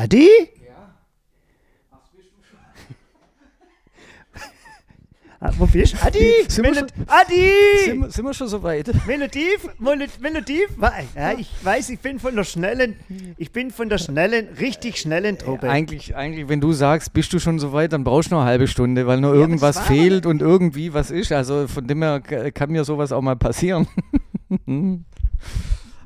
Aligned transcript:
Adi? 0.00 0.28
Ah, 5.42 5.52
Wo 5.56 5.64
bist 5.64 5.94
du? 5.94 6.06
Adi! 6.06 6.32
Sind 6.48 6.64
wir 6.66 6.72
Melod 6.74 6.90
schon- 6.94 7.04
Adi! 7.08 7.50
Sind, 7.86 8.00
wir- 8.02 8.10
sind 8.10 8.24
wir 8.26 8.34
schon 8.34 8.48
so 8.48 8.62
weit? 8.62 8.90
Melodiv, 9.06 9.68
Melod- 9.80 10.20
Melodiv. 10.20 10.68
Wa- 10.76 10.92
Ja, 11.16 11.32
ich 11.32 11.48
weiß, 11.62 11.88
ich 11.88 11.98
bin 12.00 12.18
von 12.18 12.36
der 12.36 12.44
schnellen, 12.44 12.96
ich 13.38 13.50
bin 13.50 13.70
von 13.70 13.88
der 13.88 13.96
schnellen, 13.96 14.48
richtig 14.60 14.98
schnellen 14.98 15.38
Truppe. 15.38 15.70
Eigentlich, 15.70 16.14
eigentlich, 16.14 16.46
wenn 16.50 16.60
du 16.60 16.74
sagst, 16.74 17.14
bist 17.14 17.32
du 17.32 17.38
schon 17.38 17.58
so 17.58 17.72
weit, 17.72 17.94
dann 17.94 18.04
brauchst 18.04 18.30
du 18.30 18.34
noch 18.34 18.42
eine 18.42 18.50
halbe 18.50 18.68
Stunde, 18.68 19.06
weil 19.06 19.18
nur 19.22 19.30
aber 19.30 19.40
irgendwas 19.40 19.80
fehlt 19.80 20.26
und 20.26 20.42
irgendwie 20.42 20.92
was 20.92 21.10
ist. 21.10 21.32
Also 21.32 21.68
von 21.68 21.86
dem 21.86 22.02
her 22.02 22.20
kann 22.20 22.70
mir 22.70 22.84
sowas 22.84 23.10
auch 23.10 23.22
mal 23.22 23.36
passieren. 23.36 23.88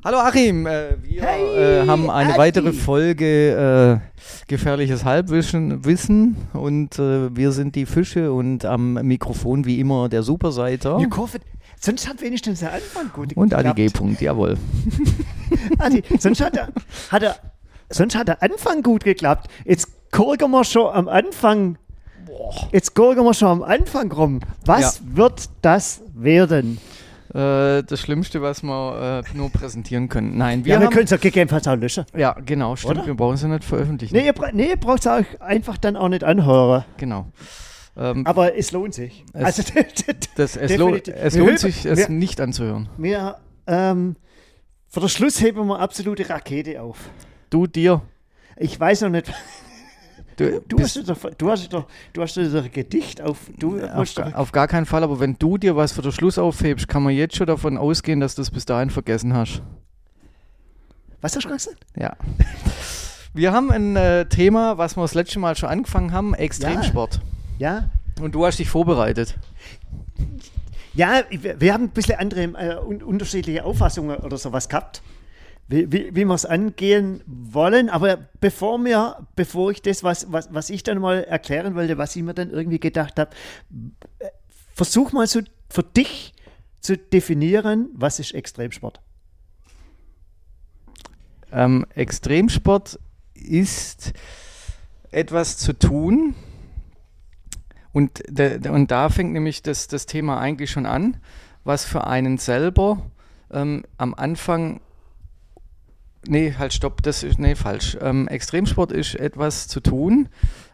Hallo 0.05 0.19
Achim, 0.19 0.67
äh, 0.67 0.97
wir 1.01 1.23
Hey, 1.23 1.81
äh, 1.81 1.87
haben 1.87 2.11
eine 2.11 2.29
Adi. 2.33 2.37
weitere 2.37 2.73
Folge 2.73 3.99
äh, 3.99 4.21
Gefährliches 4.47 5.03
Halbwissen 5.03 5.83
Wissen 5.83 6.37
und 6.53 6.99
äh, 6.99 7.35
wir 7.35 7.51
sind 7.51 7.75
die 7.75 7.87
Fische 7.87 8.31
und 8.31 8.65
am 8.65 8.93
Mikrofon 8.93 9.65
wie 9.65 9.79
immer 9.79 10.07
der 10.07 10.21
Superseiter 10.21 10.99
sonst 11.79 12.07
hat 12.07 12.21
wenigstens 12.21 12.59
der 12.59 12.73
Anfang 12.73 13.09
gut 13.13 13.35
und 13.35 13.49
geklappt. 13.49 13.65
Adi 13.65 13.87
G. 13.87 13.89
Punkt, 13.89 14.21
jawohl. 14.21 14.59
Adi, 15.79 16.03
sonst 16.19 16.39
hat 16.39 16.55
er, 16.55 16.67
hat 17.09 17.23
er, 17.23 17.37
sonst 17.89 18.15
hat 18.15 18.27
der 18.27 18.43
Anfang 18.43 18.83
gut 18.83 19.05
geklappt. 19.05 19.47
Jetzt 19.65 19.87
gucken 20.11 20.51
wir 20.51 20.65
schon 20.65 20.93
am 20.93 21.07
Anfang. 21.07 21.79
Jetzt 22.71 22.93
gucken 22.93 23.23
wir 23.23 23.33
schon 23.33 23.47
am 23.47 23.63
Anfang 23.63 24.11
rum. 24.11 24.41
Was 24.65 25.01
wird 25.15 25.49
das 25.63 26.03
werden? 26.13 26.77
Äh, 27.35 27.83
das 27.83 27.99
Schlimmste, 27.99 28.41
was 28.41 28.63
wir 28.63 29.23
äh, 29.27 29.37
nur 29.37 29.49
präsentieren 29.51 30.07
können. 30.07 30.37
Nein, 30.37 30.63
wir 30.63 30.75
ja, 30.75 30.79
wir 30.81 30.89
können 30.89 31.03
es 31.03 31.09
ja 31.11 31.17
gegebenenfalls 31.17 31.67
auch 31.67 31.75
löschen. 31.75 32.05
ja 32.15 32.31
genau, 32.45 32.75
stimmt, 32.77 32.99
Oder? 32.99 33.07
wir 33.07 33.13
brauchen 33.15 33.35
sie 33.35 33.49
nicht 33.49 33.65
veröffentlichen. 33.65 34.15
Nee, 34.15 34.25
ihr, 34.25 34.33
bra 34.33 34.49
nee, 34.53 34.75
braucht 34.79 34.99
es 35.01 35.07
auch 35.07 35.23
einfach 35.41 35.77
dann 35.77 35.97
auch 35.97 36.07
nicht 36.07 36.23
anhören. 36.23 36.85
Genau. 36.97 37.27
Ähm, 37.97 38.25
Aber 38.25 38.57
es 38.57 38.71
lohnt 38.71 38.93
sich. 38.93 39.25
Es- 39.33 39.43
also, 39.59 39.63
Das, 40.37 40.55
es, 40.55 40.77
lo 40.77 40.95
es 40.95 41.35
lohnt 41.35 41.59
sich, 41.59 41.85
es 41.85 41.97
wir- 41.99 42.09
nicht 42.09 42.39
anzuhören. 42.39 42.87
wir, 42.97 43.37
ähm, 43.67 44.15
für 44.87 45.01
den 45.01 45.09
Schluss 45.09 45.41
heben 45.41 45.67
wir 45.67 45.79
absolute 45.79 46.29
Rakete 46.29 46.81
auf. 46.81 46.97
Du 47.49 47.67
dir. 47.67 48.01
Ich 48.57 48.79
weiß 48.79 49.01
noch 49.01 49.09
nicht. 49.09 49.33
Du, 50.37 50.61
Du 50.67 50.79
hast 50.79 50.97
doch, 51.07 51.17
du 51.37 51.49
hast 51.49 51.71
doch, 51.73 51.85
du 52.13 52.21
hast 52.21 52.35
doch 52.37 52.43
ein 52.63 52.71
Gedicht 52.71 53.21
auf. 53.21 53.37
Du 53.57 53.79
auf, 53.81 53.95
musst 53.95 54.15
ga- 54.17 54.29
doch, 54.29 54.35
auf 54.37 54.51
gar 54.51 54.67
keinen 54.67 54.85
Fall, 54.85 55.03
aber 55.03 55.19
wenn 55.19 55.37
du 55.39 55.57
dir 55.57 55.75
was 55.75 55.93
für 55.93 56.01
den 56.01 56.11
Schluss 56.11 56.37
aufhebst, 56.37 56.87
kann 56.87 57.03
man 57.03 57.13
jetzt 57.13 57.35
schon 57.35 57.47
davon 57.47 57.77
ausgehen, 57.77 58.19
dass 58.19 58.35
du 58.35 58.41
es 58.41 58.51
bis 58.51 58.65
dahin 58.65 58.89
vergessen 58.89 59.33
hast. 59.33 59.61
was 61.21 61.35
hast 61.35 61.45
du 61.45 61.49
gesagt? 61.49 61.77
Ja. 61.97 62.13
Wir 63.33 63.51
haben 63.51 63.71
ein 63.71 63.95
äh, 63.95 64.25
Thema, 64.27 64.77
was 64.77 64.95
wir 64.95 65.01
das 65.01 65.13
letzte 65.13 65.39
Mal 65.39 65.55
schon 65.55 65.69
angefangen 65.69 66.11
haben, 66.11 66.33
Extremsport. 66.33 67.19
Ja, 67.57 67.89
Und 68.21 68.33
du 68.35 68.45
hast 68.45 68.59
dich 68.59 68.69
vorbereitet. 68.69 69.37
Ja, 70.93 71.23
wir 71.29 71.73
haben 71.73 71.85
ein 71.85 71.89
bisschen 71.89 72.17
andere, 72.19 72.41
äh, 72.43 72.77
un 72.77 73.01
unterschiedliche 73.03 73.65
Auffassungen 73.65 74.17
oder 74.17 74.37
sowas 74.37 74.69
gehabt, 74.69 75.01
wie, 75.67 75.91
wie, 75.91 76.15
wie 76.15 76.25
wir 76.25 76.33
es 76.33 76.45
angehen 76.45 77.21
wollen. 77.25 77.89
Aber 77.89 78.17
bevor 78.39 78.77
mir, 78.77 79.27
bevor 79.35 79.71
ich 79.71 79.81
das, 79.81 80.03
was, 80.03 80.31
was, 80.31 80.53
was 80.53 80.69
ich 80.69 80.83
dann 80.83 80.99
mal 80.99 81.23
erklären 81.23 81.75
wollte, 81.75 81.97
was 81.97 82.15
ich 82.15 82.23
mir 82.23 82.33
dann 82.33 82.51
irgendwie 82.51 82.79
gedacht 82.79 83.19
habe, 83.19 83.31
versuch 84.73 85.11
mal 85.11 85.27
so 85.27 85.41
für 85.69 85.83
dich 85.83 86.33
zu 86.81 86.97
definieren, 86.97 87.89
was 87.93 88.19
ist 88.19 88.33
Extremsport. 88.33 89.01
Ähm, 91.51 91.85
Extremsport 91.95 92.99
ist 93.33 94.13
etwas 95.11 95.57
zu 95.57 95.73
tun. 95.73 96.35
Und, 97.91 98.21
de, 98.27 98.59
de- 98.59 98.71
und 98.71 98.91
da 98.91 99.09
fängt 99.09 99.31
nämlich 99.31 99.63
das, 99.63 99.87
das 99.87 100.05
Thema 100.05 100.39
eigentlich 100.39 100.69
schon 100.69 100.85
an, 100.85 101.17
was 101.63 101.85
für 101.85 102.05
einen 102.05 102.37
selber 102.37 103.09
ähm, 103.51 103.85
am 103.97 104.13
Anfang. 104.13 104.81
Nee, 106.27 106.53
halt, 106.57 106.73
stopp, 106.73 107.01
das 107.03 107.23
ist, 107.23 107.39
nee, 107.39 107.55
falsch. 107.55 107.97
Ähm, 108.01 108.27
Extremsport 108.27 108.91
ist 108.91 109.15
etwas 109.15 109.67
zu 109.67 109.79
tun, 109.79 110.29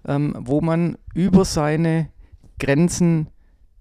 ähm, 0.08 0.36
wo 0.40 0.62
man 0.62 0.98
über 1.14 1.46
seine 1.46 2.10
Grenzen 2.60 3.28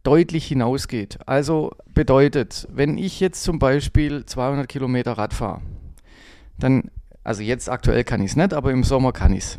deutlich 0.03 0.47
hinausgeht. 0.47 1.19
Also 1.27 1.73
bedeutet, 1.95 2.67
wenn 2.73 2.99
ich 2.99 3.21
jetzt 3.21 3.43
zum 3.43 3.59
Beispiel 3.59 4.25
200 4.25 4.69
Kilometer 4.69 5.13
Rad 5.13 5.35
fahre, 5.35 5.61
dann, 6.59 6.91
also 7.23 7.43
jetzt 7.43 7.69
aktuell 7.69 8.05
kann 8.05 8.21
ich 8.23 8.31
es 8.33 8.37
nicht, 8.37 8.55
aber 8.55 8.73
im 8.73 8.85
Sommer 8.85 9.13
kann 9.13 9.33
ich 9.33 9.45
es. 9.45 9.59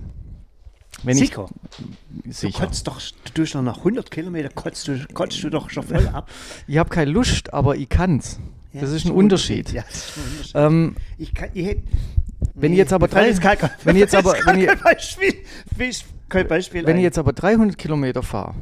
Wenn 1.03 1.17
Sicher. 1.17 1.45
Ich, 1.49 2.23
Du 2.23 2.31
sicher. 2.31 2.65
kotzt 2.65 2.87
doch, 2.87 3.01
du 3.33 3.43
doch 3.43 3.61
nach 3.61 3.77
100 3.77 4.11
Kilometer, 4.11 4.49
kotzt 4.49 4.87
du, 4.87 4.99
kotzt 5.13 5.41
du 5.43 5.49
doch 5.49 5.69
schon 5.69 5.83
voll 5.83 6.07
ab. 6.13 6.29
Ich 6.67 6.77
habe 6.77 6.89
keine 6.89 7.11
Lust, 7.11 7.53
aber 7.53 7.75
ich 7.75 7.89
kann's. 7.89 8.39
Ja, 8.73 8.81
das 8.81 8.91
ist 8.91 9.05
ein 9.05 9.11
Unterschied. 9.11 9.71
Ja, 9.71 9.83
das 9.83 9.95
ist 9.95 10.17
ein 10.17 10.23
Unterschied. 10.31 10.55
Ähm, 10.55 10.95
Ich 11.17 11.33
kann, 11.33 11.49
ich 11.53 11.65
hätte, 11.65 11.81
Wenn 12.55 12.71
ich 12.71 12.77
jetzt 12.77 12.93
aber 12.93 13.07
drei- 13.07 13.31
kein, 13.33 13.57
wenn 13.83 13.95
ich 13.95 13.99
jetzt 14.01 14.15
aber- 14.15 14.33
wenn 14.45 14.59
ich- 14.59 14.81
Beispiel, 14.81 15.33
kein 16.29 16.47
Beispiel 16.47 16.85
wenn 16.85 16.91
ein. 16.93 16.97
ich 16.97 17.03
jetzt 17.03 17.17
aber 17.17 17.33
300 17.33 17.77
Kilometer 17.77 18.23
fahre 18.23 18.55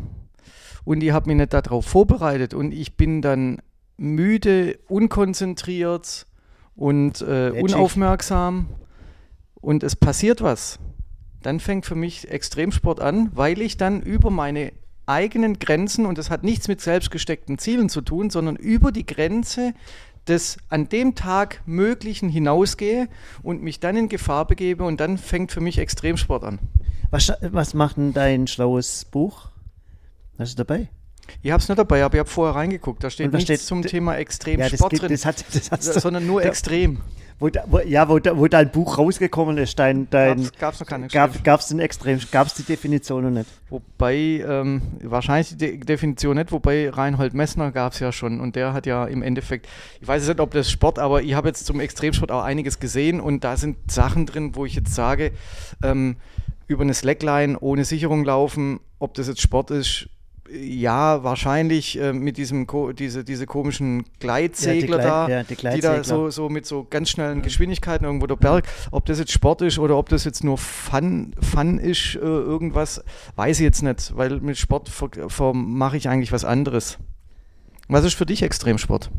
und 0.86 1.02
ich 1.04 1.12
habe 1.12 1.28
mich 1.28 1.38
nicht 1.38 1.54
darauf 1.54 1.86
vorbereitet 1.86 2.54
und 2.54 2.72
ich 2.74 2.98
bin 2.98 3.22
dann 3.22 3.60
müde, 3.98 4.80
unkonzentriert 4.88 6.26
und 6.76 7.22
äh, 7.22 7.52
unaufmerksam 7.62 8.68
und 9.56 9.84
es 9.84 9.96
passiert 9.96 10.42
was, 10.42 10.80
dann 11.44 11.60
fängt 11.60 11.86
für 11.86 11.96
mich 11.96 12.30
Extremsport 12.32 13.00
an, 13.00 13.30
weil 13.34 13.62
ich 13.62 13.78
dann 13.78 14.02
über 14.02 14.30
meine 14.32 14.72
eigenen 15.10 15.60
Grenzen, 15.60 16.06
und 16.06 16.18
das 16.18 16.30
hat 16.30 16.44
nichts 16.44 16.68
mit 16.68 16.82
selbst 16.82 17.12
gesteckten 17.12 17.58
Zielen 17.58 17.90
zu 17.90 18.02
tun, 18.02 18.30
sondern 18.30 18.56
über 18.56 18.92
die 18.92 19.06
Grenze 19.06 19.74
des 20.28 20.58
an 20.70 20.88
dem 20.90 21.16
Tag 21.16 21.62
Möglichen 21.66 22.30
hinausgehe 22.30 23.08
und 23.42 23.64
mich 23.64 23.80
dann 23.80 23.98
in 23.98 24.10
Gefahr 24.10 24.46
begebe 24.46 24.84
und 24.84 25.00
dann 25.00 25.18
fängt 25.18 25.52
für 25.52 25.62
mich 25.62 25.80
Extremsport 25.80 26.44
an. 26.44 26.60
Was, 27.10 27.34
was 27.42 27.74
macht 27.74 27.98
denn 27.98 28.14
dein 28.14 28.46
schlaues 28.46 29.06
Buch? 29.06 29.50
Hast 30.38 30.58
du 30.58 30.64
dabei? 30.64 30.90
Ich 31.42 31.52
habe 31.52 31.62
es 31.62 31.68
nicht 31.70 31.78
dabei, 31.80 32.04
aber 32.04 32.16
ich 32.16 32.20
habe 32.20 32.30
vorher 32.30 32.56
reingeguckt. 32.56 33.04
Da 33.04 33.10
steht 33.10 33.28
Und 33.28 33.34
was 33.34 33.40
nichts 33.40 33.54
steht- 33.56 33.68
zum 33.68 33.82
Thema 33.84 34.12
Ja, 34.14 34.18
das, 34.18 34.22
Extremsport 34.22 34.92
gibt, 34.92 35.04
drin, 35.04 35.12
das, 35.12 35.26
hat, 35.26 35.46
das 35.54 35.72
hast 35.72 35.96
du, 35.96 36.00
sondern 36.00 36.26
nur 36.28 36.42
da- 36.42 36.48
extrem. 36.50 37.00
wo, 37.40 37.48
da, 37.50 37.64
wo, 37.68 37.80
ja, 37.80 38.10
wo, 38.10 38.20
da, 38.20 38.38
wo 38.38 38.48
dein 38.48 38.70
Buch 38.70 38.98
rausgekommen 38.98 39.58
ist, 39.58 39.80
dein, 39.80 40.10
dein 40.10 40.50
Gab 40.60 40.74
es 40.74 40.80
noch 40.82 40.88
keine 40.88 41.08
gab 41.08 41.42
gab 41.44 41.60
es 41.62 41.68
den 41.68 41.80
Extrem, 41.80 42.20
gab 42.32 42.48
es 42.48 42.54
die 42.56 42.64
Definition 42.64 43.24
noch 43.24 43.30
nicht. 43.30 43.50
Wobei, 43.70 44.16
ähm, 44.46 44.82
wahrscheinlich 45.04 45.50
die 45.50 45.58
De 45.58 45.78
Definition 45.78 46.36
nicht, 46.36 46.52
wobei 46.52 46.90
Reinhold 46.90 47.34
Messner 47.34 47.72
gab 47.72 47.94
es 47.94 48.00
ja 48.00 48.12
schon 48.12 48.42
und 48.42 48.56
der 48.58 48.74
hat 48.74 48.86
ja 48.86 49.06
im 49.06 49.22
Endeffekt, 49.22 49.68
ich 50.02 50.08
weiß 50.08 50.24
jetzt 50.24 50.28
nicht, 50.30 50.40
ob 50.42 50.52
das 50.52 50.70
Sport, 50.70 51.00
aber 51.00 51.22
ich 51.22 51.34
habe 51.34 51.48
jetzt 51.48 51.66
zum 51.66 51.80
Extremsport 51.80 52.32
auch 52.32 52.44
einiges 52.44 52.80
gesehen 52.80 53.22
und 53.22 53.44
da 53.46 53.56
sind 53.56 53.78
Sachen 53.90 54.26
drin, 54.26 54.56
wo 54.56 54.66
ich 54.66 54.76
jetzt 54.76 54.94
sage, 54.94 55.32
ähm, 55.84 56.18
über 56.68 56.84
eine 56.84 56.94
Slackline 56.94 57.58
ohne 57.60 57.86
Sicherung 57.86 58.26
laufen, 58.26 58.80
ob 59.00 59.14
das 59.14 59.28
jetzt 59.28 59.42
Sport 59.42 59.72
ist, 59.72 60.10
ja, 60.52 61.24
wahrscheinlich 61.24 62.00
äh, 62.00 62.12
mit 62.14 62.38
diesem 62.38 62.66
ko 62.66 62.92
diese, 62.92 63.24
diese 63.24 63.46
komischen 63.46 64.04
Gleitsegler 64.20 64.98
Glei- 64.98 65.04
da, 65.04 65.28
ja, 65.30 65.44
die 65.44 65.56
die 65.56 65.82
da 65.82 66.04
so, 66.04 66.30
so 66.30 66.50
mit 66.50 66.66
so 66.66 66.88
ganz 66.90 67.10
schnellen 67.10 67.42
Geschwindigkeiten 67.42 68.06
irgendwo 68.06 68.26
der 68.28 68.36
Berg, 68.36 68.68
ob 68.92 69.06
das 69.06 69.20
jetzt 69.20 69.32
Sport 69.32 69.62
ist 69.62 69.78
oder 69.78 69.98
ob 69.98 70.10
das 70.10 70.24
jetzt 70.24 70.44
nur 70.44 70.58
Fun, 70.58 71.34
Fun 71.40 71.78
ist, 71.78 72.16
äh, 72.16 72.20
irgendwas, 72.20 73.04
weiß 73.36 73.60
ich 73.60 73.64
jetzt 73.64 73.84
nicht, 73.84 74.16
weil 74.18 74.40
mit 74.40 74.58
Sport 74.58 74.92
mache 75.54 75.98
ich 75.98 76.10
eigentlich 76.10 76.32
was 76.32 76.46
anderes. 76.46 76.98
Was 77.88 78.06
ist 78.06 78.14
für 78.16 78.26
dich 78.26 78.42
Extremsport? 78.44 79.10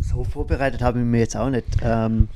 So 0.00 0.24
vorbereitet 0.24 0.82
habe 0.82 1.00
ich 1.00 1.04
mir 1.04 1.18
jetzt 1.18 1.36
auch 1.36 1.50
nicht. 1.50 1.66
Ähm, 1.82 2.28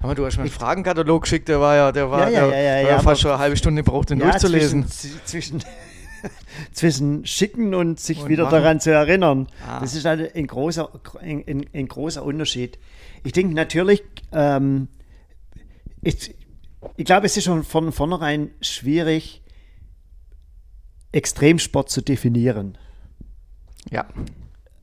Hör 0.00 0.08
mal, 0.08 0.14
du 0.14 0.26
hast 0.26 0.36
mir 0.36 0.42
einen 0.42 0.50
Fragenkatalog 0.50 1.22
geschickt, 1.22 1.48
der 1.48 1.60
war 1.60 1.74
ja, 1.74 1.92
der 1.92 2.10
war, 2.10 2.30
Ja, 2.30 2.40
ja, 2.42 2.46
der, 2.48 2.82
ja, 2.82 2.88
ja, 2.90 2.98
fast 3.00 3.22
schon 3.22 3.30
eine 3.30 3.40
halbe 3.40 3.56
Stunde 3.56 3.82
gebraucht, 3.82 4.10
den 4.10 4.18
durchzulesen. 4.18 4.86
Zwischen, 4.88 5.20
zwischen, 5.24 5.64
zwischen 6.72 7.26
schicken 7.26 7.74
und 7.74 7.98
sich 7.98 8.20
Und 8.22 8.28
wieder 8.28 8.44
machen. 8.44 8.54
daran 8.54 8.80
zu 8.80 8.90
erinnern. 8.92 9.48
Ah. 9.66 9.80
Das 9.80 9.94
ist 9.94 10.04
halt 10.04 10.34
ein 10.34 10.46
großer, 10.46 10.90
ein, 11.20 11.44
ein, 11.46 11.66
ein 11.72 11.88
großer 11.88 12.22
Unterschied. 12.22 12.78
Ich 13.24 13.32
denke 13.32 13.54
natürlich, 13.54 14.02
ähm, 14.32 14.88
ich, 16.02 16.34
ich 16.96 17.04
glaube, 17.06 17.26
es 17.26 17.36
ist 17.36 17.44
schon 17.44 17.64
von 17.64 17.90
vornherein 17.90 18.50
schwierig, 18.60 19.42
Extremsport 21.12 21.88
zu 21.90 22.02
definieren. 22.02 22.76
Ja, 23.90 24.06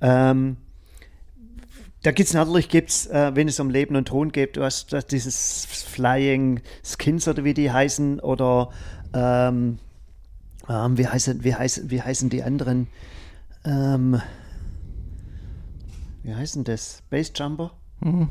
Ähm, 0.02 0.58
da 2.04 2.12
gibt 2.12 2.28
es 2.28 2.34
natürlich, 2.34 2.70
gibt's, 2.70 3.08
äh, 3.08 3.32
wenn 3.34 3.48
es 3.48 3.60
um 3.60 3.70
Leben 3.70 3.96
und 3.96 4.08
Tod 4.08 4.34
geht, 4.34 4.56
du 4.58 4.64
hast, 4.64 4.96
dieses 5.12 5.66
Flying 5.66 6.62
Skins 6.84 7.28
oder 7.28 7.44
wie 7.44 7.54
die 7.54 7.72
heißen, 7.72 8.20
oder 8.20 8.70
ähm, 9.14 9.80
ähm, 10.70 10.98
wie, 10.98 11.08
heißen, 11.08 11.44
wie, 11.44 11.56
heißen, 11.56 11.90
wie 11.90 12.02
heißen 12.02 12.30
die 12.30 12.44
anderen? 12.44 12.88
Ähm, 13.66 14.22
wie 16.24 16.34
heißen 16.36 16.64
das? 16.64 17.02
Base 17.10 17.32
Jumper? 17.36 17.72
Mhm. 18.02 18.30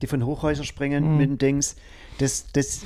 die 0.00 0.06
von 0.06 0.24
Hochhäusern 0.24 0.64
springen 0.64 1.16
mit 1.18 1.28
den 1.28 1.38
Dings. 1.38 1.76
Das, 2.18 2.46
das, 2.52 2.80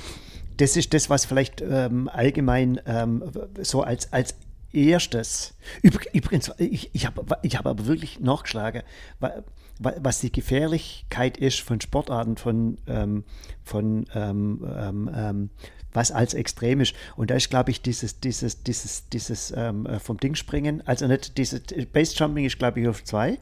das 0.57 0.77
ist 0.77 0.93
das, 0.93 1.09
was 1.09 1.25
vielleicht 1.25 1.61
ähm, 1.63 2.09
allgemein 2.09 2.81
ähm, 2.87 3.23
so 3.63 3.83
als, 3.83 4.13
als 4.13 4.35
erstes. 4.73 5.55
Übr- 5.83 6.09
Übrigens, 6.13 6.51
ich, 6.59 6.91
ich 6.95 7.07
habe 7.07 7.25
ich 7.43 7.57
hab 7.57 7.67
aber 7.67 7.87
wirklich 7.87 8.19
nachgeschlagen, 8.21 8.83
wa- 9.21 9.43
was 9.79 10.21
die 10.21 10.33
Gefährlichkeit 10.33 11.37
ist 11.37 11.61
von 11.61 11.81
Sportarten, 11.81 12.37
von, 12.37 12.79
ähm, 12.87 13.25
von 13.63 14.07
ähm, 14.15 14.67
ähm, 14.77 15.11
ähm, 15.15 15.51
was 15.93 16.13
als 16.13 16.35
extrem 16.35 16.81
ist. 16.81 16.95
Und 17.17 17.31
da 17.31 17.35
ist, 17.37 17.51
glaube 17.51 17.71
ich, 17.71 17.83
dieses, 17.83 18.21
dieses, 18.21 18.63
dieses, 18.63 19.09
dieses 19.09 19.53
ähm, 19.57 19.87
äh, 19.87 19.99
vom 19.99 20.19
Ding 20.19 20.35
springen, 20.35 20.83
also 20.87 21.07
nicht 21.07 21.37
dieses 21.39 21.63
Basejumping 21.93 22.45
ist, 22.45 22.59
glaube 22.59 22.81
ich, 22.81 22.89
auf 22.89 23.03
zwei. 23.05 23.39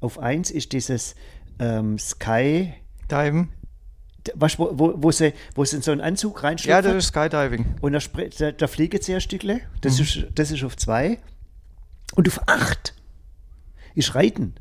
Auf 0.00 0.18
eins 0.18 0.50
ist 0.50 0.72
dieses 0.72 1.14
Sky, 1.98 2.72
Diven. 3.10 3.48
was, 4.34 4.58
wo, 4.60 4.70
wo, 4.78 4.94
wo, 4.96 5.10
sie, 5.10 5.32
wo 5.56 5.64
sie 5.64 5.76
in 5.76 5.82
so 5.82 5.90
einen 5.90 6.00
Anzug 6.00 6.36
Ja, 6.42 6.48
reinschlüpfen. 6.48 6.84
das 6.84 7.04
ist 7.04 7.08
Skydiving. 7.08 7.74
Und 7.80 7.92
da, 7.94 7.98
da, 8.38 8.52
da 8.52 8.66
fliegen 8.68 9.02
sie 9.02 9.14
ein 9.14 9.20
Stückle. 9.20 9.60
Das, 9.80 9.96
Mhm. 9.98 10.04
ist, 10.04 10.26
das 10.36 10.50
ist 10.52 10.62
auf 10.62 10.76
zwei. 10.76 11.18
Und 12.14 12.28
auf 12.28 12.40
acht 12.48 12.94
ist 13.96 14.14
Reiten. 14.14 14.54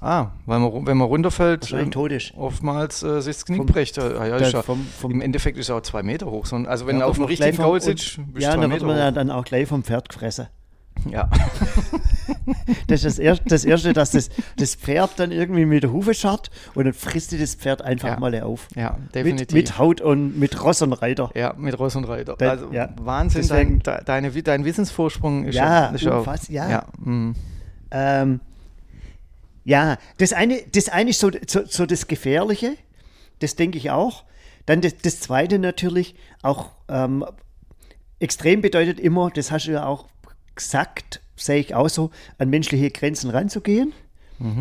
Ah, 0.00 0.28
weil 0.46 0.58
man, 0.60 0.86
wenn 0.86 0.96
man 0.96 1.08
runterfällt, 1.08 1.72
Wahrscheinlich 1.72 2.30
ist. 2.30 2.36
oftmals 2.38 3.02
äh, 3.02 3.20
sich 3.20 3.36
das 3.36 3.46
Knie 3.46 3.58
bricht. 3.64 3.96
Ja, 3.96 4.26
ja, 4.26 4.38
da 4.38 4.48
ja, 4.48 4.62
vom- 4.62 4.86
vom- 4.86 5.10
Im 5.10 5.20
Endeffekt 5.20 5.58
ist 5.58 5.68
er 5.70 5.76
auch 5.76 5.80
zwei 5.82 6.02
Meter 6.02 6.26
hoch. 6.30 6.46
So, 6.46 6.56
also 6.56 6.86
wenn 6.86 6.96
Ja, 6.98 7.04
du 7.04 7.10
auf 7.10 7.16
dem 7.16 7.24
richtigen 7.24 7.56
Goal 7.56 7.80
sitzt, 7.80 8.20
bist 8.32 8.46
Ja, 8.46 8.56
dann 8.56 8.70
wird 8.70 8.82
man 8.82 8.96
ja 8.96 9.10
dann 9.10 9.30
auch 9.30 9.44
gleich 9.44 9.66
vom 9.68 9.82
Pferd 9.82 10.08
gefressen. 10.08 10.46
Ja. 11.10 11.28
Das 12.86 13.04
ist 13.04 13.18
das, 13.18 13.18
er 13.18 13.36
das 13.44 13.64
Erste, 13.64 13.92
dass 13.92 14.10
das, 14.12 14.30
das 14.56 14.74
Pferd 14.74 15.12
dann 15.18 15.32
irgendwie 15.32 15.64
mit 15.66 15.82
der 15.82 15.92
Hufe 15.92 16.14
scharrt 16.14 16.50
und 16.74 16.84
dann 16.84 16.92
frisst 16.94 17.32
die 17.32 17.38
das 17.38 17.54
Pferd 17.54 17.82
einfach 17.82 18.08
Ja. 18.08 18.18
mal 18.18 18.38
auf. 18.42 18.68
ja, 18.74 18.96
Mit, 18.98 19.14
definitiv. 19.14 19.52
mit 19.54 19.78
Haut 19.78 20.00
und 20.00 20.38
mit 20.38 20.62
Ross 20.62 20.82
und 20.82 20.92
Reiter. 20.94 21.30
ja, 21.34 21.54
mit 21.56 21.78
Ross 21.78 21.96
und 21.96 22.04
Reiter. 22.04 22.36
Da- 22.38 22.50
also 22.50 22.72
ja. 22.72 22.88
Wahnsinn, 23.00 23.42
Deswegen- 23.42 23.78
dein, 23.80 23.96
de- 23.98 24.04
deine, 24.04 24.42
dein 24.42 24.64
Wissensvorsprung 24.64 25.44
ist 25.44 25.54
Ja, 25.56 25.86
schon, 25.88 25.94
ist 25.96 26.06
unfass- 26.06 26.50
ja. 26.50 26.68
ja 26.68 26.84
mm. 26.98 27.34
Ähm, 27.90 28.40
ja, 29.68 29.98
das 30.16 30.32
eine, 30.32 30.62
das 30.72 30.88
eine 30.88 31.10
ist 31.10 31.20
so, 31.20 31.30
so, 31.46 31.60
so 31.66 31.84
das 31.84 32.06
Gefährliche, 32.08 32.76
das 33.40 33.54
denke 33.54 33.76
ich 33.76 33.90
auch. 33.90 34.24
Dann 34.64 34.80
das, 34.80 34.96
das 34.96 35.20
zweite 35.20 35.58
natürlich 35.58 36.14
auch 36.42 36.70
ähm, 36.88 37.22
extrem 38.18 38.62
bedeutet 38.62 38.98
immer, 38.98 39.30
das 39.30 39.50
hast 39.50 39.66
du 39.66 39.72
ja 39.72 39.84
auch 39.84 40.06
gesagt, 40.54 41.20
sehe 41.36 41.58
ich 41.58 41.74
auch 41.74 41.90
so, 41.90 42.10
an 42.38 42.48
menschliche 42.48 42.90
Grenzen 42.90 43.28
ranzugehen. 43.28 43.92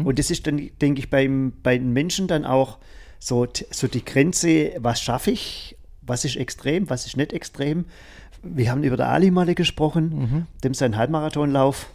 Und 0.05 0.19
das 0.19 0.29
ist 0.29 0.45
dann, 0.45 0.69
denke 0.81 0.99
ich, 0.99 1.09
beim, 1.09 1.53
bei 1.63 1.77
den 1.77 1.93
Menschen 1.93 2.27
dann 2.27 2.43
auch 2.43 2.77
so, 3.17 3.47
so 3.71 3.87
die 3.87 4.03
Grenze, 4.03 4.73
was 4.79 5.01
schaffe 5.01 5.31
ich, 5.31 5.77
was 6.01 6.25
ist 6.25 6.35
extrem, 6.35 6.89
was 6.89 7.05
ist 7.05 7.15
nicht 7.15 7.31
extrem. 7.31 7.85
Wir 8.43 8.71
haben 8.71 8.83
über 8.83 8.97
der 8.97 9.07
Ali 9.07 9.31
mal 9.31 9.55
gesprochen, 9.55 10.47
dem 10.65 10.73
sein 10.73 10.97
Halbmarathonlauf. 10.97 11.89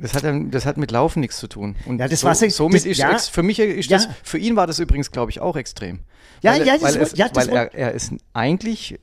Das 0.00 0.14
hat, 0.14 0.22
das 0.50 0.64
hat 0.64 0.76
mit 0.76 0.90
Laufen 0.92 1.20
nichts 1.20 1.38
zu 1.38 1.48
tun. 1.48 1.74
Und 1.86 1.98
Ja, 1.98 2.06
das 2.08 2.20
so, 2.20 2.26
war's 2.28 2.40
ja- 2.40 2.50
somit 2.50 2.76
das- 2.82 2.86
ist 2.86 2.98
ja. 2.98 3.18
für 3.18 3.42
mich 3.42 3.58
ist 3.58 3.90
Ja. 3.90 3.96
das, 3.98 4.08
für 4.22 4.38
ihn 4.38 4.54
war 4.54 4.66
das 4.66 4.78
übrigens, 4.78 5.10
glaube 5.10 5.30
ich, 5.32 5.40
auch 5.40 5.56
extrem. 5.56 6.00
Ja, 6.42 6.52
weil, 6.52 6.66
ja, 6.66 6.74
er- 6.74 6.78
das 6.78 6.94
weil, 6.94 7.02
es, 7.02 7.16
ja, 7.16 7.28
das 7.28 7.48
weil 7.48 7.56
er, 7.56 7.74
er 7.74 7.92
ist 7.92 8.12
eigentlich 8.32 8.98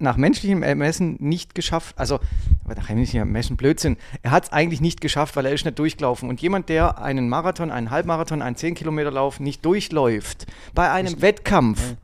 nach 0.00 0.16
menschlichem 0.16 0.64
Ermessen 0.64 1.16
nicht 1.20 1.54
geschafft, 1.54 1.96
also 1.98 2.18
aber 2.64 2.74
nach 2.74 2.88
menschlichem 2.88 3.20
Ermessen 3.28 3.56
Blödsinn, 3.56 3.96
er 4.22 4.32
hat 4.32 4.46
es 4.46 4.52
eigentlich 4.52 4.80
nicht 4.80 5.00
geschafft, 5.00 5.36
weil 5.36 5.46
er 5.46 5.52
ist 5.52 5.64
nicht 5.64 5.78
durchgelaufen. 5.78 6.28
Und 6.28 6.42
jemand, 6.42 6.68
der 6.68 7.00
einen 7.00 7.28
Marathon, 7.28 7.70
einen 7.70 7.90
Halbmarathon, 7.90 8.42
einen 8.42 8.56
10 8.56 8.74
Kilometer 8.74 9.12
Lauf 9.12 9.38
nicht 9.38 9.64
durchläuft, 9.64 10.46
bei 10.74 10.90
einem 10.90 11.22
Wettkampf, 11.22 11.94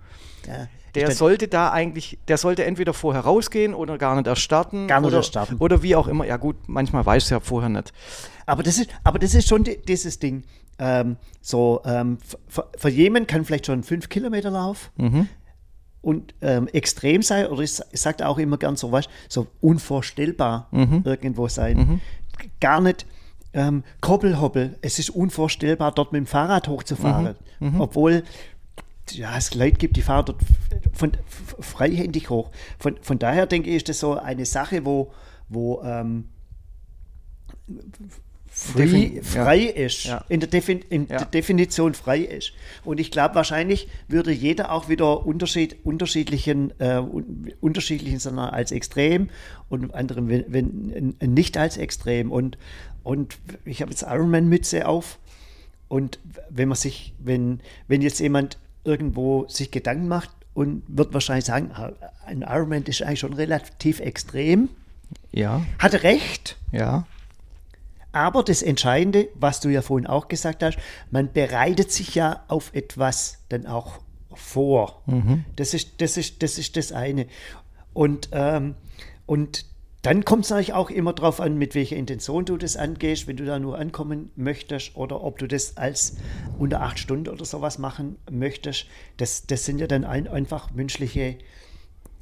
Ja, 0.47 0.69
der 0.94 1.10
sollte 1.12 1.48
da 1.48 1.70
eigentlich, 1.70 2.19
der 2.28 2.37
sollte 2.38 2.64
entweder 2.64 2.92
vorher 2.94 3.22
rausgehen 3.22 3.75
oder 3.75 3.98
gar 3.98 4.16
nicht 4.16 4.26
erst 4.26 4.42
starten. 4.42 4.87
Gar 4.87 5.00
nicht 5.00 5.08
oder, 5.08 5.19
erst 5.19 5.28
starten. 5.31 5.56
Oder 5.58 5.82
wie 5.82 5.94
auch 5.96 6.08
immer. 6.08 6.26
Ja 6.26 6.37
gut, 6.37 6.56
manchmal 6.66 7.04
weiß 7.06 7.25
es 7.25 7.31
ja 7.31 7.40
vorher 7.40 7.69
nicht. 7.69 7.92
Aber 8.46 8.62
das 8.62 8.78
ist, 8.78 8.90
aber 9.04 9.19
das 9.19 9.34
ist 9.34 9.48
schon 9.48 9.64
di- 9.64 9.78
dieses 9.87 10.19
Ding. 10.19 10.44
Ähm, 10.78 11.16
so, 11.42 11.82
ähm, 11.84 12.19
für, 12.48 12.66
für 12.76 12.88
jemanden 12.88 13.26
kann 13.26 13.44
vielleicht 13.44 13.66
schon 13.66 13.81
ein 13.81 13.84
5-Kilometer-Lauf 13.84 14.90
und 16.02 16.34
ähm, 16.40 16.66
extrem 16.69 17.20
sein, 17.22 17.46
oder 17.48 17.62
ich, 17.62 17.78
ich 17.92 18.00
sage 18.00 18.26
auch 18.26 18.38
immer 18.38 18.56
gern 18.56 18.76
so 18.76 18.90
was, 18.90 19.06
so 19.28 19.46
unvorstellbar 19.60 20.69
irgendwo 21.04 21.48
sein. 21.48 22.00
Gar 22.60 22.81
nicht 22.81 23.04
ähm, 23.52 23.84
Koppelhoppel. 24.00 24.78
Es 24.81 24.98
ist 24.98 25.10
unvorstellbar, 25.10 25.92
dort 25.92 26.12
mit 26.12 26.20
dem 26.20 26.26
Fahrrad 26.26 26.69
hochzufahren. 26.69 27.34
Obwohl 27.78 28.22
ja, 29.17 29.37
es 29.37 29.55
Leute 29.55 29.79
gibt, 29.79 29.97
die 29.97 30.03
fahren 30.03 30.25
dort 30.27 30.41
von, 30.93 31.12
freihändig 31.61 32.31
hoch. 32.31 32.51
Von, 32.79 32.97
von 33.03 33.19
daher 33.19 33.47
denke 33.47 33.71
ich, 33.71 33.77
ist 33.77 33.89
das 33.89 34.01
so 34.01 34.19
eine 34.19 34.47
Sache, 34.47 34.85
wo, 34.85 35.12
wo 35.49 35.83
ähm, 35.83 36.29
free, 38.49 38.83
Defin- 38.83 39.15
ja. 39.17 39.23
frei 39.23 39.61
ist, 39.61 40.05
Ja. 40.05 40.25
in, 40.29 40.41
der, 40.41 40.49
Defin 40.49 40.81
in 40.91 41.07
Ja. 41.09 41.19
der 41.19 41.27
Definition 41.27 41.95
frei 41.95 42.19
ist. 42.21 42.53
Und 42.85 42.99
ich 43.01 43.11
glaube, 43.11 43.35
wahrscheinlich 43.37 43.89
würde 44.09 44.33
jeder 44.33 44.73
auch 44.73 44.89
wieder 44.89 45.25
Unterschied, 45.27 45.77
unterschiedlichen, 45.85 46.73
äh, 46.81 46.97
un, 46.99 47.53
unterschiedlichen, 47.61 48.19
sondern 48.19 48.51
als 48.51 48.73
extrem 48.73 49.31
und 49.69 49.95
anderen 49.95 50.29
wenn, 50.29 50.53
wenn, 50.53 51.33
nicht 51.35 51.57
als 51.57 51.77
extrem. 51.77 52.33
Und, 52.33 52.59
und 53.03 53.39
ich 53.65 53.83
habe 53.83 53.91
jetzt 53.93 54.03
Ironman-Mütze 54.03 54.87
auf. 54.89 55.19
Und 55.89 56.19
wenn 56.49 56.69
man 56.69 56.77
sich, 56.77 57.15
wenn, 57.19 57.61
wenn 57.89 58.03
jetzt 58.03 58.21
jemand 58.21 58.59
irgendwo 58.85 59.47
sich 59.49 59.71
Gedanken 59.71 60.09
macht 60.09 60.31
und 60.55 60.82
wird 60.88 61.12
wahrscheinlich 61.15 61.44
sagen, 61.44 61.71
ah, 61.75 61.93
ein 62.27 62.43
Ironman 62.43 62.82
ist 62.85 63.03
eigentlich 63.03 63.21
schon 63.21 63.32
relativ 63.32 64.00
extrem, 64.00 64.69
Ja, 65.32 65.62
hat 65.79 66.03
recht. 66.03 66.56
ja. 66.73 67.06
Aber 68.12 68.43
das 68.43 68.62
Entscheidende, 68.62 69.29
was 69.37 69.61
du 69.61 69.69
ja 69.69 69.82
vorhin 69.82 70.09
auch 70.09 70.27
gesagt 70.27 70.65
hast, 70.65 70.79
man 71.12 71.32
bereitet 71.32 71.93
sich 71.93 72.17
ja 72.17 72.43
auf 72.49 72.75
etwas 72.75 73.38
dann 73.50 73.67
auch 73.67 74.00
vor. 74.35 75.03
Das, 75.55 75.75
ist, 75.75 76.00
das, 76.00 76.17
ist, 76.17 76.43
das 76.43 76.59
ist 76.59 76.76
das 76.76 76.91
eine. 76.91 77.26
Und, 77.93 78.28
ähm, 78.33 78.75
und 79.26 79.64
dann 80.02 80.25
kommt 80.25 80.45
es 80.45 80.50
natürlich 80.50 80.73
auch 80.73 80.88
immer 80.90 81.12
darauf 81.12 81.40
an, 81.40 81.59
mit 81.59 81.75
welcher 81.75 81.97
Intention 81.97 82.47
du 82.47 82.57
das 82.57 82.76
angehst, 82.76 83.26
wenn 83.26 83.37
du 83.37 83.45
da 83.45 83.59
nur 83.59 83.78
ankommen 83.78 84.30
möchtest 84.35 84.97
oder 84.97 85.23
ob 85.23 85.38
du 85.38 85.47
das 85.47 85.76
als 85.76 86.16
unter 86.59 86.80
acht 86.80 86.99
Stunden 86.99 87.28
oder 87.28 87.45
sowas 87.45 87.78
machen 87.78 88.16
möchtest. 88.30 88.87
Das, 89.19 89.47
das 89.47 89.64
sind 89.66 89.78
ja 89.78 89.87
dann 89.87 90.04
ein, 90.04 90.26
einfach 90.26 90.73
menschliche 90.73 91.37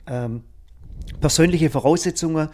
ähm, 0.08 0.42
persönliche 1.20 1.70
Voraussetzungen, 1.70 2.48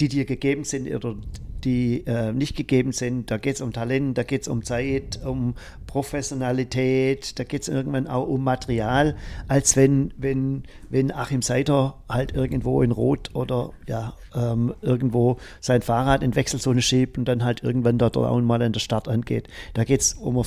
die 0.00 0.08
dir 0.08 0.24
gegeben 0.24 0.64
sind 0.64 0.92
oder 0.92 1.16
die 1.64 2.06
äh, 2.06 2.32
nicht 2.32 2.56
gegeben 2.56 2.92
sind. 2.92 3.30
Da 3.30 3.36
geht 3.36 3.56
es 3.56 3.60
um 3.60 3.72
Talent, 3.72 4.16
da 4.16 4.22
geht 4.22 4.42
es 4.42 4.48
um 4.48 4.64
Zeit, 4.64 5.20
um 5.24 5.54
Professionalität, 5.86 7.38
da 7.38 7.44
geht 7.44 7.62
es 7.62 7.68
irgendwann 7.68 8.06
auch 8.06 8.26
um 8.26 8.42
Material, 8.42 9.16
als 9.48 9.76
wenn, 9.76 10.12
wenn, 10.16 10.62
wenn 10.88 11.12
Achim 11.12 11.42
Seiter 11.42 11.96
halt 12.08 12.34
irgendwo 12.34 12.82
in 12.82 12.92
Rot 12.92 13.30
oder 13.34 13.72
ja, 13.86 14.14
ähm, 14.34 14.74
irgendwo 14.80 15.38
sein 15.60 15.82
Fahrrad 15.82 16.22
in 16.22 16.34
Wechselzone 16.34 16.82
schiebt 16.82 17.18
und 17.18 17.26
dann 17.26 17.44
halt 17.44 17.62
irgendwann 17.62 17.98
dort 17.98 18.16
auch 18.16 18.40
mal 18.40 18.62
an 18.62 18.72
der 18.72 18.80
Start 18.80 19.08
angeht. 19.08 19.48
Da 19.74 19.84
geht 19.84 20.00
es 20.00 20.14
um, 20.14 20.42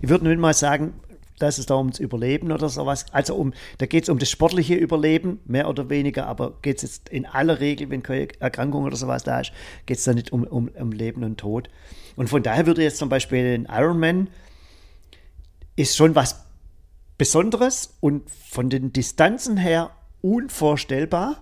ich 0.00 0.08
würde 0.08 0.26
nicht 0.26 0.40
mal 0.40 0.54
sagen, 0.54 0.94
dass 1.42 1.58
es 1.58 1.66
da 1.66 1.76
ums 1.76 1.98
Überleben 1.98 2.52
oder 2.52 2.68
sowas, 2.68 3.06
also 3.12 3.34
um, 3.34 3.52
da 3.78 3.86
geht 3.86 4.04
es 4.04 4.08
um 4.08 4.18
das 4.18 4.30
sportliche 4.30 4.74
Überleben, 4.74 5.40
mehr 5.44 5.68
oder 5.68 5.90
weniger, 5.90 6.26
aber 6.26 6.58
geht 6.62 6.76
es 6.76 6.82
jetzt 6.82 7.08
in 7.08 7.26
aller 7.26 7.60
Regel, 7.60 7.90
wenn 7.90 8.02
keine 8.02 8.28
Erkrankung 8.38 8.84
oder 8.84 8.96
sowas 8.96 9.24
da 9.24 9.40
ist, 9.40 9.52
geht 9.86 9.98
es 9.98 10.04
da 10.04 10.12
nicht 10.12 10.32
um, 10.32 10.44
um, 10.44 10.68
um 10.68 10.92
Leben 10.92 11.24
und 11.24 11.38
Tod. 11.38 11.68
Und 12.16 12.28
von 12.28 12.42
daher 12.42 12.66
würde 12.66 12.82
jetzt 12.82 12.98
zum 12.98 13.08
Beispiel 13.08 13.54
ein 13.54 13.68
Ironman 13.70 14.28
ist 15.76 15.96
schon 15.96 16.14
was 16.14 16.44
Besonderes 17.16 17.96
und 18.00 18.30
von 18.30 18.70
den 18.70 18.92
Distanzen 18.92 19.56
her 19.56 19.90
unvorstellbar. 20.20 21.36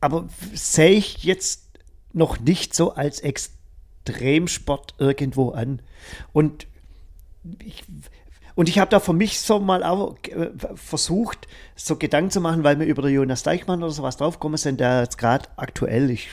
Aber 0.00 0.28
sehe 0.54 0.92
ich 0.92 1.24
jetzt 1.24 1.68
noch 2.12 2.40
nicht 2.40 2.74
so 2.74 2.94
als 2.94 3.20
Extremsport 3.20 4.94
irgendwo 4.98 5.50
an. 5.50 5.80
Und 6.32 6.66
ich, 7.64 7.84
und 8.54 8.68
ich 8.68 8.78
habe 8.78 8.90
da 8.90 9.00
für 9.00 9.12
mich 9.12 9.40
so 9.40 9.58
mal 9.58 9.82
auch 9.82 10.16
äh, 10.24 10.50
versucht, 10.74 11.48
so 11.74 11.96
Gedanken 11.96 12.30
zu 12.30 12.40
machen, 12.40 12.64
weil 12.64 12.78
wir 12.78 12.86
über 12.86 13.02
den 13.02 13.14
Jonas 13.14 13.42
Deichmann 13.42 13.82
oder 13.82 13.92
sowas 13.92 14.16
draufgekommen 14.16 14.58
sind, 14.58 14.80
der 14.80 15.00
jetzt 15.00 15.18
gerade 15.18 15.48
aktuell, 15.56 16.10
ich 16.10 16.28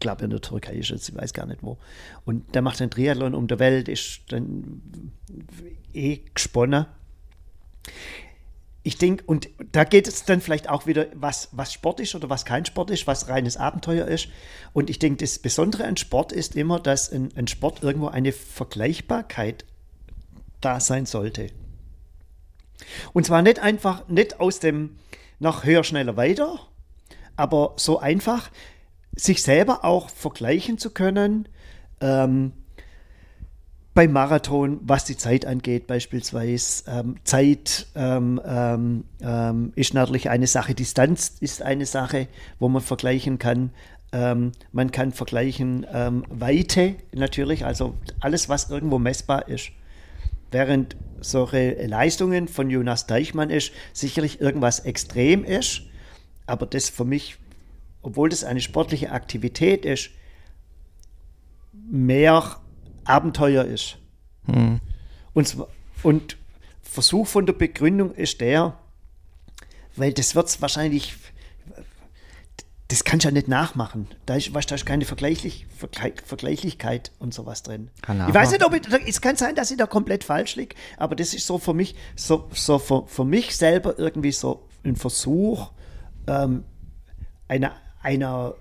glaube 0.00 0.24
in 0.24 0.30
der 0.30 0.40
Türkei 0.40 0.74
ist 0.74 0.90
jetzt, 0.90 1.08
ich 1.08 1.16
weiß 1.16 1.32
gar 1.32 1.46
nicht 1.46 1.62
wo, 1.62 1.78
und 2.24 2.54
der 2.54 2.62
macht 2.62 2.80
einen 2.80 2.90
Triathlon 2.90 3.34
um 3.34 3.46
der 3.46 3.58
Welt, 3.58 3.88
ist 3.88 4.20
dann 4.28 5.12
eh 5.92 6.20
gesponnen. 6.34 6.86
Ich 8.86 8.98
denke, 8.98 9.24
und 9.24 9.48
da 9.72 9.84
geht 9.84 10.06
es 10.06 10.26
dann 10.26 10.42
vielleicht 10.42 10.68
auch 10.68 10.86
wieder, 10.86 11.06
was, 11.14 11.48
was 11.52 11.72
Sport 11.72 12.00
ist 12.00 12.14
oder 12.14 12.28
was 12.28 12.44
kein 12.44 12.66
Sport 12.66 12.90
ist, 12.90 13.06
was 13.06 13.28
reines 13.28 13.56
Abenteuer 13.56 14.06
ist. 14.06 14.28
Und 14.74 14.90
ich 14.90 14.98
denke, 14.98 15.24
das 15.24 15.38
Besondere 15.38 15.84
an 15.84 15.96
Sport 15.96 16.32
ist 16.32 16.54
immer, 16.54 16.80
dass 16.80 17.10
ein, 17.10 17.30
ein 17.34 17.48
Sport 17.48 17.82
irgendwo 17.82 18.08
eine 18.08 18.32
Vergleichbarkeit 18.32 19.64
da 20.64 20.80
sein 20.80 21.06
sollte. 21.06 21.48
Und 23.12 23.26
zwar 23.26 23.42
nicht 23.42 23.58
einfach, 23.58 24.08
nicht 24.08 24.40
aus 24.40 24.60
dem 24.60 24.96
nach 25.38 25.64
höher, 25.64 25.84
schneller, 25.84 26.16
weiter, 26.16 26.58
aber 27.36 27.74
so 27.76 27.98
einfach, 27.98 28.50
sich 29.16 29.42
selber 29.42 29.84
auch 29.84 30.10
vergleichen 30.10 30.78
zu 30.78 30.90
können, 30.90 31.48
ähm, 32.00 32.52
beim 33.94 34.10
Marathon, 34.10 34.80
was 34.82 35.04
die 35.04 35.16
Zeit 35.16 35.46
angeht, 35.46 35.86
beispielsweise. 35.86 36.82
Ähm, 36.88 37.16
Zeit 37.22 37.86
ähm, 37.94 38.40
ähm, 38.44 39.04
ähm, 39.20 39.72
ist 39.76 39.94
natürlich 39.94 40.28
eine 40.28 40.48
Sache, 40.48 40.74
Distanz 40.74 41.36
ist 41.40 41.62
eine 41.62 41.86
Sache, 41.86 42.26
wo 42.58 42.68
man 42.68 42.82
vergleichen 42.82 43.38
kann. 43.38 43.70
Ähm, 44.12 44.50
man 44.72 44.90
kann 44.90 45.12
vergleichen 45.12 45.86
ähm, 45.92 46.24
Weite 46.28 46.96
natürlich, 47.12 47.64
also 47.64 47.94
alles, 48.18 48.48
was 48.48 48.68
irgendwo 48.68 48.98
messbar 48.98 49.48
ist. 49.48 49.70
Während 50.54 50.94
solche 51.20 51.84
Leistungen 51.84 52.46
von 52.46 52.70
Jonas 52.70 53.08
Deichmann 53.08 53.50
ist, 53.50 53.72
sicherlich 53.92 54.40
irgendwas 54.40 54.78
extrem 54.78 55.42
ist, 55.42 55.82
aber 56.46 56.64
das 56.64 56.88
für 56.90 57.04
mich, 57.04 57.38
obwohl 58.02 58.28
das 58.28 58.44
eine 58.44 58.60
sportliche 58.60 59.10
Aktivität 59.10 59.84
ist, 59.84 60.10
mehr 61.72 62.60
Abenteuer 63.02 63.64
ist. 63.64 63.98
Hm. 64.46 64.80
Und, 65.32 65.56
und 66.04 66.36
Versuch 66.82 67.26
von 67.26 67.46
der 67.46 67.54
Begründung 67.54 68.14
ist 68.14 68.40
der, 68.40 68.78
weil 69.96 70.12
das 70.12 70.36
wird 70.36 70.46
es 70.46 70.62
wahrscheinlich, 70.62 71.16
das 72.88 73.04
kannst 73.04 73.24
du 73.24 73.28
ja 73.28 73.32
nicht 73.32 73.48
nachmachen. 73.48 74.08
Da 74.26 74.34
ist, 74.34 74.52
weißt, 74.52 74.70
da 74.70 74.74
ist 74.74 74.84
keine 74.84 75.04
Vergleichlich, 75.04 75.66
Vergleich, 75.76 76.14
Vergleichlichkeit 76.24 77.12
und 77.18 77.32
sowas 77.32 77.62
drin. 77.62 77.90
Kann 78.02 78.22
ich 78.28 78.34
weiß 78.34 78.52
nicht, 78.52 78.64
ob 78.64 78.74
ich, 78.74 78.82
es 79.06 79.20
kann 79.20 79.36
sein, 79.36 79.54
dass 79.54 79.70
ich 79.70 79.78
da 79.78 79.86
komplett 79.86 80.24
falsch 80.24 80.56
liege, 80.56 80.76
aber 80.98 81.16
das 81.16 81.34
ist 81.34 81.46
so 81.46 81.58
für 81.58 81.74
mich, 81.74 81.94
so, 82.14 82.48
so 82.52 82.78
für, 82.78 83.06
für 83.06 83.24
mich 83.24 83.56
selber 83.56 83.98
irgendwie 83.98 84.32
so 84.32 84.68
ein 84.84 84.96
Versuch 84.96 85.70
ähm, 86.26 86.64
einer, 87.48 87.72
einer 88.02 88.54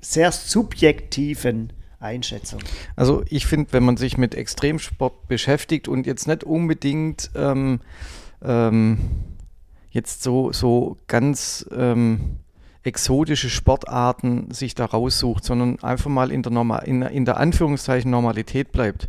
sehr 0.00 0.30
subjektiven 0.30 1.72
Einschätzung? 1.98 2.60
Also 2.96 3.24
ich 3.28 3.46
finde, 3.46 3.72
wenn 3.72 3.82
man 3.82 3.96
sich 3.96 4.18
mit 4.18 4.34
Extremsport 4.34 5.26
beschäftigt 5.26 5.88
und 5.88 6.06
jetzt 6.06 6.28
nicht 6.28 6.44
unbedingt 6.44 7.30
ähm, 7.34 7.80
ähm, 8.42 8.98
jetzt 9.90 10.22
so, 10.22 10.52
so 10.52 10.98
ganz 11.06 11.66
ähm, 11.74 12.40
exotische 12.84 13.50
Sportarten 13.50 14.50
sich 14.50 14.74
da 14.74 14.84
raussucht, 14.84 15.44
sondern 15.44 15.82
einfach 15.82 16.10
mal 16.10 16.30
in 16.30 16.42
der, 16.42 16.52
Normal, 16.52 16.84
in, 16.86 17.02
in 17.02 17.24
der 17.24 17.38
Anführungszeichen 17.38 18.10
Normalität 18.10 18.72
bleibt, 18.72 19.08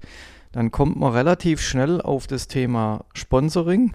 dann 0.52 0.72
kommt 0.72 0.98
man 0.98 1.12
relativ 1.12 1.62
schnell 1.62 2.02
auf 2.02 2.28
das 2.28 2.48
Thema 2.48 3.04
Sponsoring 3.14 3.94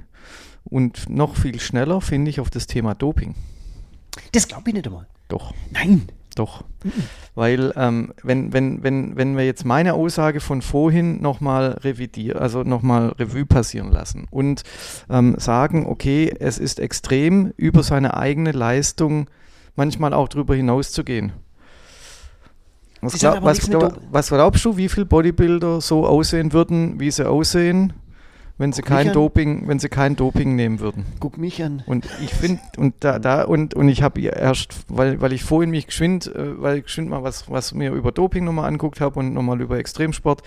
und 0.65 1.09
noch 1.09 1.37
viel 1.37 1.59
schneller, 1.59 2.01
finde 2.01 2.31
ich, 2.31 2.41
auf 2.41 2.51
das 2.51 2.67
Thema 2.67 2.95
Doping. 2.95 3.35
Das 4.33 4.47
glaube 4.47 4.69
ich 4.69 4.75
nicht 4.75 4.87
einmal. 4.87 5.07
Doch. 5.29 5.55
Nein. 5.71 6.09
Doch. 6.37 6.65
Weil 7.35 7.73
ähm, 7.77 8.15
wenn, 8.23 8.53
wenn, 8.53 8.83
wenn, 8.83 9.17
wenn 9.17 9.37
wir 9.37 9.45
jetzt 9.45 9.65
meine 9.65 9.95
Aussage 9.95 10.41
von 10.41 10.63
vorhin 10.63 11.21
nochmal 11.21 11.73
revidieren, 11.83 12.39
also 12.39 12.63
nochmal 12.63 13.09
Revue 13.19 13.47
passieren 13.47 13.91
lassen 13.91 14.27
und 14.31 14.63
ähm, 15.09 15.35
sagen, 15.39 15.87
okay, 15.87 16.33
es 16.39 16.59
ist 16.59 16.79
extrem 16.79 17.53
über 17.57 17.83
seine 17.83 18.17
eigene 18.17 18.53
Leistung 18.53 19.29
manchmal 19.81 20.13
auch 20.13 20.29
darüber 20.29 20.55
hinaus 20.55 20.93
zu 20.93 21.05
gehen. 21.05 21.33
Was, 23.01 23.15
glaub, 23.15 23.43
was, 23.43 23.61
glaub, 23.61 23.99
was 24.11 24.29
glaubst 24.29 24.63
du, 24.67 24.77
wie 24.77 24.91
viele 24.91 25.07
Bodybuilder 25.07 25.81
so 25.81 26.07
aussehen 26.07 26.53
würden, 26.53 27.01
wie 27.01 27.11
sie 27.11 27.27
aussehen, 27.27 27.95
wenn 28.59 28.75
sie 28.75 28.83
kein 28.83 29.15
Doping, 29.15 29.67
wenn 29.69 29.79
sie 29.79 29.89
kein 29.89 30.17
Doping 30.17 30.55
nehmen 30.55 30.81
würden. 30.81 31.07
Guck 31.19 31.39
mich 31.39 31.65
an. 31.65 31.83
Und 31.87 32.07
ich 32.23 32.35
finde 32.35 32.61
und 32.77 32.93
da, 33.01 33.19
da 33.19 33.45
und 33.45 33.73
und 33.73 33.89
ich 33.89 34.03
habe 34.03 34.21
erst, 34.21 34.85
weil 34.89 35.19
weil 35.23 35.33
ich 35.33 35.45
vorhin 35.45 35.71
mich 35.71 35.87
geschwind, 35.87 36.27
äh, 36.27 36.61
weil 36.61 36.77
ich 36.77 36.85
geschwind 36.85 37.09
mal 37.09 37.23
was 37.23 37.51
was 37.51 37.73
mir 37.73 37.91
über 37.93 38.13
Doping 38.13 38.45
nochmal 38.45 38.69
anguckt 38.69 39.01
habe 39.01 39.19
und 39.19 39.33
nochmal 39.33 39.63
über 39.63 39.79
Extremsport. 39.79 40.43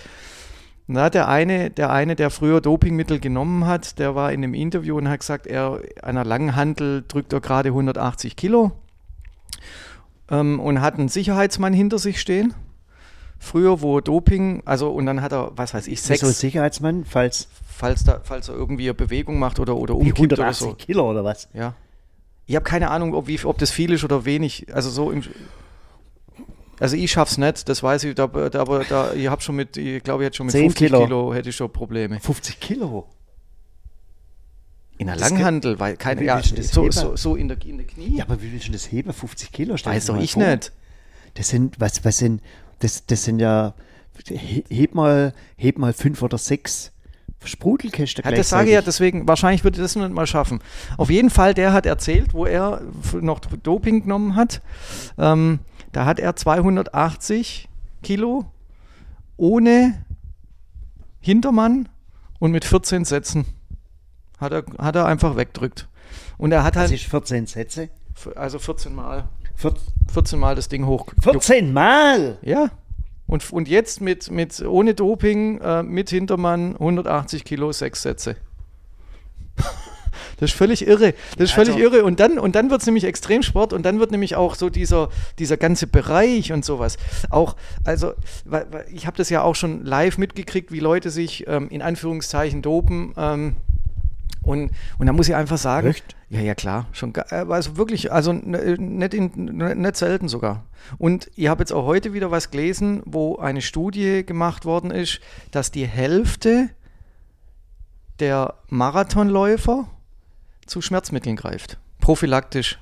Na, 0.85 1.09
der 1.09 1.27
eine, 1.27 1.71
der 1.71 1.89
eine, 1.89 2.15
der 2.15 2.29
früher 2.29 2.61
Dopingmittel 2.61 3.19
genommen 3.19 3.65
hat, 3.65 3.97
der 3.97 4.13
war 4.13 4.31
in 4.31 4.43
einem 4.43 4.53
Interview 4.53 4.97
und 4.97 5.09
hat 5.09 5.21
gesagt, 5.21 5.47
er 5.47 5.81
an 6.03 6.17
einer 6.17 6.25
Langhandel 6.25 7.03
drückt 7.07 7.33
er 7.33 7.41
gerade 7.41 7.69
180 7.69 8.35
Kilo 8.35 8.73
ähm, 10.33 10.59
und 10.59 10.81
hat 10.81 10.95
einen 10.95 11.09
Sicherheitsmann 11.09 11.73
hinter 11.73 11.99
sich 11.99 12.19
stehen 12.19 12.53
früher, 13.43 13.81
wo 13.81 13.99
Doping, 13.99 14.63
also 14.65 14.91
und 14.91 15.05
dann 15.05 15.21
hat 15.21 15.33
er, 15.33 15.51
was 15.55 15.73
weiß 15.73 15.87
ich, 15.87 16.01
sechs. 16.01 16.21
So 16.21 16.29
Sicherheitsmann, 16.29 17.03
falls 17.05 17.47
falls, 17.67 18.03
da, 18.03 18.21
falls 18.23 18.49
er 18.49 18.55
irgendwie 18.55 18.85
eine 18.85 18.93
Bewegung 18.93 19.37
macht 19.37 19.59
oder, 19.59 19.75
oder 19.75 19.95
umkippt 19.95 20.33
oder 20.33 20.53
so. 20.53 20.73
Kilo 20.73 21.09
oder 21.09 21.23
was? 21.23 21.49
Ja. 21.53 21.75
Ich 22.45 22.55
habe 22.55 22.63
keine 22.63 22.89
Ahnung, 22.89 23.13
ob, 23.13 23.27
wie, 23.27 23.43
ob 23.43 23.57
das 23.57 23.71
viel 23.71 23.91
ist 23.91 24.03
oder 24.03 24.25
wenig. 24.25 24.73
Also 24.73 24.89
so 24.89 25.11
im, 25.11 25.23
also 26.79 26.95
ich 26.95 27.11
schaff's 27.11 27.37
nicht, 27.37 27.67
das 27.69 27.83
weiß 27.83 28.05
ich, 28.05 28.15
da, 28.15 28.27
da, 28.27 28.59
aber 28.59 28.83
da, 28.85 29.13
ich 29.13 29.27
habe 29.27 29.41
schon 29.41 29.55
mit, 29.55 29.77
ich 29.77 30.03
glaube, 30.03 30.23
ich 30.23 30.27
hätte 30.27 30.37
schon 30.37 30.47
mit 30.47 30.55
50 30.55 30.75
Kilo. 30.75 31.01
Kilo 31.01 31.33
hätte 31.33 31.49
ich 31.49 31.55
schon 31.55 31.71
Probleme. 31.71 32.19
50 32.19 32.59
Kilo? 32.59 33.07
In 35.11 35.19
der 35.19 35.29
Langhandel, 35.29 35.79
weil 35.79 35.97
keine, 35.97 36.23
ja, 36.23 36.41
so, 36.41 36.89
so, 36.91 37.15
so, 37.15 37.35
in, 37.35 37.47
der, 37.47 37.57
in 37.65 37.77
der 37.77 37.87
Knie. 37.87 38.17
Ja, 38.17 38.25
aber 38.25 38.41
wie 38.41 38.51
willst 38.51 38.67
du 38.67 38.71
das 38.71 38.91
heben? 38.91 39.11
50 39.11 39.51
Kilo? 39.51 39.75
Weiß 39.75 40.05
doch 40.05 40.17
ich 40.17 40.33
vor. 40.33 40.43
nicht. 40.43 40.71
Das 41.33 41.49
sind, 41.49 41.79
was, 41.79 42.05
was 42.05 42.17
sind, 42.17 42.41
das, 42.79 43.05
das 43.05 43.23
sind 43.23 43.39
ja, 43.39 43.73
heb 44.69 44.95
mal, 44.95 45.33
heb 45.57 45.77
mal 45.77 45.93
fünf 45.93 46.21
oder 46.21 46.37
sechs 46.37 46.91
Sprudelkiste 47.45 48.21
ja, 48.23 48.31
Das 48.31 48.49
sage 48.49 48.69
ich 48.69 48.73
ja 48.73 48.81
deswegen, 48.81 49.27
wahrscheinlich 49.27 49.63
würde 49.63 49.81
das 49.81 49.95
nicht 49.95 50.11
mal 50.11 50.27
schaffen. 50.27 50.59
Auf 50.97 51.09
jeden 51.09 51.29
Fall, 51.29 51.53
der 51.53 51.73
hat 51.73 51.85
erzählt, 51.85 52.33
wo 52.33 52.45
er 52.45 52.81
noch 53.19 53.39
Doping 53.39 54.03
genommen 54.03 54.35
hat. 54.35 54.61
Ähm, 55.17 55.59
da 55.91 56.05
hat 56.05 56.19
er 56.19 56.35
280 56.35 57.67
Kilo 58.01 58.45
ohne 59.37 60.05
Hintermann 61.19 61.89
und 62.39 62.51
mit 62.51 62.65
14 62.65 63.05
Sätzen. 63.05 63.45
Hat 64.43 64.53
er, 64.53 64.63
hat 64.77 64.95
er 64.95 65.07
einfach 65.07 65.35
wegdrückt. 65.35 65.87
Und 66.37 66.51
er 66.51 66.63
hat 66.63 66.75
halt. 66.75 66.91
Das 66.91 66.99
ist 66.99 67.09
14 67.09 67.47
Sätze? 67.47 67.89
Also 68.35 68.59
14 68.59 68.93
Mal. 68.93 69.27
14 70.13 70.39
Mal 70.39 70.55
das 70.55 70.69
Ding 70.69 70.85
hoch. 70.85 71.07
14 71.21 71.73
Mal? 71.73 72.37
Ja. 72.41 72.69
Und, 73.25 73.51
und 73.51 73.67
jetzt 73.67 74.01
mit, 74.01 74.29
mit 74.29 74.61
ohne 74.61 74.93
Doping, 74.93 75.59
äh, 75.61 75.81
mit 75.81 76.09
Hintermann 76.09 76.73
180 76.73 77.43
Kilo, 77.45 77.71
sechs 77.71 78.01
Sätze. 78.01 78.35
Das 80.39 80.49
ist 80.49 80.57
völlig 80.57 80.85
irre. 80.85 81.13
Das 81.37 81.49
ist 81.49 81.51
völlig 81.51 81.75
also, 81.75 81.85
irre. 81.85 82.03
Und 82.03 82.19
dann, 82.19 82.37
und 82.37 82.55
dann 82.55 82.69
wird 82.69 82.81
es 82.81 82.85
nämlich 82.85 83.05
Extremsport 83.05 83.71
und 83.71 83.83
dann 83.83 83.99
wird 83.99 84.11
nämlich 84.11 84.35
auch 84.35 84.55
so 84.55 84.69
dieser, 84.69 85.09
dieser 85.39 85.57
ganze 85.57 85.87
Bereich 85.87 86.51
und 86.51 86.65
sowas. 86.65 86.97
Auch, 87.29 87.55
also, 87.85 88.13
ich 88.91 89.05
habe 89.05 89.15
das 89.15 89.29
ja 89.29 89.41
auch 89.41 89.55
schon 89.55 89.85
live 89.85 90.17
mitgekriegt, 90.17 90.71
wie 90.71 90.79
Leute 90.79 91.11
sich 91.11 91.47
ähm, 91.47 91.69
in 91.69 91.81
Anführungszeichen 91.81 92.61
dopen. 92.61 93.13
Ähm, 93.15 93.55
und, 94.43 94.71
und 94.97 95.07
da 95.07 95.13
muss 95.13 95.29
ich 95.29 95.35
einfach 95.35 95.57
sagen, 95.57 95.87
Echt? 95.87 96.15
ja, 96.29 96.41
ja, 96.41 96.53
klar, 96.53 96.87
schon, 96.91 97.13
äh, 97.15 97.45
also 97.49 97.77
wirklich, 97.77 98.11
also 98.11 98.33
nicht, 98.33 99.13
in, 99.13 99.31
nicht 99.35 99.95
selten 99.95 100.27
sogar. 100.27 100.65
Und 100.97 101.31
ich 101.35 101.47
habe 101.47 101.61
jetzt 101.61 101.71
auch 101.71 101.85
heute 101.85 102.13
wieder 102.13 102.29
was 102.29 102.51
gelesen, 102.51 103.01
wo 103.05 103.37
eine 103.37 103.61
Studie 103.61 104.25
gemacht 104.25 104.65
worden 104.65 104.91
ist, 104.91 105.21
dass 105.51 105.71
die 105.71 105.87
Hälfte 105.87 106.69
der 108.19 108.55
Marathonläufer 108.67 109.87
zu 110.65 110.81
Schmerzmitteln 110.81 111.35
greift, 111.35 111.77
prophylaktisch. 111.99 112.79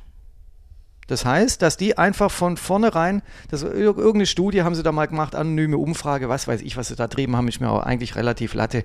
Das 1.08 1.26
heißt, 1.26 1.62
dass 1.62 1.78
die 1.78 1.98
einfach 1.98 2.32
von 2.32 2.58
vornherein, 2.58 3.22
das, 3.50 3.64
irgendeine 3.64 4.26
Studie 4.26 4.64
haben 4.64 4.76
sie 4.76 4.84
da 4.84 4.92
mal 4.92 5.08
gemacht, 5.08 5.36
anonyme 5.36 5.78
Umfrage, 5.78 6.30
was 6.30 6.48
weiß 6.48 6.62
ich, 6.62 6.78
was 6.78 6.88
sie 6.88 6.96
da 6.96 7.08
trieben 7.08 7.36
haben, 7.36 7.48
ist 7.48 7.60
mir 7.60 7.70
auch 7.70 7.84
eigentlich 7.84 8.16
relativ 8.16 8.54
latte. 8.54 8.84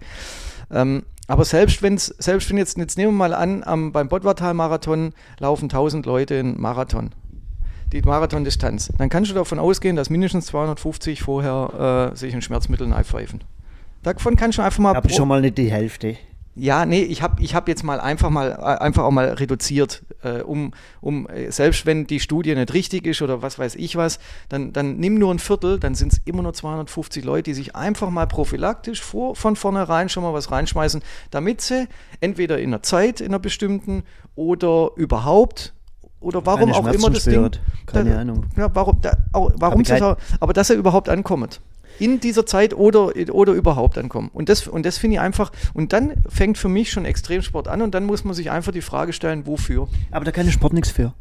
Ähm, 0.70 1.04
aber 1.26 1.44
selbst, 1.44 1.82
wenn's, 1.82 2.06
selbst 2.18 2.48
wenn 2.50 2.58
jetzt, 2.58 2.76
jetzt 2.78 2.96
nehmen 2.96 3.12
wir 3.12 3.18
mal 3.18 3.34
an, 3.34 3.64
am, 3.64 3.92
beim 3.92 4.08
Bottwartal-Marathon 4.08 5.12
laufen 5.38 5.64
1000 5.64 6.06
Leute 6.06 6.34
in 6.34 6.60
Marathon, 6.60 7.10
die 7.92 8.02
Marathondistanz, 8.02 8.92
dann 8.98 9.08
kannst 9.08 9.30
du 9.30 9.34
davon 9.34 9.58
ausgehen, 9.58 9.96
dass 9.96 10.10
mindestens 10.10 10.46
250 10.46 11.22
vorher 11.22 12.12
äh, 12.12 12.16
sich 12.16 12.34
ein 12.34 12.42
Schmerzmittel 12.42 12.88
pfeifen. 13.04 13.42
Davon 14.02 14.36
kannst 14.36 14.58
du 14.58 14.62
einfach 14.62 14.78
mal. 14.78 14.94
Aber 14.94 15.08
schon 15.08 15.28
mal 15.28 15.40
nicht 15.40 15.58
die 15.58 15.70
Hälfte. 15.70 16.16
Ja, 16.58 16.86
nee, 16.86 17.02
ich 17.02 17.20
habe 17.20 17.42
ich 17.42 17.54
hab 17.54 17.68
jetzt 17.68 17.84
mal 17.84 18.00
einfach 18.00 18.30
mal 18.30 18.52
äh, 18.52 18.82
einfach 18.82 19.04
auch 19.04 19.10
mal 19.10 19.28
reduziert, 19.28 20.04
äh, 20.22 20.40
um, 20.40 20.72
um 21.02 21.28
äh, 21.28 21.50
selbst 21.52 21.84
wenn 21.84 22.06
die 22.06 22.18
Studie 22.18 22.54
nicht 22.54 22.72
richtig 22.72 23.06
ist 23.06 23.20
oder 23.20 23.42
was 23.42 23.58
weiß 23.58 23.74
ich 23.74 23.96
was, 23.96 24.18
dann, 24.48 24.72
dann 24.72 24.96
nimm 24.96 25.18
nur 25.18 25.34
ein 25.34 25.38
Viertel, 25.38 25.78
dann 25.78 25.94
sind 25.94 26.14
es 26.14 26.20
immer 26.24 26.42
nur 26.42 26.54
250 26.54 27.24
Leute, 27.26 27.42
die 27.50 27.54
sich 27.54 27.76
einfach 27.76 28.08
mal 28.08 28.26
prophylaktisch 28.26 29.02
vor, 29.02 29.36
von 29.36 29.54
vornherein 29.54 30.08
schon 30.08 30.22
mal 30.22 30.32
was 30.32 30.50
reinschmeißen, 30.50 31.02
damit 31.30 31.60
sie 31.60 31.88
entweder 32.20 32.58
in 32.58 32.70
einer 32.70 32.82
Zeit, 32.82 33.20
in 33.20 33.28
einer 33.28 33.38
bestimmten 33.38 34.04
oder 34.34 34.92
überhaupt 34.96 35.74
oder 36.20 36.46
warum 36.46 36.72
auch 36.72 36.86
immer 36.86 37.10
das 37.10 37.24
Ding. 37.24 37.50
Keine 37.84 38.10
da, 38.10 38.20
Ahnung. 38.20 38.46
Ja, 38.56 38.74
warum, 38.74 38.98
da, 39.02 39.16
auch, 39.32 39.52
warum 39.56 39.82
das, 39.82 40.00
aber 40.40 40.54
dass 40.54 40.70
er 40.70 40.76
überhaupt 40.76 41.10
ankommt. 41.10 41.60
In 41.98 42.20
dieser 42.20 42.46
Zeit 42.46 42.74
oder, 42.74 43.12
oder 43.32 43.52
überhaupt 43.52 43.98
ankommen. 43.98 44.30
Und 44.32 44.48
das, 44.48 44.66
und 44.66 44.84
das 44.86 44.98
finde 44.98 45.14
ich 45.16 45.20
einfach, 45.20 45.52
und 45.74 45.92
dann 45.92 46.14
fängt 46.28 46.58
für 46.58 46.68
mich 46.68 46.90
schon 46.90 47.04
Extremsport 47.04 47.68
an 47.68 47.82
und 47.82 47.94
dann 47.94 48.04
muss 48.04 48.24
man 48.24 48.34
sich 48.34 48.50
einfach 48.50 48.72
die 48.72 48.82
Frage 48.82 49.12
stellen, 49.12 49.46
wofür. 49.46 49.88
Aber 50.10 50.24
da 50.24 50.32
kann 50.32 50.46
der 50.46 50.52
Sport 50.52 50.72
nichts 50.72 50.90
für. 50.90 51.14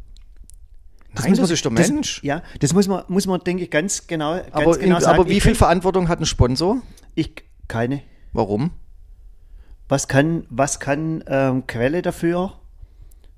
Nein, 1.14 1.14
das, 1.14 1.28
muss 1.30 1.40
man- 1.40 1.52
ist 1.54 1.66
der 1.66 1.72
das- 1.72 1.90
Mensch. 1.90 2.24
Ja, 2.24 2.42
das 2.60 2.74
muss 2.74 2.88
man, 2.88 3.04
muss 3.08 3.26
man 3.26 3.40
denke 3.42 3.64
ich, 3.64 3.72
ganz 3.72 4.06
genau, 4.08 4.34
ganz 4.34 4.48
aber, 4.52 4.78
genau 4.78 4.98
in, 4.98 5.02
sagen. 5.02 5.20
aber 5.20 5.30
wie 5.30 5.40
viel 5.40 5.56
Verantwortung 5.56 6.10
hat 6.10 6.20
ein 6.20 6.26
Sponsor? 6.26 6.82
Ich, 7.16 7.32
keine. 7.70 8.02
Warum? 8.34 8.72
Was 9.88 10.08
kann, 10.08 10.46
was 10.50 10.80
kann 10.80 11.24
ähm, 11.28 11.68
Quelle 11.68 12.02
dafür 12.02 12.54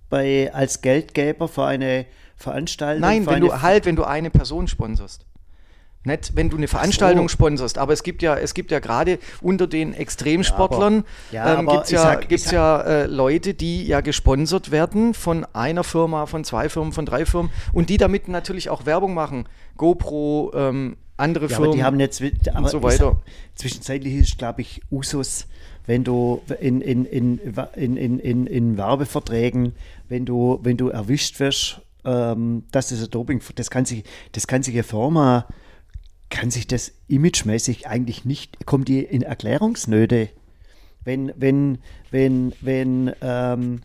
bei, 0.10 0.52
als 0.54 0.82
Geldgeber 0.82 1.48
für 1.48 1.66
eine 1.66 2.06
Veranstaltung? 2.36 3.02
Nein, 3.02 3.28
wenn 3.28 3.42
du 3.42 3.62
halt, 3.62 3.86
wenn 3.86 3.96
du 3.96 4.06
eine 4.06 4.30
Person 4.32 4.68
sponsorst. 4.68 5.26
Nicht, 6.04 6.36
wenn 6.36 6.50
du 6.50 6.56
eine 6.58 6.68
Veranstaltung 6.70 7.28
sponsorst, 7.28 7.78
aber 7.78 7.92
es 7.92 8.02
gibt 8.02 8.22
ja, 8.22 8.38
es 8.38 8.54
gibt 8.54 8.72
ja 8.72 8.80
gerade 8.80 9.20
unter 9.42 9.68
den 9.68 9.94
Extremsportlern 9.94 11.04
Ja, 11.32 11.46
ja, 11.54 11.60
ähm, 11.60 11.68
gibt 11.68 11.84
es 11.86 11.92
ja, 11.92 12.02
sag- 12.02 12.30
gibt's 12.30 12.52
ja 12.52 12.82
äh, 12.82 13.06
Leute, 13.08 13.54
die 13.54 13.86
ja 13.86 14.00
gesponsert 14.02 14.72
werden 14.72 15.14
von 15.14 15.46
einer 15.54 15.84
Firma, 15.84 16.26
von 16.26 16.44
zwei 16.46 16.70
Firmen, 16.70 16.94
von 16.94 17.06
drei 17.06 17.26
Firmen 17.26 17.52
und 17.74 17.90
die 17.90 17.98
damit 17.98 18.28
natürlich 18.30 18.70
auch 18.70 18.86
Werbung 18.86 19.14
machen. 19.14 19.48
GoPro, 19.76 20.52
ähm, 20.56 20.98
andere 21.18 21.46
Ja, 21.46 21.56
Firmen. 21.56 21.68
aber 21.70 21.76
die 21.78 21.84
haben 21.84 22.00
jetzt 22.00 22.22
aber 22.54 22.70
so 22.70 22.84
weiter. 22.84 22.98
Sag, 22.98 23.56
zwischenzeitlich 23.56 24.14
ist, 24.14 24.38
glaube 24.38 24.62
ich, 24.62 24.82
Usus, 24.92 25.48
wenn 25.88 26.04
du 26.04 26.42
in, 26.62 26.80
in, 26.82 27.06
in, 27.06 27.40
in, 27.76 27.98
in, 27.98 28.20
in, 28.20 28.48
in 28.48 28.78
Werbeverträgen, 28.78 29.74
wenn 30.10 30.26
du, 30.26 30.60
wenn 30.64 30.78
du 30.78 30.90
erwischt 30.90 31.40
wirst, 31.40 31.82
ähm, 32.06 32.64
das 32.72 32.92
ein 32.92 33.10
Doping, 33.10 33.42
das 33.56 33.70
kann 33.70 33.86
sich, 33.86 34.04
das 34.32 34.48
kann 34.48 34.64
sich 34.64 34.74
eine 34.76 34.84
Firma, 34.84 35.48
kann 36.30 36.52
sich 36.52 36.68
das 36.68 36.92
imagemäßig 37.08 37.88
eigentlich 37.88 38.26
nicht, 38.26 38.66
kommt 38.66 38.88
die 38.88 39.00
in 39.04 39.22
Erklärungsnöte, 39.22 40.30
wenn, 41.04 41.32
wenn, 41.38 41.78
wenn, 42.12 42.54
wenn, 42.62 43.14
ähm, 43.22 43.82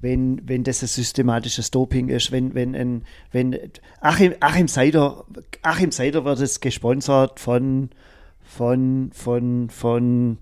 wenn, 0.00 0.42
wenn 0.48 0.64
das 0.64 0.82
ein 0.82 0.88
systematisches 0.88 1.70
Doping 1.70 2.08
ist, 2.08 2.32
wenn, 2.32 2.54
wenn, 2.54 2.74
ein, 2.74 3.02
wenn 3.32 3.58
Achim, 4.00 4.34
Achim 4.40 4.68
Seider, 4.68 5.24
Achim 5.62 5.92
Seider 5.92 6.24
wird 6.24 6.40
es 6.40 6.60
gesponsert 6.60 7.38
von, 7.40 7.90
von, 8.42 9.10
von, 9.14 9.70
von, 9.70 10.38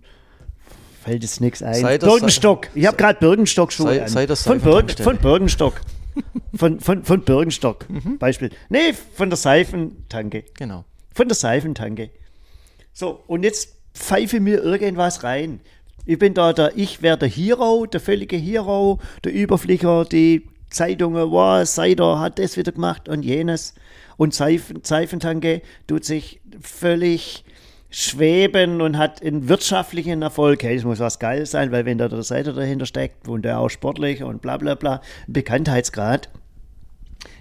fällt 1.02 1.22
es 1.22 1.38
nichts 1.40 1.62
ein. 1.62 1.74
Seider- 1.74 2.06
Birkenstock. 2.06 2.68
Ich 2.74 2.86
habe 2.86 2.96
gerade 2.96 3.18
Birkenstock-Schuhe 3.20 4.02
an. 4.02 4.08
Seider 4.08 4.36
von, 4.36 4.58
Birken, 4.60 4.88
Seifentankstelle. 4.88 5.04
von 5.04 5.18
Birkenstock. 5.18 5.80
von, 6.54 6.80
von, 6.80 7.04
von 7.04 7.22
Birkenstock. 7.22 7.88
Mhm. 7.90 8.18
Beispiel. 8.18 8.50
Nee, 8.68 8.92
von 9.14 9.30
der 9.30 9.36
Seifentanke. 9.36 10.44
Genau. 10.54 10.84
Von 11.14 11.28
der 11.28 11.34
Seifentanke. 11.34 12.10
So, 12.92 13.22
und 13.26 13.42
jetzt 13.42 13.76
pfeife 13.94 14.40
mir 14.40 14.62
irgendwas 14.62 15.22
rein. 15.22 15.60
Ich 16.04 16.18
bin 16.18 16.34
da 16.34 16.52
der, 16.52 16.76
ich 16.76 17.02
wäre 17.02 17.16
der 17.16 17.28
Hero, 17.28 17.86
der 17.86 18.00
völlige 18.00 18.36
Hero, 18.36 18.98
der 19.24 19.32
Überflieger, 19.32 20.04
die 20.04 20.48
Zeitungen, 20.70 21.30
wow, 21.30 21.64
Seider 21.64 22.18
hat 22.18 22.38
das 22.38 22.56
wieder 22.56 22.72
gemacht 22.72 23.08
und 23.08 23.22
jenes. 23.22 23.74
Und 24.16 24.34
Seifen, 24.34 24.80
Seifentanke 24.82 25.62
tut 25.86 26.04
sich 26.04 26.40
völlig 26.60 27.44
schweben 27.90 28.80
und 28.80 28.96
hat 28.96 29.22
einen 29.22 29.48
wirtschaftlichen 29.48 30.22
Erfolg. 30.22 30.62
Hey, 30.62 30.76
das 30.76 30.84
muss 30.84 30.98
was 30.98 31.18
Geiles 31.18 31.50
sein, 31.50 31.72
weil 31.72 31.84
wenn 31.84 31.98
da 31.98 32.08
der 32.08 32.22
Seider 32.22 32.52
dahinter 32.52 32.86
steckt 32.86 33.28
und 33.28 33.42
der 33.42 33.60
auch 33.60 33.68
sportlich 33.68 34.22
und 34.22 34.40
bla 34.40 34.56
bla 34.56 34.74
bla, 34.74 35.02
Bekanntheitsgrad, 35.28 36.30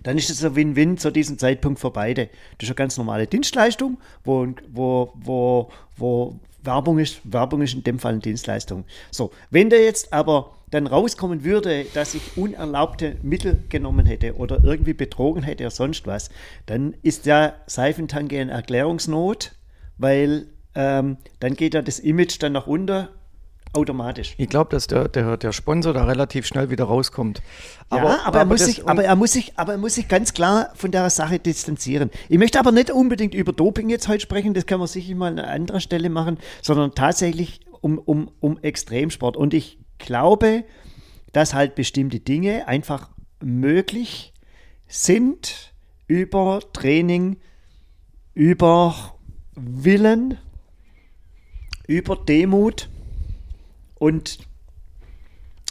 dann 0.03 0.17
ist 0.17 0.29
es 0.29 0.43
ein 0.43 0.55
Win-Win 0.55 0.97
zu 0.97 1.11
diesem 1.11 1.37
Zeitpunkt 1.37 1.79
für 1.79 1.91
beide. 1.91 2.27
Das 2.57 2.63
ist 2.63 2.69
eine 2.69 2.75
ganz 2.75 2.97
normale 2.97 3.27
Dienstleistung, 3.27 3.97
wo, 4.23 4.47
wo, 4.71 5.13
wo, 5.15 5.69
wo 5.97 6.39
Werbung 6.63 6.99
ist. 6.99 7.21
Werbung 7.23 7.61
ist 7.61 7.73
in 7.73 7.83
dem 7.83 7.99
Fall 7.99 8.13
eine 8.13 8.21
Dienstleistung. 8.21 8.85
So, 9.09 9.31
wenn 9.49 9.69
der 9.69 9.83
jetzt 9.83 10.13
aber 10.13 10.55
dann 10.69 10.87
rauskommen 10.87 11.43
würde, 11.43 11.85
dass 11.93 12.13
ich 12.13 12.37
unerlaubte 12.37 13.17
Mittel 13.21 13.61
genommen 13.69 14.05
hätte 14.05 14.35
oder 14.35 14.63
irgendwie 14.63 14.93
betrogen 14.93 15.43
hätte 15.43 15.65
oder 15.65 15.71
sonst 15.71 16.07
was, 16.07 16.29
dann 16.65 16.95
ist 17.01 17.25
der 17.25 17.55
Seifentanke 17.67 18.39
in 18.39 18.49
Erklärungsnot, 18.49 19.51
weil 19.97 20.47
ähm, 20.73 21.17
dann 21.39 21.55
geht 21.55 21.73
ja 21.73 21.81
das 21.81 21.99
Image 21.99 22.41
dann 22.41 22.53
nach 22.53 22.67
unten 22.67 23.09
automatisch. 23.73 24.35
Ich 24.37 24.49
glaube, 24.49 24.69
dass 24.69 24.87
der, 24.87 25.07
der, 25.07 25.37
der 25.37 25.51
Sponsor 25.51 25.93
da 25.93 26.03
relativ 26.05 26.45
schnell 26.45 26.69
wieder 26.69 26.85
rauskommt. 26.85 27.41
ja, 27.91 28.19
aber, 28.25 28.39
er 28.39 28.45
muss 28.45 28.59
das- 28.59 28.67
sich, 28.67 28.87
aber, 28.87 29.03
er 29.03 29.15
muss 29.15 29.31
sich, 29.33 29.53
aber 29.57 29.73
er 29.73 29.77
muss 29.77 29.95
sich 29.95 30.07
ganz 30.07 30.33
klar 30.33 30.71
von 30.75 30.91
der 30.91 31.09
Sache 31.09 31.39
distanzieren. 31.39 32.11
Ich 32.29 32.37
möchte 32.37 32.59
aber 32.59 32.71
nicht 32.71 32.91
unbedingt 32.91 33.33
über 33.33 33.53
Doping 33.53 33.89
jetzt 33.89 34.07
heute 34.07 34.21
sprechen, 34.21 34.53
das 34.53 34.65
kann 34.65 34.79
man 34.79 34.87
sicher 34.87 35.15
mal 35.15 35.31
an 35.31 35.39
anderer 35.39 35.79
Stelle 35.79 36.09
machen, 36.09 36.37
sondern 36.61 36.93
tatsächlich 36.95 37.61
um, 37.81 37.97
um, 37.97 38.31
um 38.39 38.57
Extremsport. 38.61 39.37
Und 39.37 39.53
ich 39.53 39.79
glaube, 39.97 40.63
dass 41.31 41.53
halt 41.53 41.75
bestimmte 41.75 42.19
Dinge 42.19 42.67
einfach 42.67 43.09
möglich 43.41 44.33
sind 44.87 45.73
über 46.07 46.59
Training, 46.73 47.37
über 48.33 48.93
Willen, 49.55 50.37
über 51.87 52.15
Demut 52.15 52.89
und 54.01 54.39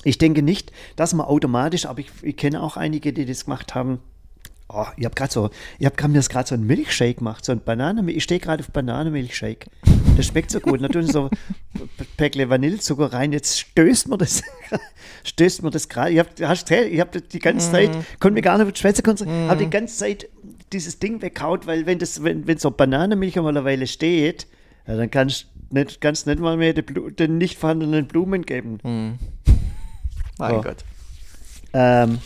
ich 0.04 0.18
denke 0.18 0.42
nicht, 0.42 0.70
dass 0.94 1.14
man 1.14 1.26
automatisch, 1.26 1.84
aber 1.84 1.98
ich, 1.98 2.10
ich 2.22 2.36
kenne 2.36 2.62
auch 2.62 2.76
einige, 2.76 3.12
die 3.12 3.26
das 3.26 3.44
gemacht 3.44 3.74
haben. 3.74 3.98
Oh, 4.68 4.86
ich 4.96 5.04
habe 5.04 5.16
gerade 5.16 5.32
so, 5.32 5.50
ich 5.80 5.86
habe 5.86 6.08
mir 6.08 6.20
gerade 6.20 6.48
so 6.48 6.54
einen 6.54 6.64
Milchshake 6.64 7.16
gemacht, 7.16 7.44
so 7.44 7.50
ein 7.50 7.60
Bananenmilch. 7.60 8.18
Ich 8.18 8.22
stehe 8.22 8.38
gerade 8.38 8.62
auf 8.62 8.70
Bananenmilchshake. 8.70 9.66
Das 10.16 10.26
schmeckt 10.26 10.52
so 10.52 10.60
gut. 10.60 10.80
Natürlich 10.80 11.10
so 11.10 11.24
ein 11.24 11.88
Päckle 12.16 12.48
Vanillezucker 12.48 13.12
rein. 13.12 13.32
Jetzt 13.32 13.58
stößt 13.58 14.06
mir 14.06 14.16
das, 14.16 14.44
stößt 15.24 15.64
mir 15.64 15.70
das 15.70 15.88
gerade. 15.88 16.12
Ich 16.12 16.20
habe, 16.20 16.30
ich 16.88 17.00
habe 17.00 17.20
die 17.20 17.38
ganze 17.40 17.72
Zeit, 17.72 17.90
konnte 18.20 18.34
mir 18.34 18.42
gar 18.42 18.58
nicht 18.58 18.68
mit 18.68 18.78
Schwätze 18.78 19.02
konzentrieren, 19.02 19.48
habe 19.48 19.64
die 19.64 19.70
ganze 19.70 19.96
Zeit 19.96 20.28
dieses 20.72 21.00
Ding 21.00 21.20
weggehaut, 21.20 21.66
weil 21.66 21.84
wenn 21.86 21.98
das, 21.98 22.22
wenn, 22.22 22.46
wenn 22.46 22.58
so 22.58 22.70
Bananenmilch 22.70 23.34
mal 23.34 23.48
eine 23.48 23.64
Weile 23.64 23.88
steht, 23.88 24.46
ja, 24.86 24.94
dann 24.96 25.10
kannst 25.10 25.42
du 25.42 25.49
nicht, 25.72 26.00
kannst 26.00 26.26
nicht 26.26 26.40
mal 26.40 26.56
mehr 26.56 26.72
den 26.72 27.38
nicht 27.38 27.58
vorhandenen 27.58 28.06
Blumen 28.06 28.42
geben. 28.42 28.78
mein 30.38 30.54
So. 30.54 30.60
Gott. 30.62 30.84
Ähm, 31.72 32.18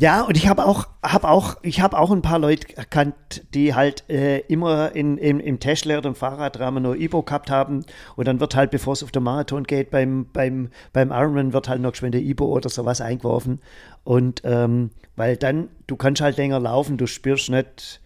ja, 0.00 0.22
und 0.22 0.36
ich 0.36 0.46
habe 0.46 0.64
auch, 0.64 0.86
hab 1.02 1.24
auch, 1.24 1.56
ich 1.62 1.80
habe 1.80 1.98
auch 1.98 2.12
ein 2.12 2.22
paar 2.22 2.38
Leute 2.38 2.76
erkannt, 2.76 3.42
die 3.52 3.74
halt 3.74 4.08
äh, 4.08 4.38
immer 4.46 4.94
in, 4.94 5.18
im, 5.18 5.40
im 5.40 5.58
Tesla 5.58 5.98
oder 5.98 6.10
im 6.10 6.14
Fahrradrahmen 6.14 6.84
nur 6.84 6.94
Ibo 6.96 7.22
gehabt 7.22 7.50
haben 7.50 7.84
und 8.14 8.28
dann 8.28 8.38
wird 8.38 8.54
halt, 8.54 8.70
bevor 8.70 8.92
es 8.92 9.02
auf 9.02 9.10
den 9.10 9.24
Marathon 9.24 9.64
geht, 9.64 9.90
beim, 9.90 10.26
beim, 10.32 10.70
beim 10.92 11.10
Ironman 11.10 11.52
wird 11.52 11.68
halt 11.68 11.80
noch 11.80 11.92
geschwind 11.92 12.14
der 12.14 12.22
Ibo 12.22 12.44
oder 12.44 12.68
sowas 12.68 13.00
eingeworfen 13.00 13.60
und 14.04 14.42
ähm, 14.44 14.90
weil 15.16 15.36
dann, 15.36 15.68
du 15.88 15.96
kannst 15.96 16.22
halt 16.22 16.36
länger 16.36 16.60
laufen, 16.60 16.96
du 16.96 17.08
spürst 17.08 17.50
nicht 17.50 18.00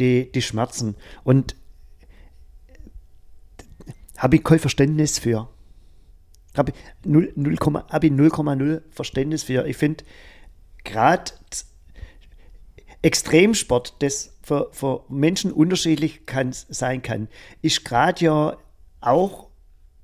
die, 0.00 0.32
die 0.32 0.42
Schmerzen 0.42 0.96
und 1.22 1.54
habe 4.18 4.36
ich 4.36 4.44
kein 4.44 4.58
Verständnis 4.58 5.18
für. 5.18 5.48
Habe 6.56 6.72
ich 6.72 7.06
0, 7.06 7.32
0, 7.36 7.56
hab 7.90 8.04
ich 8.04 8.12
0,0 8.12 8.82
Verständnis 8.90 9.42
für. 9.42 9.66
Ich 9.66 9.76
finde, 9.76 10.04
gerade 10.84 11.32
Extremsport, 13.02 13.96
das 14.00 14.36
für, 14.42 14.68
für 14.72 15.04
Menschen 15.08 15.52
unterschiedlich 15.52 16.26
kann, 16.26 16.52
sein 16.52 17.02
kann, 17.02 17.28
ist 17.62 17.84
gerade 17.84 18.24
ja 18.24 18.56
auch 19.00 19.46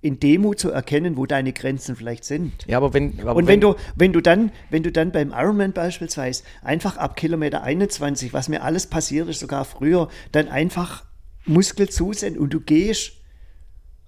in 0.02 0.18
Demut 0.18 0.58
zu 0.58 0.70
erkennen, 0.70 1.16
wo 1.16 1.26
deine 1.26 1.52
Grenzen 1.52 1.94
vielleicht 1.94 2.24
sind. 2.24 2.52
Ja, 2.66 2.76
aber 2.76 2.92
wenn. 2.92 3.20
Aber 3.20 3.36
Und 3.36 3.46
wenn 3.46 3.60
du, 3.60 3.76
wenn 3.94 4.12
du 4.12 4.20
dann, 4.20 4.50
wenn 4.68 4.82
du 4.82 4.90
dann 4.90 5.12
beim 5.12 5.30
Ironman 5.30 5.72
beispielsweise 5.72 6.42
einfach 6.62 6.96
ab 6.96 7.16
Kilometer 7.16 7.62
21, 7.62 8.32
was 8.32 8.48
mir 8.48 8.62
alles 8.62 8.88
passiert 8.88 9.28
ist, 9.28 9.38
sogar 9.40 9.64
früher, 9.64 10.08
dann 10.32 10.48
einfach 10.48 11.04
Muskel 11.46 11.88
zusenden 11.88 12.40
und 12.40 12.52
du 12.52 12.60
gehst 12.60 13.21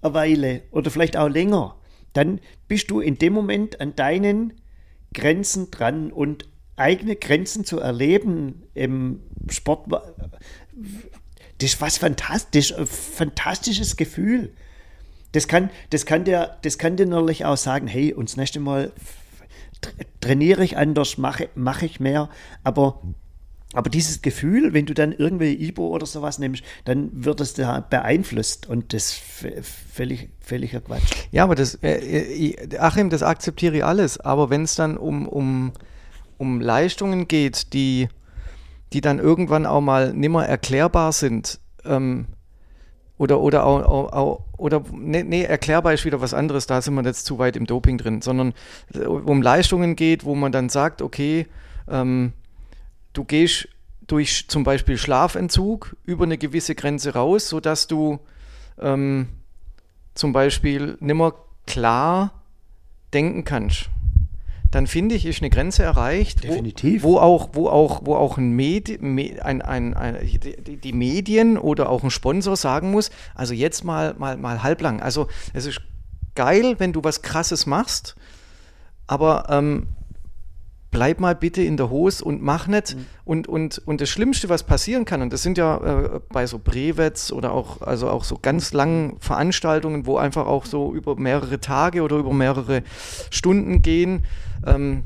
eine 0.05 0.15
Weile 0.15 0.63
oder 0.71 0.91
vielleicht 0.91 1.17
auch 1.17 1.29
länger, 1.29 1.77
dann 2.13 2.41
bist 2.69 2.91
du 2.91 3.01
in 3.01 3.19
dem 3.19 3.33
Moment 3.33 3.81
an 3.81 3.97
deinen 3.97 4.53
Grenzen 5.13 5.71
dran 5.71 6.13
und 6.13 6.49
eigene 6.77 7.17
Grenzen 7.17 7.65
zu 7.65 7.79
erleben 7.79 8.65
im 8.75 9.21
Sport, 9.49 9.91
das 9.93 11.73
ist 11.73 11.81
was 11.81 11.99
fantastisch, 11.99 12.77
ein 12.77 12.87
fantastisches 12.87 13.97
Gefühl. 13.97 14.53
Das 15.33 15.49
kann, 15.49 15.71
das 15.91 16.07
kann 16.07 16.25
der, 16.25 16.59
das 16.63 16.79
kann 16.79 16.97
dir 16.97 17.07
natürlich 17.07 17.45
auch 17.45 17.57
sagen, 17.57 17.87
hey, 17.87 18.13
und 18.13 18.29
das 18.29 18.37
nächste 18.37 18.61
Mal 18.61 18.93
tra- 19.83 20.07
trainiere 20.21 20.65
ich 20.65 20.77
anders, 20.77 21.19
mache, 21.19 21.49
mache 21.55 21.87
ich 21.87 22.01
mehr, 22.01 22.29
aber 22.63 23.03
aber 23.75 23.91
dieses 23.91 24.23
Gefühl, 24.23 24.73
wenn 24.73 24.87
du 24.87 24.95
dann 24.95 25.13
irgendwie 25.13 25.53
Ibo 25.53 25.89
oder 25.89 26.07
sowas 26.07 26.39
nimmst, 26.39 26.63
dann 26.85 27.11
wird 27.13 27.41
es 27.41 27.55
da 27.55 27.81
beeinflusst 27.81 28.67
und 28.69 28.93
das 28.93 29.13
völlig, 29.13 30.31
völliger 30.41 30.81
Quatsch. 30.81 31.03
Ja, 31.33 31.45
aber 31.45 31.55
das, 31.55 31.75
äh, 31.83 31.97
äh, 31.97 32.79
Achim, 32.79 33.11
das 33.11 33.23
akzeptiere 33.23 33.77
ich 33.77 33.85
alles. 33.85 34.19
Aber 34.19 34.49
wenn 34.49 34.63
es 34.63 34.75
dann 34.77 34.97
um, 34.97 35.27
um, 35.27 35.73
um 36.39 36.61
Leistungen 36.61 37.27
geht, 37.29 37.73
die, 37.73 38.09
die 38.93 39.01
dann 39.01 39.19
irgendwann 39.19 39.67
auch 39.67 39.81
mal 39.81 40.15
nimmer 40.15 40.47
erklärbar 40.47 41.13
sind, 41.13 41.59
ähm, 41.85 42.27
oder, 43.17 43.41
oder, 43.41 43.65
auch, 43.65 43.83
auch, 43.83 44.13
auch, 44.13 44.45
oder 44.57 44.83
nee, 44.93 45.23
nee, 45.23 45.43
erklärbar 45.45 45.95
ist 45.95 46.05
wieder 46.05 46.21
was 46.21 46.35
anderes, 46.35 46.67
da 46.67 46.83
sind 46.83 46.95
wir 46.95 47.03
jetzt 47.05 47.27
zu 47.27 47.39
weit 47.39 47.57
im 47.57 47.67
Doping 47.67 47.97
drin, 47.97 48.23
sondern 48.23 48.55
äh, 48.93 49.05
um 49.05 49.41
Leistungen 49.41 49.95
geht, 49.95 50.25
wo 50.25 50.35
man 50.35 50.51
dann 50.51 50.69
sagt, 50.69 51.01
okay, 51.01 51.47
ähm, 51.89 52.33
du 53.15 53.25
gehst 53.25 53.69
durch 54.07 54.49
zum 54.49 54.65
Beispiel 54.65 54.99
Schlafentzug 54.99 55.97
über 56.05 56.25
eine 56.25 56.37
gewisse 56.37 56.75
Grenze 56.75 57.15
raus, 57.15 57.49
sodass 57.49 57.87
du 57.87 58.21
ähm, 58.79 59.29
zum 60.15 60.35
Beispiel 60.35 60.99
nimmer 61.01 61.35
klar 61.67 62.43
denken 63.15 63.45
kannst 63.45 63.89
dann 64.75 64.87
finde 64.89 65.15
ich, 65.15 65.25
ist 65.25 65.41
eine 65.41 65.51
Grenze 65.51 65.85
erreicht, 65.85 66.43
Definitiv. 66.43 67.05
Wo, 67.05 67.13
wo 67.13 67.19
auch, 67.19 67.51
wo 67.53 67.69
auch, 67.69 68.01
wo 68.05 68.17
auch 68.17 68.39
ein 68.39 68.53
Medi 68.53 68.99
ein, 69.41 69.63
ein, 69.63 69.95
ein, 69.95 70.19
die 70.83 70.93
Medien 70.93 71.57
oder 71.59 71.89
auch 71.89 72.03
ein 72.03 72.11
Sponsor 72.11 72.57
sagen 72.57 72.91
muss, 72.91 73.11
also 73.37 73.55
jetzt 73.55 73.85
mal, 73.85 74.15
mal, 74.19 74.37
mal 74.37 74.63
halblang. 74.65 75.01
Also 75.01 75.29
es 75.53 75.67
ist 75.67 75.81
geil, 76.35 76.75
wenn 76.79 76.93
du 76.93 77.05
was 77.05 77.23
Krasses 77.23 77.67
machst, 77.67 78.17
aber 79.07 79.47
ähm, 79.49 79.89
bleib 80.95 81.19
mal 81.19 81.35
bitte 81.35 81.61
in 81.61 81.77
der 81.77 81.91
Hose 81.91 82.25
und 82.25 82.41
mach 82.41 82.69
nicht. 82.69 82.95
Mhm. 82.95 83.07
Und, 83.25 83.49
und, 83.49 83.79
und 83.85 84.01
das 84.01 84.09
Schlimmste, 84.09 84.49
was 84.49 84.63
passieren 84.63 85.05
kann, 85.05 85.21
und 85.23 85.33
das 85.33 85.43
sind 85.43 85.59
ja 85.59 85.77
äh, 85.77 86.21
bei 86.31 86.47
so 86.47 86.59
Brevets 86.59 87.33
oder 87.33 87.53
auch, 87.53 87.83
also 87.83 88.09
auch 88.09 88.23
so 88.25 88.39
ganz 88.41 88.73
langen 88.73 89.17
Veranstaltungen, 89.19 90.07
wo 90.07 90.17
einfach 90.17 90.47
auch 90.47 90.65
so 90.65 90.95
über 90.95 91.17
mehrere 91.17 91.61
Tage 91.61 92.03
oder 92.03 92.17
über 92.17 92.33
mehrere 92.33 92.83
Stunden 93.31 93.83
gehen, 93.83 94.25
ähm, 94.65 95.03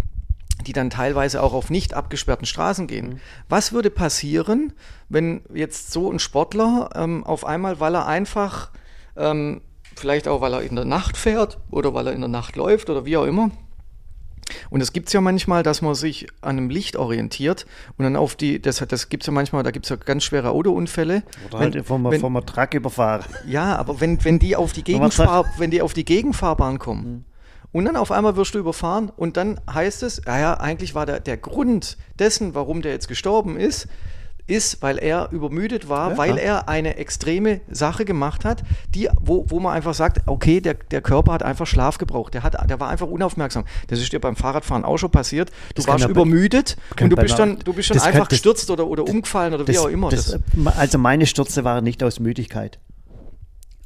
die 0.66 0.74
dann 0.74 0.90
teilweise 0.90 1.42
auch 1.42 1.54
auf 1.54 1.70
nicht 1.70 1.94
abgesperrten 1.94 2.46
Straßen 2.46 2.86
gehen. 2.86 3.08
Mhm. 3.08 3.20
Was 3.48 3.72
würde 3.72 3.90
passieren, 3.90 4.74
wenn 5.08 5.40
jetzt 5.54 5.90
so 5.90 6.12
ein 6.12 6.18
Sportler 6.18 6.90
ähm, 6.94 7.24
auf 7.24 7.46
einmal, 7.46 7.80
weil 7.80 7.94
er 7.94 8.06
einfach, 8.06 8.70
ähm, 9.16 9.62
vielleicht 9.96 10.28
auch 10.28 10.42
weil 10.42 10.52
er 10.52 10.60
in 10.60 10.76
der 10.76 10.84
Nacht 10.84 11.16
fährt 11.16 11.58
oder 11.70 11.94
weil 11.94 12.08
er 12.08 12.12
in 12.12 12.20
der 12.20 12.28
Nacht 12.28 12.56
läuft 12.56 12.90
oder 12.90 13.06
wie 13.06 13.16
auch 13.16 13.24
immer, 13.24 13.50
und 14.70 14.80
es 14.80 14.92
gibt 14.92 15.08
es 15.08 15.12
ja 15.12 15.20
manchmal, 15.20 15.62
dass 15.62 15.82
man 15.82 15.94
sich 15.94 16.26
an 16.40 16.56
einem 16.56 16.70
Licht 16.70 16.96
orientiert 16.96 17.66
und 17.96 18.04
dann 18.04 18.16
auf 18.16 18.34
die, 18.34 18.60
das, 18.60 18.84
das 18.86 19.08
gibt 19.08 19.22
es 19.22 19.26
ja 19.26 19.32
manchmal, 19.32 19.62
da 19.62 19.70
gibt 19.70 19.86
es 19.86 19.90
ja 19.90 19.96
ganz 19.96 20.24
schwere 20.24 20.50
Autounfälle. 20.50 21.22
Oder 21.48 21.60
wenn, 21.60 21.74
halt 21.74 21.86
vom, 21.86 22.04
wenn, 22.04 22.20
vom 22.20 22.46
Truck 22.46 22.74
überfahren. 22.74 23.24
Ja, 23.46 23.76
aber 23.76 24.00
wenn, 24.00 24.22
wenn, 24.24 24.38
die 24.38 24.56
auf 24.56 24.72
die 24.72 24.84
Gegenfahr, 24.84 25.44
wenn 25.58 25.70
die 25.70 25.82
auf 25.82 25.94
die 25.94 26.04
Gegenfahrbahn 26.04 26.78
kommen, 26.78 27.04
mhm. 27.04 27.24
Und 27.70 27.84
dann 27.84 27.96
auf 27.96 28.10
einmal 28.10 28.36
wirst 28.36 28.54
du 28.54 28.58
überfahren 28.58 29.12
und 29.14 29.36
dann 29.36 29.60
heißt 29.70 30.02
es, 30.02 30.24
naja, 30.24 30.54
eigentlich 30.54 30.94
war 30.94 31.04
der, 31.04 31.20
der 31.20 31.36
Grund 31.36 31.98
dessen, 32.18 32.54
warum 32.54 32.80
der 32.80 32.92
jetzt 32.92 33.08
gestorben 33.08 33.58
ist, 33.58 33.88
ist, 34.48 34.82
weil 34.82 34.98
er 34.98 35.28
übermüdet 35.30 35.88
war, 35.88 36.12
ja, 36.12 36.18
weil 36.18 36.38
er 36.38 36.68
eine 36.68 36.96
extreme 36.96 37.60
Sache 37.70 38.04
gemacht 38.04 38.44
hat, 38.44 38.62
die, 38.94 39.08
wo, 39.20 39.44
wo 39.48 39.60
man 39.60 39.74
einfach 39.74 39.94
sagt, 39.94 40.22
okay, 40.26 40.60
der, 40.60 40.74
der 40.74 41.02
Körper 41.02 41.32
hat 41.32 41.42
einfach 41.42 41.66
Schlaf 41.66 41.98
gebraucht. 41.98 42.34
Der, 42.34 42.42
hat, 42.42 42.56
der 42.68 42.80
war 42.80 42.88
einfach 42.88 43.06
unaufmerksam. 43.06 43.64
Das 43.88 44.00
ist 44.00 44.12
dir 44.12 44.20
beim 44.20 44.36
Fahrradfahren 44.36 44.84
auch 44.84 44.98
schon 44.98 45.10
passiert. 45.10 45.50
Du 45.50 45.54
das 45.76 45.86
warst 45.86 46.06
übermüdet 46.06 46.76
und 47.00 47.10
du 47.10 47.16
bist 47.16 47.38
dann, 47.38 47.58
du 47.58 47.72
bist 47.72 47.90
dann 47.90 48.00
einfach 48.00 48.20
kann, 48.20 48.28
gestürzt 48.28 48.70
oder, 48.70 48.86
oder 48.86 49.04
umgefallen 49.04 49.54
oder 49.54 49.64
das, 49.64 49.76
wie 49.76 49.78
auch 49.78 49.88
immer. 49.88 50.10
Das, 50.10 50.38
also 50.76 50.98
meine 50.98 51.26
Stürze 51.26 51.64
waren 51.64 51.84
nicht 51.84 52.02
aus 52.02 52.20
Müdigkeit. 52.20 52.78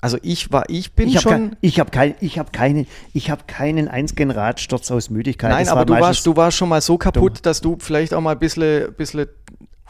Also 0.02 0.18
ich 0.22 0.50
war, 0.50 0.68
ich 0.68 0.94
bin 0.94 1.08
ich 1.08 1.20
schon. 1.20 1.30
Kein, 1.30 1.56
ich 1.60 1.78
habe 1.78 1.92
kein, 1.92 2.16
ich 2.18 2.36
habe 2.40 2.50
keinen, 2.50 2.88
ich 3.12 3.30
habe 3.30 3.44
keinen 3.46 3.86
einzigen 3.86 4.32
Radsturz 4.32 4.90
aus 4.90 5.10
Müdigkeit. 5.10 5.52
Nein, 5.52 5.64
das 5.64 5.68
aber 5.68 5.80
war 5.80 5.86
du 5.86 6.00
warst, 6.00 6.26
du 6.26 6.36
warst 6.36 6.56
schon 6.56 6.68
mal 6.68 6.80
so 6.80 6.98
kaputt, 6.98 7.36
dumm. 7.36 7.42
dass 7.42 7.60
du 7.60 7.76
vielleicht 7.78 8.12
auch 8.12 8.20
mal 8.20 8.32
ein 8.32 8.38
bisschen, 8.40 8.92
bisschen 8.94 9.28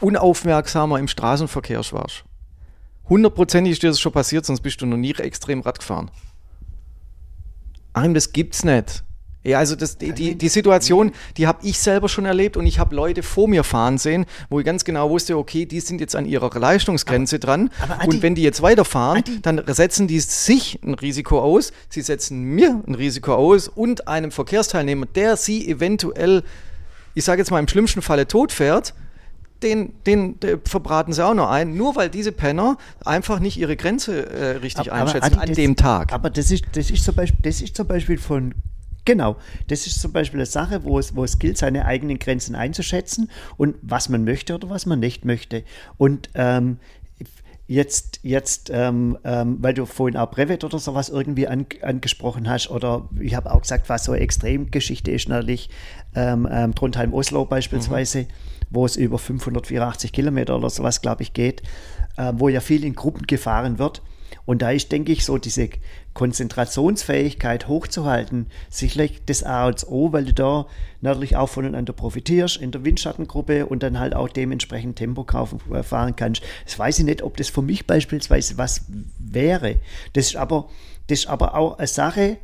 unaufmerksamer 0.03 0.99
im 0.99 1.07
Straßenverkehr 1.07 1.81
warst. 1.91 2.23
Hundertprozentig 3.09 3.73
ist 3.73 3.83
dir 3.83 3.89
das 3.89 3.99
schon 3.99 4.11
passiert, 4.11 4.45
sonst 4.45 4.61
bist 4.61 4.81
du 4.81 4.85
noch 4.85 4.97
nie 4.97 5.13
extrem 5.13 5.61
Rad 5.61 5.79
gefahren. 5.79 6.11
Achim, 7.93 8.13
das 8.13 8.31
gibt's 8.33 8.63
nicht. 8.63 9.03
Ja, 9.45 9.59
also 9.59 9.75
das, 9.75 9.97
die, 9.97 10.13
die, 10.13 10.35
die 10.35 10.47
Situation, 10.47 11.11
die 11.35 11.47
habe 11.47 11.59
ich 11.67 11.77
selber 11.77 12.07
schon 12.07 12.23
erlebt 12.23 12.55
und 12.55 12.65
ich 12.65 12.79
habe 12.79 12.95
Leute 12.95 13.23
vor 13.23 13.49
mir 13.49 13.65
fahren 13.65 13.97
sehen, 13.97 14.25
wo 14.49 14.59
ich 14.59 14.65
ganz 14.65 14.85
genau 14.85 15.09
wusste, 15.09 15.37
okay, 15.37 15.65
die 15.65 15.81
sind 15.81 15.99
jetzt 15.99 16.15
an 16.15 16.25
ihrer 16.25 16.57
Leistungsgrenze 16.57 17.35
aber, 17.35 17.45
dran 17.45 17.69
aber 17.81 18.01
Adi, 18.01 18.07
und 18.07 18.21
wenn 18.21 18.35
die 18.35 18.41
jetzt 18.41 18.61
weiterfahren, 18.61 19.17
Adi, 19.17 19.41
dann 19.41 19.61
setzen 19.67 20.07
die 20.07 20.21
sich 20.21 20.79
ein 20.81 20.93
Risiko 20.93 21.41
aus, 21.41 21.73
sie 21.89 22.01
setzen 22.01 22.41
mir 22.41 22.81
ein 22.87 22.95
Risiko 22.95 23.35
aus 23.35 23.67
und 23.67 24.07
einem 24.07 24.31
Verkehrsteilnehmer, 24.31 25.07
der 25.07 25.35
sie 25.35 25.67
eventuell, 25.67 26.43
ich 27.13 27.25
sage 27.25 27.41
jetzt 27.41 27.51
mal 27.51 27.59
im 27.59 27.67
schlimmsten 27.67 28.01
Falle 28.01 28.29
tot 28.29 28.53
fährt, 28.53 28.93
den, 29.63 29.93
den, 30.05 30.39
den, 30.39 30.61
verbraten 30.65 31.13
sie 31.13 31.25
auch 31.25 31.33
noch 31.33 31.49
ein, 31.49 31.75
nur 31.75 31.95
weil 31.95 32.09
diese 32.09 32.31
Penner 32.31 32.77
einfach 33.05 33.39
nicht 33.39 33.57
ihre 33.57 33.75
Grenze 33.75 34.29
äh, 34.29 34.57
richtig 34.57 34.91
aber, 34.91 35.01
einschätzen 35.01 35.33
aber, 35.33 35.41
an 35.41 35.47
das, 35.47 35.55
dem 35.55 35.75
Tag. 35.75 36.13
Aber 36.13 36.29
das 36.29 36.51
ist, 36.51 36.65
das, 36.73 36.91
ist 36.91 37.03
zum 37.03 37.15
Beispiel, 37.15 37.39
das 37.41 37.61
ist 37.61 37.75
zum 37.75 37.87
Beispiel 37.87 38.17
von 38.17 38.53
Genau, 39.05 39.35
das 39.67 39.85
ist 39.85 39.99
zum 39.99 40.13
Beispiel 40.13 40.39
eine 40.39 40.45
Sache, 40.45 40.85
wo 40.85 40.97
es, 40.97 41.13
wo 41.13 41.25
es 41.25 41.37
gilt, 41.37 41.57
seine 41.57 41.85
eigenen 41.85 42.19
Grenzen 42.19 42.55
einzuschätzen 42.55 43.29
und 43.57 43.75
was 43.81 44.07
man 44.07 44.23
möchte 44.23 44.55
oder 44.55 44.69
was 44.69 44.85
man 44.85 45.01
nicht 45.01 45.25
möchte. 45.25 45.63
Und 45.97 46.29
ähm, 46.35 46.77
jetzt, 47.67 48.21
jetzt 48.23 48.69
ähm, 48.73 49.17
ähm, 49.25 49.57
weil 49.59 49.73
du 49.73 49.85
vorhin 49.85 50.15
auch 50.15 50.31
Brevet 50.31 50.63
oder 50.63 50.79
sowas 50.79 51.09
irgendwie 51.09 51.49
an, 51.49 51.65
angesprochen 51.81 52.49
hast, 52.49 52.69
oder 52.69 53.09
ich 53.19 53.35
habe 53.35 53.51
auch 53.53 53.61
gesagt, 53.63 53.89
was 53.89 54.05
so 54.05 54.13
eine 54.13 54.21
Extremgeschichte 54.21 55.11
ist, 55.11 55.27
natürlich 55.27 55.69
ähm, 56.15 56.47
ähm, 56.49 56.73
Trondheim-Oslo 56.73 57.43
beispielsweise. 57.43 58.19
Mhm 58.21 58.27
wo 58.73 58.85
es 58.85 58.95
über 58.95 59.17
584 59.17 60.11
Kilometer 60.11 60.57
oder 60.57 60.69
sowas, 60.69 61.01
glaube 61.01 61.23
ich, 61.23 61.33
geht, 61.33 61.61
äh, 62.17 62.33
wo 62.35 62.49
ja 62.49 62.59
viel 62.59 62.83
in 62.83 62.95
Gruppen 62.95 63.25
gefahren 63.27 63.79
wird. 63.79 64.01
Und 64.45 64.61
da 64.61 64.71
ist, 64.71 64.91
denke 64.91 65.11
ich, 65.11 65.23
so 65.23 65.37
diese 65.37 65.69
Konzentrationsfähigkeit 66.13 67.67
hochzuhalten, 67.67 68.47
sicherlich 68.69 69.23
das 69.25 69.43
A 69.43 69.67
und 69.67 69.87
O, 69.87 70.11
weil 70.11 70.25
du 70.25 70.33
da 70.33 70.65
natürlich 71.01 71.37
auch 71.37 71.47
voneinander 71.47 71.93
profitierst 71.93 72.57
in 72.57 72.71
der 72.71 72.83
Windschattengruppe 72.83 73.65
und 73.67 73.83
dann 73.83 73.99
halt 73.99 74.15
auch 74.15 74.27
dementsprechend 74.27 74.97
Tempo 74.97 75.23
kaufen, 75.23 75.59
äh, 75.71 75.83
fahren 75.83 76.15
kannst. 76.15 76.41
Das 76.65 76.77
weiß 76.77 76.99
ich 76.99 77.05
nicht, 77.05 77.21
ob 77.21 77.37
das 77.37 77.49
für 77.49 77.61
mich 77.61 77.87
beispielsweise 77.87 78.57
was 78.57 78.85
wäre. 79.19 79.77
Das 80.13 80.27
ist 80.27 80.35
aber, 80.35 80.67
das 81.07 81.19
ist 81.19 81.27
aber 81.27 81.55
auch 81.55 81.77
eine 81.77 81.87
Sache, 81.87 82.37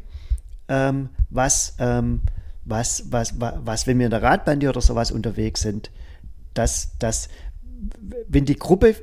ähm, 0.67 1.09
was, 1.29 1.75
ähm, 1.79 2.21
was, 2.65 3.05
was, 3.09 3.39
was, 3.39 3.53
was, 3.63 3.87
wenn 3.87 3.97
wir 3.97 4.05
in 4.05 4.11
der 4.11 4.21
Radbande 4.21 4.69
oder 4.69 4.81
sowas 4.81 5.11
unterwegs 5.11 5.61
sind, 5.61 5.89
dass, 6.59 6.97
dass 6.99 7.29
wenn 8.27 8.45
die 8.45 8.57
Gruppe 8.57 8.95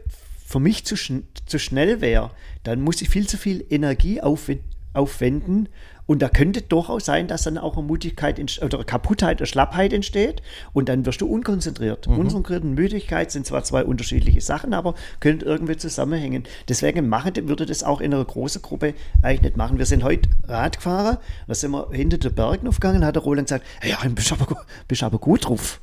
für 0.46 0.60
mich 0.60 0.84
zu, 0.84 0.94
schn 0.94 1.26
zu 1.46 1.58
schnell 1.58 2.00
wäre, 2.00 2.30
dann 2.62 2.82
muss 2.82 3.00
ich 3.00 3.08
viel 3.08 3.26
zu 3.26 3.38
viel 3.38 3.64
Energie 3.70 4.20
aufwenden. 4.20 5.68
Und 6.04 6.22
da 6.22 6.28
könnte 6.28 6.62
durchaus 6.62 7.04
sein, 7.04 7.26
dass 7.26 7.42
dann 7.42 7.58
auch 7.58 7.76
eine 7.76 7.84
Mutigkeit 7.84 8.38
oder 8.62 8.84
Kaputtheit 8.84 9.38
oder 9.38 9.46
Schlappheit 9.46 9.92
entsteht 9.92 10.40
und 10.72 10.88
dann 10.88 11.04
wirst 11.04 11.20
du 11.20 11.26
unkonzentriert. 11.26 12.06
Mhm. 12.06 12.18
Unkonzentriert 12.18 12.62
und 12.62 12.74
Müdigkeit 12.74 13.32
sind 13.32 13.44
zwar 13.44 13.64
zwei 13.64 13.84
unterschiedliche 13.84 14.40
Sachen, 14.40 14.72
aber 14.72 14.94
können 15.18 15.40
irgendwie 15.40 15.76
zusammenhängen. 15.76 16.44
Deswegen 16.68 17.08
machen, 17.08 17.48
würde 17.48 17.66
das 17.66 17.82
auch 17.82 18.00
in 18.00 18.14
einer 18.14 18.24
großen 18.24 18.62
Gruppe 18.62 18.94
eigentlich 19.22 19.42
nicht 19.42 19.56
machen. 19.56 19.78
Wir 19.78 19.86
sind 19.86 20.04
heute 20.04 20.28
Radfahrer, 20.46 21.20
da 21.48 21.54
sind 21.54 21.72
wir 21.72 21.88
hinter 21.90 22.18
den 22.18 22.34
Bergen 22.34 22.68
aufgegangen, 22.68 23.04
hat 23.04 23.16
der 23.16 23.22
Roland 23.22 23.48
gesagt, 23.48 23.66
hey, 23.80 23.90
ja, 23.90 24.08
bist 24.10 24.30
aber, 24.30 24.64
bist 24.86 25.02
aber 25.02 25.18
gut 25.18 25.48
drauf. 25.48 25.80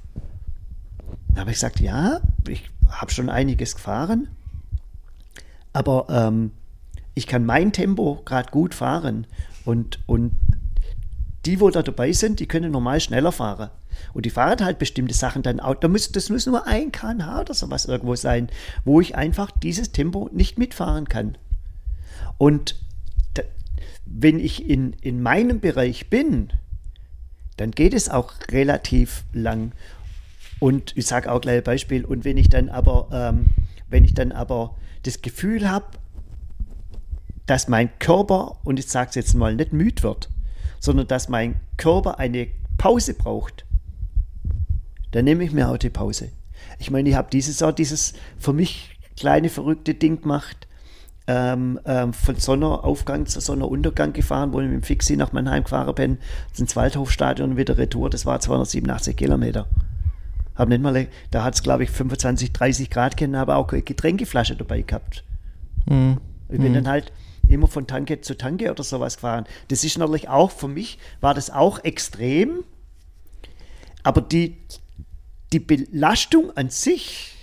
Da 1.34 1.42
habe 1.42 1.52
ich 1.52 1.58
gesagt, 1.58 1.80
ja, 1.80 2.22
ich 2.48 2.70
habe 2.90 3.12
schon 3.12 3.30
einiges 3.30 3.76
gefahren, 3.76 4.28
aber 5.72 6.06
ähm, 6.10 6.52
ich 7.16 7.28
kann 7.28 7.46
mein 7.46 7.74
Tempo 7.74 8.22
gerade 8.26 8.52
gut 8.52 8.74
fahren 8.76 9.28
und, 9.66 10.00
und 10.06 10.34
die, 11.46 11.60
wo 11.60 11.70
da 11.70 11.82
dabei 11.82 12.12
sind, 12.12 12.40
die 12.40 12.48
können 12.48 12.72
normal 12.72 13.00
schneller 13.00 13.32
fahren. 13.32 13.70
Und 14.14 14.26
die 14.26 14.30
fahren 14.30 14.64
halt 14.64 14.80
bestimmte 14.80 15.14
Sachen 15.14 15.44
dann 15.44 15.60
auch. 15.60 15.76
Da 15.76 15.88
muss, 15.88 16.12
das 16.12 16.30
muss 16.30 16.46
nur 16.46 16.66
ein 16.66 16.92
kmh 16.92 17.42
oder 17.42 17.54
sowas 17.54 17.86
irgendwo 17.86 18.16
sein, 18.16 18.50
wo 18.86 19.02
ich 19.02 19.16
einfach 19.16 19.52
dieses 19.52 19.92
Tempo 19.92 20.30
nicht 20.32 20.58
mitfahren 20.58 21.08
kann. 21.10 21.38
Und 22.38 22.80
da, 23.34 23.44
wenn 24.06 24.40
ich 24.40 24.68
in, 24.68 24.94
in 25.02 25.22
meinem 25.22 25.60
Bereich 25.60 26.10
bin, 26.10 26.52
dann 27.58 27.72
geht 27.72 27.94
es 27.94 28.10
auch 28.10 28.34
relativ 28.52 29.24
lang. 29.34 29.74
Und 30.64 30.96
ich 30.96 31.08
sage 31.08 31.30
auch 31.30 31.42
gleich 31.42 31.58
ein 31.58 31.64
Beispiel. 31.64 32.06
Und 32.06 32.24
wenn 32.24 32.38
ich 32.38 32.48
dann 32.48 32.70
aber, 32.70 33.10
ähm, 33.12 33.48
wenn 33.90 34.06
ich 34.06 34.14
dann 34.14 34.32
aber 34.32 34.78
das 35.04 35.22
Gefühl 35.22 35.70
habe, 35.70 35.88
dass 37.46 37.68
mein 37.68 37.90
Körper, 38.00 38.60
und 38.64 38.80
ich 38.80 38.88
sage 38.88 39.10
es 39.10 39.16
jetzt 39.16 39.34
mal, 39.34 39.58
nicht 39.58 39.74
müde 39.74 40.04
wird, 40.04 40.30
sondern 40.80 41.06
dass 41.08 41.28
mein 41.28 41.60
Körper 41.76 42.18
eine 42.18 42.48
Pause 42.78 43.14
braucht, 43.14 43.66
dann 45.12 45.26
nehme 45.26 45.44
ich 45.44 45.52
mir 45.52 45.68
auch 45.68 45.78
die 45.78 45.90
Pause. 45.90 46.30
Ich 46.80 46.90
meine, 46.90 47.10
ich 47.10 47.16
habe 47.16 47.28
dieses 47.30 47.60
Jahr 47.60 47.74
dieses 47.74 48.14
für 48.40 48.54
mich 48.54 48.98
kleine 49.18 49.50
verrückte 49.50 49.96
Ding 49.96 50.22
gemacht, 50.22 50.70
ähm, 51.28 51.78
ähm, 51.84 52.14
von 52.14 52.38
Sonnenaufgang 52.38 53.26
zu 53.26 53.42
Sonnenuntergang 53.42 54.14
gefahren, 54.14 54.54
wo 54.54 54.62
ich 54.62 54.68
mit 54.68 54.76
dem 54.76 54.84
Fixie 54.84 55.18
nach 55.18 55.34
Mannheim 55.34 55.66
gefahren 55.66 55.94
bin, 55.94 56.20
ins 56.58 56.78
Waldhofstadion 56.78 57.58
wieder 57.58 57.78
Retour, 57.78 58.10
das 58.10 58.26
war 58.26 58.40
287 58.40 59.18
Kilometer. 59.18 59.68
Hab 60.56 60.70
nicht 60.70 60.82
mal, 60.82 61.08
da 61.32 61.44
hat 61.44 61.56
es 61.56 61.64
glaube 61.64 61.84
ich 61.84 61.90
25, 61.90 62.52
30 62.52 62.90
Grad 62.90 63.18
kennen, 63.18 63.36
aber 63.36 63.58
auch 63.58 63.68
Getränkeflasche 63.68 64.56
dabei 64.56 64.82
gehabt. 64.82 65.24
Mhm. 65.88 66.20
Ich 66.50 66.60
bin 66.60 66.74
dann 66.74 66.88
halt 66.88 67.12
immer 67.48 67.68
von 67.68 67.88
Tanke 67.88 68.22
zu 68.22 68.38
Tanke 68.38 68.70
oder 68.72 68.84
sowas 68.84 69.16
gefahren. 69.16 69.46
Das 69.70 69.84
ist 69.84 69.98
natürlich 69.98 70.30
auch 70.30 70.52
für 70.52 70.68
mich, 70.68 71.00
war 71.22 71.34
das 71.34 71.50
auch 71.50 71.84
extrem. 71.84 72.64
Aber 74.04 74.22
die, 74.22 74.58
die 75.52 75.60
Belastung 75.60 76.56
an 76.56 76.70
sich 76.70 77.34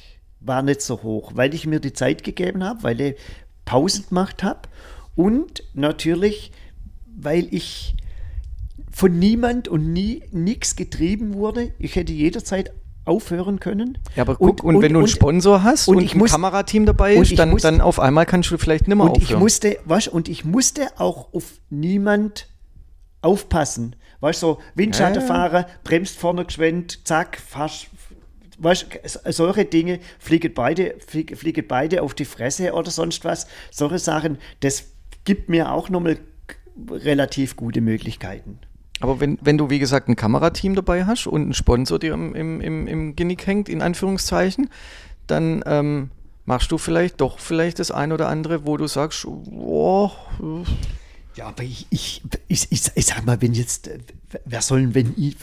war 0.41 0.63
nicht 0.63 0.83
so 0.83 1.03
hoch, 1.03 1.33
weil 1.35 1.55
ich 1.55 1.67
mir 1.67 1.81
die 1.81 1.93
Zeit 1.93 2.25
gegeben 2.25 2.65
habe, 2.65 2.83
weil 2.83 3.01
ich 3.01 3.17
Pausen 3.65 4.07
gemacht 4.09 4.43
habe 4.43 4.69
und 5.15 5.63
natürlich, 5.75 6.51
weil 7.07 7.47
ich 7.53 7.95
von 8.91 9.19
niemand 9.19 9.69
und 9.69 9.93
nie 9.93 10.23
nichts 10.33 10.77
getrieben 10.77 11.35
wurde. 11.35 11.73
Ich 11.79 11.97
hätte 11.97 12.13
jederzeit 12.13 12.73
aufhören 13.05 13.61
können. 13.61 13.99
Ja, 14.15 14.23
aber 14.23 14.37
guck, 14.37 14.63
und, 14.63 14.77
und 14.77 14.83
wenn 14.83 14.93
du 14.93 15.01
einen 15.01 15.09
Sponsor 15.09 15.63
hast 15.63 15.89
und, 15.89 15.97
und 15.97 16.13
ein 16.13 16.19
muss, 16.19 16.31
Kamerateam 16.31 16.87
dabei 16.87 17.15
ist, 17.15 17.39
dann, 17.39 17.51
musste, 17.51 17.69
dann 17.69 17.81
auf 17.81 17.99
einmal 17.99 18.27
kannst 18.27 18.51
du 18.51 18.59
vielleicht 18.59 18.89
nicht 18.89 18.97
mehr 18.97 19.05
und 19.05 19.13
aufhören. 19.13 19.25
Ich 19.25 19.37
musste, 19.37 19.79
weißt, 19.85 20.09
und 20.09 20.29
ich 20.29 20.45
musste 20.45 20.89
auch 20.99 21.33
auf 21.33 21.45
niemand 21.71 22.49
aufpassen. 23.23 23.97
Weißt 24.21 24.43
du, 24.43 24.47
so 24.47 24.59
Windschatten 24.75 25.27
ja, 25.27 25.67
bremst 25.83 26.19
vorne 26.19 26.45
geschwind, 26.45 27.07
zack, 27.07 27.39
fast. 27.41 27.89
Weißt, 28.59 28.87
solche 29.31 29.65
Dinge 29.65 30.01
fliegen 30.19 30.53
beide, 30.53 30.97
fliegen 31.07 31.65
beide 31.67 32.03
auf 32.03 32.13
die 32.13 32.27
Fresse 32.27 32.75
oder 32.75 32.91
sonst 32.91 33.25
was. 33.25 33.47
Solche 33.71 33.99
Sachen, 33.99 34.37
das 34.61 34.85
gibt 35.25 35.49
mir 35.49 35.73
auch 35.73 35.89
nochmal 35.89 36.19
relativ 36.91 37.57
gute 37.57 37.81
Möglichkeiten. 37.81 38.59
Aber 39.01 39.19
wenn, 39.19 39.39
wenn 39.41 39.59
du, 39.59 39.71
wie 39.71 39.79
gesagt, 39.79 40.09
ein 40.09 40.17
Kamerateam 40.17 40.75
dabei 40.75 41.07
hast 41.07 41.27
und 41.27 41.43
einen 41.43 41.55
Sponsor, 41.55 41.99
der 41.99 42.15
im, 42.15 42.35
im, 42.35 42.61
im, 42.61 42.87
im 42.87 43.17
Genick 43.17 43.47
hängt, 43.47 43.69
in 43.69 43.83
Anführungszeichen, 43.83 44.69
dann 45.27 45.63
ähm, 45.67 46.11
machst 46.45 46.71
du 46.71 46.79
vielleicht 46.79 47.21
doch 47.21 47.39
vielleicht 47.39 47.79
das 47.79 47.91
ein 47.91 48.13
oder 48.13 48.29
andere, 48.29 48.67
wo 48.67 48.77
du 48.77 48.87
sagst, 48.87 49.25
oh, 49.25 50.11
ja, 51.37 51.47
aber 51.47 51.63
ich, 51.63 51.87
ich, 51.91 52.23
ich, 52.49 52.67
ich, 52.71 52.83
ich 52.95 53.07
sag 53.07 53.25
mal, 53.25 53.41
wenn 53.41 53.55
jetzt, 53.55 53.89
wer 54.45 54.61
sollen, 54.61 54.95
wenn 54.95 55.15
ich. 55.17 55.37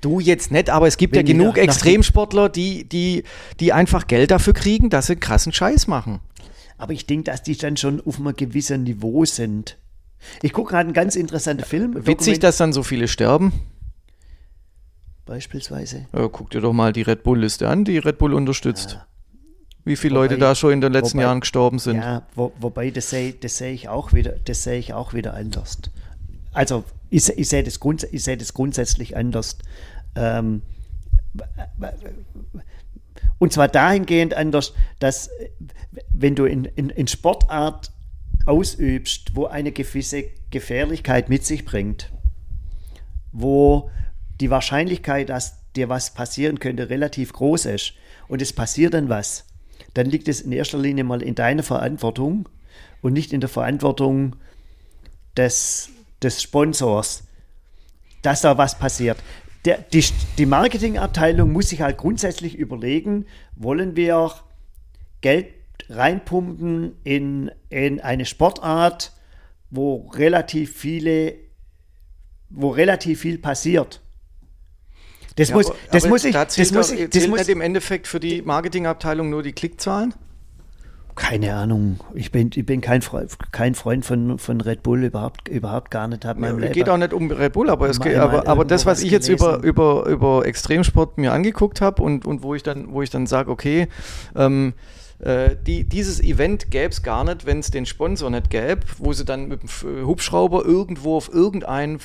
Du 0.00 0.18
jetzt 0.18 0.50
nicht, 0.50 0.70
aber 0.70 0.86
es 0.86 0.96
gibt 0.96 1.14
ja 1.14 1.22
genug 1.22 1.56
nach, 1.56 1.62
Extremsportler, 1.62 2.48
die, 2.48 2.88
die, 2.88 3.24
die 3.58 3.72
einfach 3.74 4.06
Geld 4.06 4.30
dafür 4.30 4.54
kriegen, 4.54 4.88
dass 4.88 5.08
sie 5.08 5.16
krassen 5.16 5.52
Scheiß 5.52 5.88
machen. 5.88 6.20
Aber 6.78 6.94
ich 6.94 7.04
denke, 7.04 7.24
dass 7.24 7.42
die 7.42 7.56
dann 7.56 7.76
schon 7.76 8.00
auf 8.00 8.18
einem 8.18 8.34
gewissen 8.34 8.84
Niveau 8.84 9.26
sind. 9.26 9.76
Ich 10.42 10.52
gucke 10.52 10.70
gerade 10.70 10.86
einen 10.86 10.94
ganz 10.94 11.16
interessanten 11.16 11.64
Film. 11.64 11.94
Witzig, 11.94 12.06
Dokument 12.06 12.44
dass 12.44 12.56
dann 12.58 12.72
so 12.72 12.82
viele 12.82 13.08
sterben. 13.08 13.52
Beispielsweise. 15.26 16.06
Ja, 16.12 16.28
guck 16.28 16.50
dir 16.50 16.60
doch 16.60 16.72
mal 16.72 16.92
die 16.92 17.02
Red 17.02 17.22
Bull-Liste 17.22 17.68
an, 17.68 17.84
die 17.84 17.98
Red 17.98 18.18
Bull 18.18 18.34
unterstützt. 18.34 18.92
Ja. 18.92 19.06
Wie 19.84 19.96
viele 19.96 20.16
wobei, 20.16 20.24
Leute 20.24 20.38
da 20.38 20.54
schon 20.54 20.72
in 20.72 20.80
den 20.80 20.92
letzten 20.92 21.18
wobei, 21.18 21.22
Jahren 21.22 21.40
gestorben 21.40 21.78
sind. 21.78 21.96
Ja, 21.96 22.22
wo, 22.34 22.52
wobei 22.58 22.90
das 22.90 23.10
sehe 23.10 23.32
das 23.32 23.58
seh 23.58 23.72
ich 23.72 23.88
auch 23.88 24.12
wieder, 24.12 24.34
das 24.44 24.64
sehe 24.64 24.78
ich 24.78 24.92
auch 24.92 25.14
wieder 25.14 25.34
anders. 25.34 25.78
Also 26.52 26.84
ich, 27.08 27.28
ich 27.28 27.48
sehe 27.48 27.62
das, 27.62 27.80
grunds 27.80 28.06
seh 28.12 28.36
das 28.36 28.54
grundsätzlich 28.54 29.16
anders. 29.16 29.58
Ähm, 30.16 30.62
und 33.38 33.52
zwar 33.52 33.68
dahingehend 33.68 34.34
anders, 34.34 34.74
dass 34.98 35.30
wenn 36.12 36.34
du 36.34 36.44
in, 36.44 36.64
in, 36.64 36.90
in 36.90 37.06
Sportart 37.06 37.92
ausübst, 38.46 39.34
wo 39.34 39.46
eine 39.46 39.72
gewisse 39.72 40.24
Gefährlichkeit 40.50 41.28
mit 41.28 41.44
sich 41.44 41.64
bringt, 41.64 42.10
wo 43.32 43.90
die 44.40 44.50
Wahrscheinlichkeit, 44.50 45.28
dass 45.28 45.58
dir 45.76 45.88
was 45.88 46.14
passieren 46.14 46.58
könnte, 46.58 46.90
relativ 46.90 47.32
groß 47.32 47.66
ist 47.66 47.94
und 48.28 48.42
es 48.42 48.52
passiert 48.52 48.94
dann 48.94 49.08
was, 49.08 49.46
dann 49.94 50.06
liegt 50.06 50.28
es 50.28 50.40
in 50.40 50.52
erster 50.52 50.78
Linie 50.78 51.04
mal 51.04 51.22
in 51.22 51.34
deiner 51.34 51.62
Verantwortung 51.62 52.48
und 53.02 53.12
nicht 53.12 53.32
in 53.32 53.40
der 53.40 53.48
Verantwortung 53.48 54.36
des, 55.36 55.90
des 56.22 56.42
Sponsors, 56.42 57.24
dass 58.22 58.42
da 58.42 58.58
was 58.58 58.78
passiert. 58.78 59.18
Der, 59.64 59.78
die, 59.78 60.04
die 60.38 60.46
Marketingabteilung 60.46 61.52
muss 61.52 61.68
sich 61.68 61.82
halt 61.82 61.98
grundsätzlich 61.98 62.56
überlegen, 62.56 63.26
wollen 63.56 63.94
wir 63.94 64.32
Geld 65.20 65.48
reinpumpen 65.90 66.96
in, 67.04 67.50
in 67.68 68.00
eine 68.00 68.24
Sportart, 68.24 69.12
wo 69.70 70.08
relativ 70.14 70.76
viele, 70.76 71.34
wo 72.48 72.70
relativ 72.70 73.20
viel 73.20 73.38
passiert. 73.38 74.00
Das 75.36 75.50
ja, 75.50 75.56
muss, 75.56 75.66
aber, 75.66 75.76
das 75.92 76.04
aber 76.04 76.10
muss 76.10 76.24
ich, 76.24 76.32
da 76.32 76.44
das 76.44 76.72
muss 76.72 76.92
ich, 76.92 77.10
das 77.10 77.28
muss 77.28 77.48
im 77.48 77.60
Endeffekt 77.60 78.06
für 78.06 78.20
die 78.20 78.42
Marketingabteilung 78.42 79.30
nur 79.30 79.42
die 79.42 79.52
Klickzahlen? 79.52 80.14
Keine 81.16 81.54
Ahnung. 81.54 82.00
Ich 82.14 82.32
bin, 82.32 82.50
ich 82.54 82.64
bin 82.64 82.80
kein, 82.80 83.02
Freund, 83.02 83.36
kein 83.52 83.74
Freund 83.74 84.04
von, 84.04 84.38
von 84.38 84.60
Red 84.60 84.82
Bull, 84.82 85.04
überhaupt, 85.04 85.48
überhaupt 85.48 85.90
gar 85.90 86.08
nicht. 86.08 86.24
Hab 86.24 86.40
ja, 86.40 86.52
geht 86.68 86.88
auch 86.88 86.96
nicht 86.96 87.12
um 87.12 87.30
Red 87.30 87.52
Bull, 87.52 87.68
aber, 87.68 87.90
es 87.90 88.00
geht, 88.00 88.16
aber, 88.16 88.46
aber 88.46 88.64
das, 88.64 88.86
was, 88.86 88.98
was 88.98 89.04
ich 89.04 89.10
jetzt 89.10 89.28
über, 89.28 89.62
über, 89.62 90.06
über 90.06 90.46
Extremsport 90.46 91.18
mir 91.18 91.32
angeguckt 91.32 91.80
habe 91.80 92.02
und, 92.02 92.26
und 92.26 92.42
wo 92.42 92.54
ich 92.54 92.62
dann, 92.62 92.92
wo 92.92 93.02
ich 93.02 93.10
dann 93.10 93.26
sage, 93.26 93.50
okay, 93.50 93.88
ähm, 94.34 94.72
äh, 95.22 95.56
die, 95.66 95.84
dieses 95.84 96.20
Event 96.20 96.70
gäbe 96.70 96.90
es 96.90 97.02
gar 97.02 97.24
nicht, 97.24 97.46
wenn 97.46 97.58
es 97.58 97.70
den 97.70 97.86
Sponsor 97.86 98.30
nicht 98.30 98.50
gäbe, 98.50 98.80
wo 98.98 99.12
sie 99.12 99.24
dann 99.24 99.48
mit 99.48 99.62
dem 99.62 100.06
Hubschrauber 100.06 100.64
irgendwo 100.64 101.16
auf 101.16 101.32
irgendeinen 101.32 102.00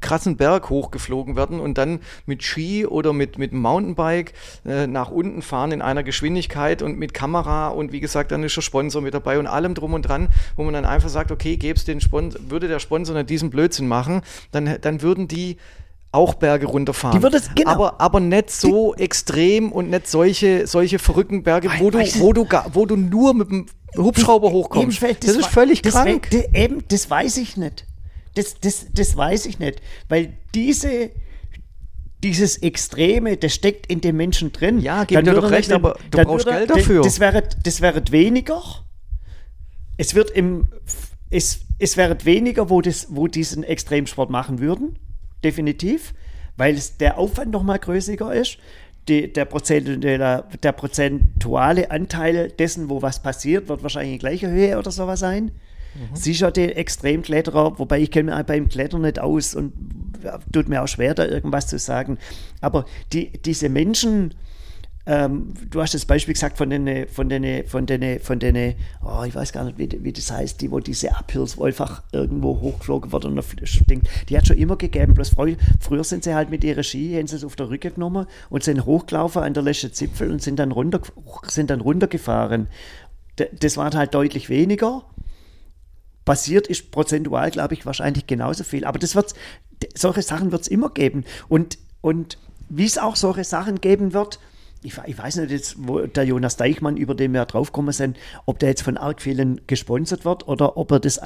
krassen 0.00 0.36
Berg 0.36 0.70
hochgeflogen 0.70 1.36
werden 1.36 1.58
und 1.58 1.78
dann 1.78 2.00
mit 2.26 2.42
Ski 2.42 2.86
oder 2.86 3.12
mit, 3.12 3.38
mit 3.38 3.52
Mountainbike 3.52 4.34
äh, 4.64 4.86
nach 4.86 5.10
unten 5.10 5.42
fahren 5.42 5.72
in 5.72 5.82
einer 5.82 6.02
Geschwindigkeit 6.02 6.82
und 6.82 6.98
mit 6.98 7.14
Kamera 7.14 7.68
und 7.68 7.92
wie 7.92 8.00
gesagt, 8.00 8.30
dann 8.30 8.44
ist 8.44 8.56
der 8.56 8.62
Sponsor 8.62 9.02
mit 9.02 9.14
dabei 9.14 9.38
und 9.38 9.46
allem 9.46 9.74
drum 9.74 9.94
und 9.94 10.02
dran, 10.02 10.28
wo 10.54 10.64
man 10.64 10.74
dann 10.74 10.84
einfach 10.84 11.08
sagt, 11.08 11.32
okay, 11.32 11.56
gäbe 11.56 11.80
den 11.80 12.00
Sponsor, 12.00 12.40
würde 12.48 12.68
der 12.68 12.78
Sponsor 12.78 13.16
nicht 13.16 13.30
diesen 13.30 13.50
Blödsinn 13.50 13.88
machen, 13.88 14.20
dann, 14.52 14.76
dann 14.80 15.02
würden 15.02 15.28
die 15.28 15.56
auch 16.16 16.34
Berge 16.34 16.66
runterfahren. 16.66 17.18
Die 17.18 17.22
wird 17.22 17.34
es, 17.34 17.54
genau. 17.54 17.70
aber, 17.70 18.00
aber 18.00 18.20
nicht 18.20 18.50
so 18.50 18.94
die, 18.94 19.02
extrem 19.02 19.70
und 19.70 19.90
nicht 19.90 20.08
solche, 20.08 20.66
solche 20.66 20.98
verrückten 20.98 21.42
Berge, 21.42 21.70
wo 21.78 21.90
du, 21.90 21.98
wo, 21.98 22.32
du, 22.32 22.46
wo 22.72 22.86
du 22.86 22.96
nur 22.96 23.34
mit 23.34 23.50
dem 23.50 23.66
Hubschrauber 23.96 24.50
hochkommst. 24.50 25.02
Das, 25.02 25.20
das, 25.20 25.36
ist 25.36 25.46
völlig 25.46 25.82
das, 25.82 25.92
krank. 25.92 26.28
Das, 26.30 26.44
eben, 26.54 26.82
das 26.88 27.08
weiß 27.10 27.36
ich 27.36 27.56
nicht. 27.56 27.86
Das, 28.34 28.58
das, 28.60 28.86
das 28.92 29.16
weiß 29.16 29.46
ich 29.46 29.58
nicht. 29.58 29.82
Weil 30.08 30.38
diese, 30.54 31.10
dieses 32.24 32.56
Extreme, 32.58 33.36
das 33.36 33.54
steckt 33.54 33.86
in 33.86 34.00
den 34.00 34.16
Menschen 34.16 34.52
drin. 34.52 34.78
Ja, 34.80 35.04
gib 35.04 35.22
dir 35.22 35.34
doch 35.34 35.50
recht, 35.50 35.70
aber 35.70 35.98
du 36.10 36.22
brauchst 36.24 36.46
Geld 36.46 36.70
dafür. 36.70 37.02
Das 37.02 37.20
wäre, 37.20 37.42
das 37.62 37.80
wäre 37.82 38.02
weniger. 38.10 38.62
Es 39.98 40.14
wird 40.14 40.30
im, 40.30 40.68
es, 41.30 41.60
es 41.78 41.96
wäre 41.98 42.16
weniger, 42.24 42.70
wo, 42.70 42.80
das, 42.80 43.08
wo 43.10 43.28
diesen 43.28 43.64
Extremsport 43.64 44.30
machen 44.30 44.60
würden 44.60 44.98
definitiv, 45.44 46.14
weil 46.56 46.74
es 46.74 46.96
der 46.96 47.18
Aufwand 47.18 47.50
noch 47.50 47.62
mal 47.62 47.78
größer 47.78 48.34
ist. 48.34 48.58
Die, 49.08 49.32
der, 49.32 49.44
der, 49.46 50.48
der, 50.62 50.72
prozentuale 50.72 51.92
Anteil 51.92 52.50
dessen, 52.50 52.90
wo 52.90 53.02
was 53.02 53.22
passiert, 53.22 53.68
wird 53.68 53.84
wahrscheinlich 53.84 54.14
in 54.14 54.18
gleicher 54.18 54.48
Höhe 54.48 54.76
oder 54.78 54.90
sowas 54.90 55.20
sein. 55.20 55.52
Mhm. 55.94 56.16
Sicher 56.16 56.50
der 56.50 56.76
Extremkletterer, 56.76 57.78
wobei 57.78 58.00
ich 58.00 58.10
kenne 58.10 58.34
mich 58.34 58.46
beim 58.46 58.68
Klettern 58.68 59.02
nicht 59.02 59.20
aus 59.20 59.54
und 59.54 59.72
tut 60.52 60.68
mir 60.68 60.82
auch 60.82 60.88
schwer, 60.88 61.14
da 61.14 61.24
irgendwas 61.24 61.68
zu 61.68 61.78
sagen. 61.78 62.18
Aber 62.60 62.84
die, 63.12 63.30
diese 63.44 63.68
Menschen, 63.68 64.34
ähm, 65.08 65.54
du 65.70 65.80
hast 65.80 65.94
das 65.94 66.04
Beispiel 66.04 66.34
gesagt 66.34 66.58
von 66.58 66.68
den, 66.68 67.06
von 67.08 67.28
den, 67.28 67.66
von 67.68 67.86
den, 67.86 68.18
von 68.18 68.40
den, 68.40 68.74
oh, 69.04 69.22
ich 69.24 69.36
weiß 69.36 69.52
gar 69.52 69.62
nicht, 69.62 69.78
wie, 69.78 69.88
wie 70.02 70.12
das 70.12 70.32
heißt, 70.32 70.60
die, 70.60 70.70
wo 70.72 70.80
diese 70.80 71.10
Uphills, 71.10 71.60
einfach 71.60 72.02
irgendwo 72.10 72.60
hochgeflogen 72.60 73.12
wird 73.12 73.24
und 73.24 73.40
stinkt. 73.64 74.08
Die 74.28 74.36
hat 74.36 74.48
schon 74.48 74.56
immer 74.58 74.76
gegeben, 74.76 75.14
bloß 75.14 75.30
früher, 75.30 75.56
früher 75.78 76.02
sind 76.02 76.24
sie 76.24 76.34
halt 76.34 76.50
mit 76.50 76.64
ihrer 76.64 76.82
Ski, 76.82 77.14
haben 77.14 77.28
sie 77.28 77.36
es 77.36 77.44
auf 77.44 77.54
der 77.54 77.70
Rücke 77.70 77.92
genommen 77.92 78.26
und 78.50 78.64
sind 78.64 78.84
hochgelaufen 78.84 79.42
an 79.42 79.54
der 79.54 79.62
letzten 79.62 79.92
Zipfel 79.92 80.28
und 80.30 80.42
sind 80.42 80.58
dann, 80.58 80.72
runter, 80.72 81.00
sind 81.46 81.70
dann 81.70 81.80
runtergefahren. 81.80 82.66
Das 83.60 83.76
war 83.76 83.92
halt 83.92 84.12
deutlich 84.12 84.48
weniger. 84.48 85.04
Passiert 86.24 86.66
ist 86.66 86.90
prozentual, 86.90 87.52
glaube 87.52 87.74
ich, 87.74 87.86
wahrscheinlich 87.86 88.26
genauso 88.26 88.64
viel. 88.64 88.84
Aber 88.84 88.98
das 88.98 89.14
wird's, 89.14 89.34
solche 89.94 90.22
Sachen 90.22 90.50
wird 90.50 90.62
es 90.62 90.68
immer 90.68 90.90
geben. 90.90 91.24
Und, 91.48 91.78
und 92.00 92.38
wie 92.68 92.86
es 92.86 92.98
auch 92.98 93.14
solche 93.14 93.44
Sachen 93.44 93.80
geben 93.80 94.12
wird, 94.12 94.40
ich, 94.82 94.98
ich, 95.06 95.18
weiß 95.18 95.36
nicht 95.36 95.50
jetzt, 95.50 95.76
wo 95.78 96.00
der 96.00 96.24
Jonas 96.24 96.56
Deichmann, 96.56 96.96
über 96.96 97.14
den 97.14 97.32
wir 97.32 97.44
draufgekommen 97.44 97.92
sind, 97.92 98.18
ob 98.44 98.58
der 98.58 98.68
jetzt 98.68 98.82
von 98.82 98.96
arg 98.96 99.20
vielen 99.20 99.66
gesponsert 99.66 100.24
wird 100.24 100.46
oder 100.46 100.76
ob 100.76 100.92
er 100.92 101.00
das, 101.00 101.20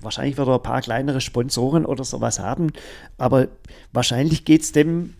wahrscheinlich 0.00 0.36
wird 0.36 0.48
er 0.48 0.54
ein 0.54 0.62
paar 0.62 0.82
kleinere 0.82 1.20
Sponsoren 1.20 1.86
oder 1.86 2.04
sowas 2.04 2.38
haben, 2.38 2.72
aber 3.18 3.48
wahrscheinlich 3.92 4.44
geht 4.44 4.62
es 4.62 4.72
dem, 4.72 5.14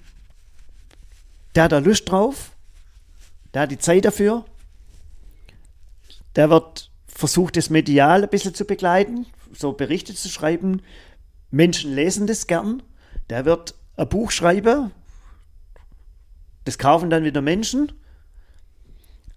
der 1.54 1.64
hat 1.64 1.72
da 1.72 1.78
Lust 1.78 2.10
drauf, 2.10 2.52
der 3.54 3.62
hat 3.62 3.70
die 3.70 3.78
Zeit 3.78 4.04
dafür, 4.04 4.44
der 6.36 6.50
wird 6.50 6.90
versucht, 7.06 7.56
das 7.56 7.70
medial 7.70 8.24
ein 8.24 8.28
bisschen 8.28 8.54
zu 8.54 8.64
begleiten, 8.64 9.26
so 9.52 9.72
Berichte 9.72 10.14
zu 10.14 10.28
schreiben. 10.28 10.82
Menschen 11.50 11.94
lesen 11.94 12.26
das 12.26 12.46
gern. 12.46 12.82
Der 13.30 13.44
wird 13.44 13.74
ein 13.96 14.08
Buch 14.08 14.30
schreiben, 14.32 14.90
das 16.64 16.78
kaufen 16.78 17.10
dann 17.10 17.24
wieder 17.24 17.42
Menschen. 17.42 17.92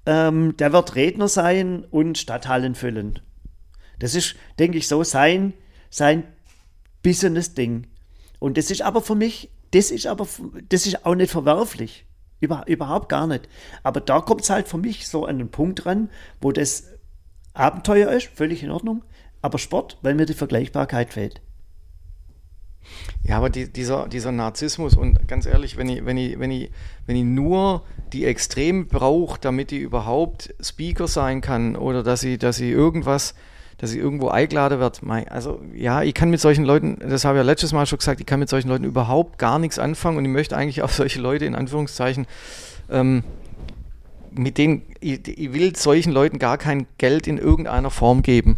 Ähm, 0.06 0.56
der 0.58 0.72
wird 0.74 0.96
Redner 0.96 1.28
sein 1.28 1.84
und 1.84 2.18
Stadthallen 2.18 2.76
füllen. 2.76 3.20
Das 4.00 4.16
ist, 4.16 4.36
denke 4.60 4.78
ich, 4.78 4.88
so 4.88 5.04
sein, 5.04 5.54
sein 5.90 6.24
Business-Ding. 7.04 7.88
Und 8.40 8.58
das 8.58 8.72
ist 8.72 8.82
aber 8.82 9.02
für 9.02 9.16
mich, 9.16 9.50
das 9.72 9.92
ist 9.92 10.08
aber, 10.08 10.28
das 10.70 10.86
ist 10.86 11.06
auch 11.06 11.16
nicht 11.16 11.32
verwerflich. 11.32 12.06
Über, 12.40 12.66
überhaupt 12.68 13.10
gar 13.10 13.26
nicht. 13.26 13.50
Aber 13.82 14.00
da 14.00 14.22
kommt 14.22 14.42
es 14.42 14.50
halt 14.50 14.68
für 14.68 14.78
mich 14.78 15.08
so 15.08 15.26
an 15.26 15.40
den 15.40 15.50
Punkt 15.50 15.86
ran, 15.86 16.10
wo 16.40 16.52
das 16.52 16.84
Abenteuer 17.54 18.12
ist, 18.12 18.30
völlig 18.36 18.62
in 18.62 18.70
Ordnung, 18.70 19.04
aber 19.42 19.58
Sport, 19.58 19.98
weil 20.04 20.14
mir 20.14 20.28
die 20.28 20.36
Vergleichbarkeit 20.36 21.14
fehlt. 21.14 21.42
Ja, 23.24 23.38
aber 23.38 23.50
die, 23.50 23.72
dieser, 23.72 24.08
dieser 24.08 24.32
Narzissmus 24.32 24.96
und 24.96 25.28
ganz 25.28 25.46
ehrlich, 25.46 25.78
wenn 25.78 25.90
ich, 25.90 26.06
wenn 26.06 26.18
ich, 26.18 26.40
wenn 26.40 26.52
ich, 26.52 26.72
wenn 27.06 27.16
ich 27.16 27.24
nur 27.24 27.84
die 28.14 28.26
Extrem 28.26 28.88
brauche, 28.88 29.40
damit 29.40 29.72
ich 29.72 29.82
überhaupt 29.82 30.54
Speaker 30.62 31.08
sein 31.08 31.42
kann 31.42 31.76
oder 31.76 32.04
dass 32.04 32.24
ich, 32.24 32.40
dass 32.40 32.60
ich 32.60 32.72
irgendwas, 32.72 33.36
dass 33.80 33.92
ich 33.92 34.00
irgendwo 34.00 34.30
eingeladen 34.30 34.80
wird. 34.80 35.02
Also 35.30 35.62
ja, 35.76 36.04
ich 36.04 36.14
kann 36.14 36.30
mit 36.30 36.40
solchen 36.40 36.64
Leuten, 36.64 37.00
das 37.00 37.26
habe 37.26 37.38
ich 37.38 37.40
ja 37.40 37.46
letztes 37.46 37.74
Mal 37.74 37.86
schon 37.86 38.00
gesagt, 38.00 38.20
ich 38.20 38.26
kann 38.26 38.40
mit 38.40 38.50
solchen 38.50 38.70
Leuten 38.70 38.86
überhaupt 38.86 39.38
gar 39.38 39.60
nichts 39.60 39.78
anfangen 39.78 40.18
und 40.18 40.26
ich 40.26 40.32
möchte 40.32 40.56
eigentlich 40.56 40.82
auch 40.82 40.90
solche 40.90 41.20
Leute 41.20 41.46
in 41.46 41.56
Anführungszeichen 41.56 42.28
ähm, 42.90 43.24
mit 44.32 44.58
denen, 44.58 44.84
ich, 45.02 45.28
ich 45.28 45.54
will 45.54 45.76
solchen 45.76 46.12
Leuten 46.12 46.40
gar 46.40 46.58
kein 46.58 46.88
Geld 46.98 47.28
in 47.28 47.38
irgendeiner 47.38 47.90
Form 47.90 48.22
geben 48.22 48.58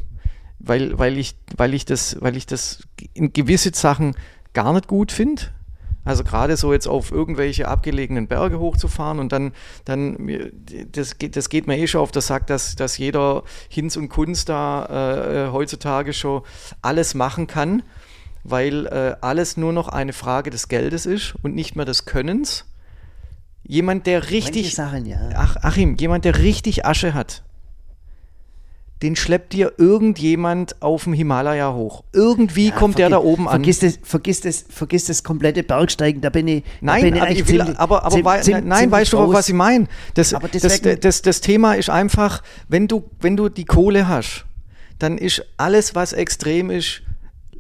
weil, 0.59 0.99
weil, 0.99 1.17
ich, 1.17 1.35
weil, 1.55 1.73
ich 1.73 1.85
das, 1.85 2.17
weil 2.19 2.35
ich 2.35 2.45
das 2.45 2.83
in 3.19 3.33
gewisse 3.33 3.71
Sachen 3.73 4.15
gar 4.53 4.73
nicht 4.73 4.87
gut 4.87 5.11
finde. 5.11 5.43
Also 6.05 6.23
gerade 6.23 6.57
so 6.57 6.73
jetzt 6.73 6.87
auf 6.87 7.11
irgendwelche 7.11 7.67
abgelegenen 7.67 8.27
Berge 8.27 8.59
hochzufahren 8.59 9.19
und 9.19 9.31
dann, 9.31 9.51
dann 9.85 10.31
das, 10.91 11.17
geht, 11.17 11.35
das 11.35 11.49
geht 11.49 11.67
mir 11.67 11.77
eh 11.77 11.87
schon 11.87 12.01
auf 12.01 12.11
der 12.11 12.21
Sack, 12.21 12.47
dass, 12.47 12.75
dass 12.75 12.97
jeder 12.97 13.43
Hinz 13.67 13.97
und 13.97 14.09
Kunst 14.09 14.49
da 14.49 14.85
äh, 14.85 15.47
äh, 15.47 15.51
heutzutage 15.51 16.13
schon 16.13 16.41
alles 16.81 17.13
machen 17.13 17.47
kann, 17.47 17.83
weil 18.43 18.87
äh, 18.87 19.17
alles 19.21 19.57
nur 19.57 19.73
noch 19.73 19.89
eine 19.89 20.13
Frage 20.13 20.49
des 20.49 20.69
Geldes 20.69 21.05
ist 21.05 21.35
und 21.43 21.53
nicht 21.53 21.75
mehr 21.75 21.85
des 21.85 22.05
Könnens. 22.05 22.65
Jemand, 23.63 24.07
der 24.07 24.31
richtig. 24.31 24.73
Sachen, 24.73 25.05
ja. 25.05 25.29
Ach, 25.35 25.57
Achim, 25.57 25.95
jemand, 25.97 26.25
der 26.25 26.39
richtig 26.39 26.85
Asche 26.85 27.13
hat, 27.13 27.43
den 29.01 29.15
schleppt 29.15 29.53
dir 29.53 29.73
irgendjemand 29.77 30.81
auf 30.81 31.05
dem 31.05 31.13
Himalaya 31.13 31.73
hoch. 31.73 32.03
Irgendwie 32.11 32.67
ja, 32.67 32.75
kommt 32.75 32.97
der 32.97 33.09
da 33.09 33.19
oben 33.19 33.47
an. 33.47 33.63
Vergiss 33.63 33.79
das, 33.79 33.99
vergiss 34.03 34.41
das, 34.41 34.65
vergiss 34.69 35.05
das 35.05 35.23
komplette 35.23 35.63
Bergsteigen, 35.63 36.21
da 36.21 36.29
bin 36.29 36.47
ich. 36.47 36.63
Nein, 36.81 37.03
bin 37.03 37.15
ich 37.15 37.21
aber, 37.21 37.31
ich 37.31 37.47
will, 37.47 37.59
ziemlich, 37.59 37.79
aber, 37.79 38.03
aber 38.03 38.41
zim, 38.41 38.55
zim, 38.55 38.67
nein, 38.67 38.91
weißt 38.91 39.13
du, 39.13 39.33
was 39.33 39.47
ich 39.47 39.55
meine? 39.55 39.87
Das, 40.15 40.35
das, 40.51 40.81
das, 40.81 41.21
das, 41.21 41.41
Thema 41.41 41.75
ist 41.75 41.89
einfach, 41.89 42.43
wenn 42.67 42.87
du, 42.87 43.09
wenn 43.21 43.37
du 43.37 43.47
die 43.47 43.65
Kohle 43.65 44.07
hast, 44.07 44.45
dann 44.97 45.17
ist 45.17 45.45
alles, 45.55 45.95
was 45.95 46.11
extrem 46.11 46.69
ist, 46.69 47.01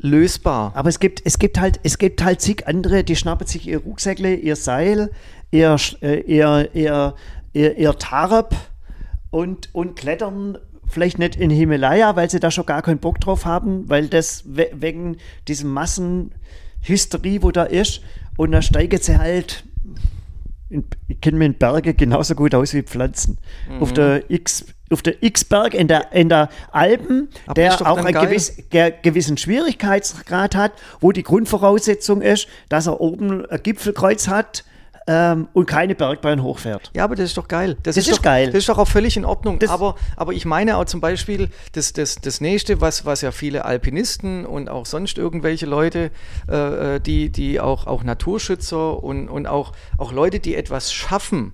lösbar. 0.01 0.71
Aber 0.75 0.89
es 0.89 0.99
gibt, 0.99 1.21
es 1.25 1.39
gibt 1.39 1.59
halt, 1.59 1.79
es 1.83 1.97
gibt 1.97 2.23
halt 2.23 2.41
zig 2.41 2.67
andere, 2.67 3.03
die 3.05 3.15
schnappen 3.15 3.47
sich 3.47 3.67
ihr 3.67 3.79
Rucksäckle, 3.79 4.35
ihr 4.35 4.57
Seil, 4.57 5.11
ihr, 5.51 5.77
äh, 6.01 6.19
ihr, 6.21 6.69
ihr, 6.73 7.15
ihr, 7.53 7.77
ihr 7.77 7.97
Tarp 7.97 8.55
und, 9.29 9.73
und 9.73 9.95
klettern 9.95 10.57
vielleicht 10.89 11.19
nicht 11.19 11.35
in 11.35 11.49
Himalaya, 11.49 12.15
weil 12.15 12.29
sie 12.29 12.39
da 12.39 12.51
schon 12.51 12.65
gar 12.65 12.81
keinen 12.81 12.99
Bock 12.99 13.19
drauf 13.21 13.45
haben, 13.45 13.87
weil 13.89 14.07
das 14.07 14.43
we 14.45 14.69
wegen 14.73 15.17
diesem 15.47 15.71
Massenhysterie, 15.71 17.41
wo 17.41 17.51
da 17.51 17.63
ist, 17.63 18.01
und 18.37 18.51
da 18.51 18.61
steigen 18.61 18.99
sie 18.99 19.17
halt, 19.17 19.63
in, 20.69 20.85
ich 21.07 21.19
kenne 21.21 21.45
in 21.45 21.55
Berge 21.55 21.93
genauso 21.93 22.35
gut 22.35 22.55
aus 22.55 22.73
wie 22.73 22.83
Pflanzen. 22.83 23.37
Mhm. 23.69 23.81
Auf 23.81 23.93
der 23.93 24.29
X 24.29 24.65
auf 24.91 25.03
der 25.03 25.21
X-Berg 25.21 25.73
in 25.75 25.87
der, 25.87 26.11
in 26.13 26.29
der 26.29 26.49
Alpen, 26.71 27.29
Aber 27.45 27.53
der 27.53 27.87
auch 27.87 27.97
einen 27.97 28.11
gewiss, 28.11 28.57
gewissen 28.69 29.37
Schwierigkeitsgrad 29.37 30.55
hat, 30.55 30.71
wo 30.99 31.11
die 31.11 31.21
Grundvoraussetzung 31.21 32.21
ist, 32.21 32.47
dass 32.69 32.87
er 32.87 32.99
oben 32.99 33.45
ein 33.45 33.61
Gipfelkreuz 33.61 34.27
hat, 34.27 34.63
ähm, 35.11 35.47
und 35.53 35.65
keine 35.65 35.95
Bergbahn 35.95 36.43
hochfährt. 36.43 36.91
Ja, 36.95 37.03
aber 37.03 37.15
das 37.15 37.25
ist 37.25 37.37
doch 37.37 37.47
geil. 37.47 37.73
Das, 37.81 37.95
das 37.95 37.97
ist, 37.97 38.11
ist, 38.11 38.17
doch, 38.17 38.21
geil. 38.21 38.45
Das 38.45 38.57
ist 38.57 38.69
doch 38.69 38.77
auch 38.77 38.87
völlig 38.87 39.17
in 39.17 39.25
Ordnung. 39.25 39.59
aber, 39.67 39.95
aber 40.15 40.33
ich 40.33 40.45
meine 40.45 40.77
auch 40.77 40.85
zum 40.85 41.01
Beispiel, 41.01 41.49
das, 41.71 41.93
das, 41.93 42.17
das 42.21 42.41
nächste, 42.41 42.79
was, 42.79 43.05
was 43.05 43.21
ja 43.21 43.31
viele 43.31 43.65
Alpinisten 43.65 44.45
und 44.45 44.69
auch 44.69 44.85
sonst 44.85 45.17
irgendwelche 45.17 45.65
Leute, 45.65 46.11
äh, 46.47 46.97
äh, 46.97 46.99
die, 46.99 47.31
die 47.31 47.59
auch, 47.59 47.87
auch 47.87 48.03
Naturschützer 48.03 49.01
und, 49.01 49.29
und 49.29 49.47
auch, 49.47 49.71
auch 49.97 50.11
Leute, 50.11 50.39
die 50.39 50.53
etwas 50.53 50.93
schaffen, 50.93 51.53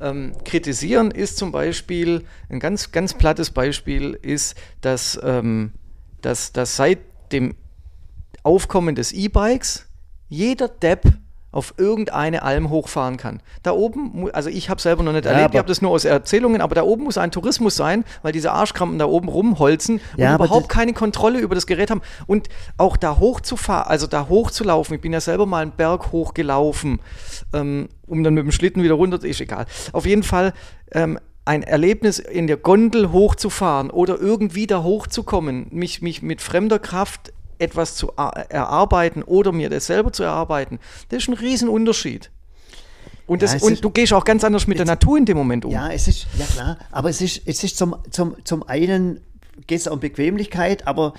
ähm, 0.00 0.32
kritisieren, 0.44 1.10
ist 1.10 1.36
zum 1.36 1.50
Beispiel, 1.50 2.24
ein 2.48 2.60
ganz, 2.60 2.92
ganz 2.92 3.14
plattes 3.14 3.50
Beispiel 3.50 4.16
ist, 4.22 4.54
dass, 4.82 5.18
ähm, 5.24 5.72
dass, 6.22 6.52
dass 6.52 6.76
seit 6.76 7.00
dem 7.32 7.56
Aufkommen 8.44 8.94
des 8.94 9.10
E-Bikes 9.10 9.88
jeder 10.28 10.68
Depp 10.68 11.12
auf 11.54 11.74
irgendeine 11.76 12.42
Alm 12.42 12.68
hochfahren 12.68 13.16
kann. 13.16 13.40
Da 13.62 13.70
oben, 13.70 14.28
also 14.32 14.50
ich 14.50 14.68
habe 14.70 14.80
selber 14.80 15.04
noch 15.04 15.12
nicht 15.12 15.24
ja, 15.24 15.30
erlebt, 15.30 15.54
ich 15.54 15.58
habe 15.58 15.68
das 15.68 15.80
nur 15.80 15.92
aus 15.92 16.04
Erzählungen, 16.04 16.60
aber 16.60 16.74
da 16.74 16.82
oben 16.82 17.04
muss 17.04 17.16
ein 17.16 17.30
Tourismus 17.30 17.76
sein, 17.76 18.04
weil 18.22 18.32
diese 18.32 18.50
Arschkrampen 18.50 18.98
da 18.98 19.06
oben 19.06 19.28
rumholzen 19.28 20.00
und 20.16 20.18
ja, 20.18 20.34
überhaupt 20.34 20.68
keine 20.68 20.94
Kontrolle 20.94 21.38
über 21.38 21.54
das 21.54 21.66
Gerät 21.66 21.92
haben. 21.92 22.02
Und 22.26 22.48
auch 22.76 22.96
da 22.96 23.18
hochzufahren, 23.18 23.86
also 23.88 24.08
da 24.08 24.28
hochzulaufen, 24.28 24.96
ich 24.96 25.00
bin 25.00 25.12
ja 25.12 25.20
selber 25.20 25.46
mal 25.46 25.62
einen 25.62 25.70
Berg 25.70 26.10
hochgelaufen, 26.10 26.98
ähm, 27.52 27.88
um 28.06 28.24
dann 28.24 28.34
mit 28.34 28.42
dem 28.42 28.50
Schlitten 28.50 28.82
wieder 28.82 28.94
runter, 28.94 29.22
ist 29.22 29.40
egal. 29.40 29.66
Auf 29.92 30.06
jeden 30.06 30.24
Fall, 30.24 30.54
ähm, 30.90 31.20
ein 31.44 31.62
Erlebnis 31.62 32.18
in 32.18 32.48
der 32.48 32.56
Gondel 32.56 33.12
hochzufahren 33.12 33.90
oder 33.90 34.18
irgendwie 34.18 34.66
da 34.66 34.82
hochzukommen, 34.82 35.66
mich, 35.70 36.02
mich 36.02 36.22
mit 36.22 36.40
fremder 36.40 36.80
Kraft 36.80 37.32
etwas 37.58 37.96
zu 37.96 38.12
erarbeiten 38.16 39.22
oder 39.22 39.52
mir 39.52 39.70
das 39.70 39.86
selber 39.86 40.12
zu 40.12 40.22
erarbeiten, 40.22 40.78
das 41.08 41.22
ist 41.22 41.28
ein 41.28 41.34
Riesenunterschied. 41.34 42.30
Und, 43.26 43.42
das, 43.42 43.54
ja, 43.54 43.60
und 43.60 43.72
ist, 43.74 43.84
du 43.84 43.90
gehst 43.90 44.12
auch 44.12 44.24
ganz 44.24 44.44
anders 44.44 44.66
mit 44.66 44.78
der 44.78 44.86
Natur 44.86 45.16
in 45.16 45.24
dem 45.24 45.36
Moment 45.36 45.64
um. 45.64 45.72
Ja, 45.72 45.90
es 45.90 46.08
ist, 46.08 46.26
ja 46.38 46.44
klar, 46.44 46.78
aber 46.90 47.08
es 47.08 47.20
ist, 47.20 47.42
es 47.46 47.64
ist 47.64 47.76
zum, 47.78 47.96
zum, 48.10 48.36
zum 48.44 48.62
einen 48.64 49.20
geht 49.66 49.80
es 49.80 49.86
um 49.86 50.00
Bequemlichkeit, 50.00 50.86
aber 50.86 51.14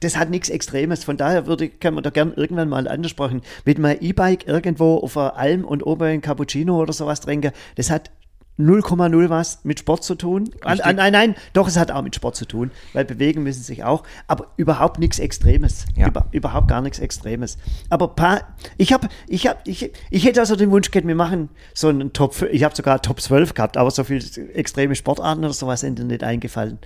das 0.00 0.16
hat 0.16 0.30
nichts 0.30 0.48
Extremes. 0.48 1.02
Von 1.02 1.16
daher 1.16 1.46
würde, 1.46 1.68
kann 1.68 1.94
man 1.94 2.04
da 2.04 2.10
gerne 2.10 2.32
irgendwann 2.36 2.68
mal 2.68 2.86
ansprechen. 2.86 3.42
Mit 3.64 3.78
meinem 3.78 3.98
E-Bike 4.00 4.46
irgendwo 4.46 4.98
auf 4.98 5.16
einer 5.16 5.36
Alm 5.36 5.64
und 5.64 5.84
oben 5.84 6.04
ein 6.04 6.20
Cappuccino 6.20 6.80
oder 6.80 6.92
sowas 6.92 7.20
trinken, 7.20 7.52
das 7.74 7.90
hat 7.90 8.10
0,0 8.58 9.30
was 9.30 9.64
mit 9.64 9.78
Sport 9.78 10.02
zu 10.02 10.16
tun. 10.16 10.50
An, 10.62 10.80
an, 10.80 10.96
nein, 10.96 11.12
nein, 11.12 11.34
doch, 11.52 11.68
es 11.68 11.76
hat 11.76 11.90
auch 11.90 12.02
mit 12.02 12.14
Sport 12.14 12.36
zu 12.36 12.44
tun, 12.44 12.70
weil 12.92 13.04
bewegen 13.04 13.42
müssen 13.42 13.62
sich 13.62 13.84
auch, 13.84 14.02
aber 14.26 14.48
überhaupt 14.56 14.98
nichts 14.98 15.18
Extremes. 15.18 15.86
Ja. 15.96 16.08
Über, 16.08 16.26
überhaupt 16.32 16.68
gar 16.68 16.80
nichts 16.80 16.98
Extremes. 16.98 17.56
Aber 17.88 18.08
paar, 18.08 18.56
ich 18.76 18.92
habe, 18.92 19.08
ich 19.28 19.46
habe, 19.46 19.60
ich, 19.64 19.92
ich 20.10 20.24
hätte 20.24 20.40
also 20.40 20.56
den 20.56 20.70
Wunsch 20.70 20.90
gehabt, 20.90 21.06
wir 21.06 21.14
machen 21.14 21.50
so 21.72 21.88
einen 21.88 22.12
Top, 22.12 22.34
ich 22.50 22.64
habe 22.64 22.74
sogar 22.74 23.00
Top 23.00 23.20
12 23.20 23.54
gehabt, 23.54 23.76
aber 23.76 23.90
so 23.90 24.02
viele 24.02 24.24
extreme 24.54 24.94
Sportarten 24.96 25.44
oder 25.44 25.54
sowas 25.54 25.80
sind 25.80 25.98
dir 25.98 26.04
nicht 26.04 26.24
eingefallen. 26.24 26.78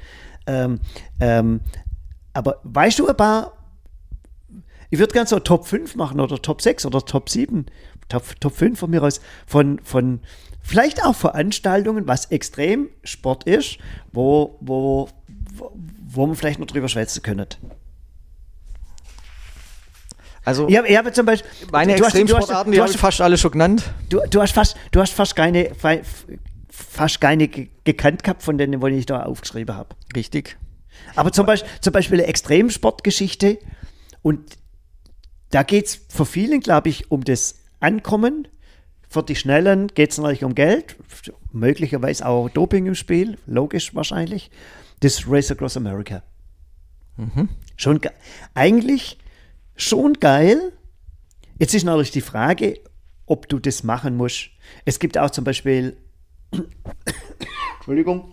Ähm, 0.47 0.81
ähm, 1.21 1.61
aber 2.35 2.61
weißt 2.65 2.99
du 2.99 3.09
ein 3.09 3.17
paar, 3.17 3.53
ich 4.91 4.99
würde 4.99 5.13
gerne 5.15 5.27
so 5.27 5.39
Top 5.39 5.67
5 5.67 5.97
machen 5.97 6.21
oder 6.21 6.41
Top 6.41 6.61
6 6.61 6.85
oder 6.85 7.01
Top 7.01 7.31
7, 7.31 7.65
Top, 8.09 8.41
Top 8.41 8.55
5 8.55 8.79
von 8.79 8.91
mir 8.91 9.03
aus, 9.03 9.23
von, 9.47 9.81
von, 9.83 10.21
Vielleicht 10.63 11.05
auch 11.05 11.15
Veranstaltungen, 11.15 12.07
was 12.07 12.27
extrem 12.27 12.89
Sport 13.03 13.45
ist, 13.45 13.79
wo, 14.13 14.57
wo, 14.61 15.09
wo, 15.55 15.73
wo 16.09 16.27
man 16.27 16.37
vielleicht 16.37 16.61
noch 16.61 16.67
drüber 16.67 16.89
schwätzen 16.89 17.23
könnte. 17.23 17.59
Also, 20.45 20.69
ich 20.69 20.77
habe 20.77 20.89
hab 20.89 21.15
zum 21.15 21.27
Beispiel. 21.27 21.51
Meine 21.71 21.95
Extremsportarten, 21.95 22.73
die 22.73 22.81
habe 22.81 22.91
ich 22.91 22.97
fast 22.97 23.21
alle 23.21 23.39
schon 23.39 23.53
genannt. 23.53 23.85
Du, 24.09 24.21
du, 24.29 24.41
hast 24.41 24.53
fast, 24.53 24.77
du 24.91 25.01
hast 25.01 25.13
fast 25.13 25.37
keine, 25.37 25.71
fast 26.69 27.21
keine 27.21 27.49
gekannt 27.49 28.25
gehabt 28.25 28.43
von 28.43 28.59
denen, 28.59 28.81
die 28.81 28.89
ich 28.99 29.07
da 29.07 29.23
aufgeschrieben 29.23 29.77
habe. 29.77 29.95
Richtig. 30.17 30.57
Aber 31.15 31.33
zum 31.33 31.47
Beispiel, 31.47 31.71
zum 31.81 31.93
Beispiel 31.93 32.19
eine 32.19 32.29
Extremsportgeschichte 32.29 33.59
und 34.23 34.59
da 35.51 35.63
geht 35.63 35.87
es 35.87 36.01
für 36.09 36.27
vielen, 36.27 36.61
glaube 36.61 36.89
ich, 36.89 37.11
um 37.11 37.25
das 37.25 37.57
Ankommen, 37.81 38.49
für 39.13 39.23
die 39.23 39.37
Schnellen 39.37 39.89
geht 39.89 40.13
es 40.13 40.19
natürlich 40.19 40.43
um 40.43 40.55
Geld, 40.55 40.97
möglicherweise 41.53 42.27
auch 42.27 42.49
Doping 42.49 42.87
im 42.87 42.95
Spiel, 42.95 43.37
logisch 43.47 43.95
wahrscheinlich. 43.95 44.51
Das 45.01 45.29
Race 45.29 45.51
Across 45.51 45.77
America. 45.77 46.23
Mhm. 47.19 47.51
Schon 47.77 48.01
eigentlich 48.55 49.19
schon 49.77 50.15
geil. 50.15 50.73
Jetzt 51.59 51.75
ist 51.75 51.85
natürlich 51.85 52.11
die 52.11 52.23
Frage, 52.23 52.81
ob 53.27 53.49
du 53.51 53.59
das 53.59 53.83
machen 53.83 54.17
musst. 54.17 54.49
Es 54.87 54.99
gibt 54.99 55.19
auch 55.19 55.31
zum 55.31 55.45
Beispiel, 55.45 55.99
Entschuldigung, 57.77 58.33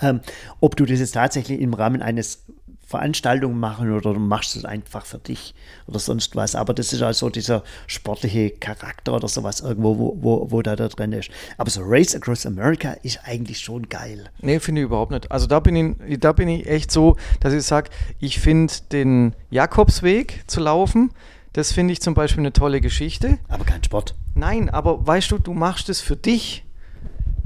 ähm, 0.00 0.20
ob 0.60 0.74
du 0.76 0.86
das 0.86 1.00
jetzt 1.00 1.12
tatsächlich 1.12 1.60
im 1.60 1.74
Rahmen 1.74 2.00
eines 2.00 2.46
Veranstaltungen 2.92 3.58
machen 3.58 3.90
oder 3.90 4.12
du 4.12 4.20
machst 4.20 4.54
es 4.54 4.64
einfach 4.64 5.06
für 5.06 5.18
dich 5.18 5.54
oder 5.86 5.98
sonst 5.98 6.36
was. 6.36 6.54
Aber 6.54 6.74
das 6.74 6.92
ist 6.92 7.02
also 7.02 7.30
dieser 7.30 7.64
sportliche 7.86 8.50
Charakter 8.50 9.14
oder 9.14 9.28
sowas 9.28 9.60
irgendwo, 9.60 9.98
wo, 9.98 10.16
wo, 10.20 10.50
wo 10.50 10.62
da, 10.62 10.76
da 10.76 10.88
drin 10.88 11.12
ist. 11.12 11.30
Aber 11.56 11.70
so 11.70 11.80
Race 11.84 12.14
Across 12.14 12.46
America 12.46 12.92
ist 13.02 13.20
eigentlich 13.24 13.60
schon 13.60 13.88
geil. 13.88 14.30
Nee, 14.40 14.60
finde 14.60 14.82
ich 14.82 14.86
überhaupt 14.86 15.10
nicht. 15.10 15.30
Also 15.32 15.46
da 15.46 15.60
bin 15.60 15.96
ich, 16.06 16.20
da 16.20 16.32
bin 16.32 16.48
ich 16.48 16.66
echt 16.66 16.90
so, 16.90 17.16
dass 17.40 17.54
ich 17.54 17.64
sage, 17.64 17.90
ich 18.20 18.38
finde 18.38 18.72
den 18.92 19.34
Jakobsweg 19.50 20.44
zu 20.46 20.60
laufen, 20.60 21.10
das 21.54 21.72
finde 21.72 21.92
ich 21.92 22.00
zum 22.00 22.14
Beispiel 22.14 22.42
eine 22.42 22.52
tolle 22.52 22.80
Geschichte. 22.80 23.38
Aber 23.48 23.64
kein 23.64 23.82
Sport. 23.82 24.14
Nein, 24.34 24.70
aber 24.70 25.06
weißt 25.06 25.30
du, 25.30 25.38
du 25.38 25.52
machst 25.52 25.88
es 25.88 26.00
für 26.00 26.16
dich 26.16 26.64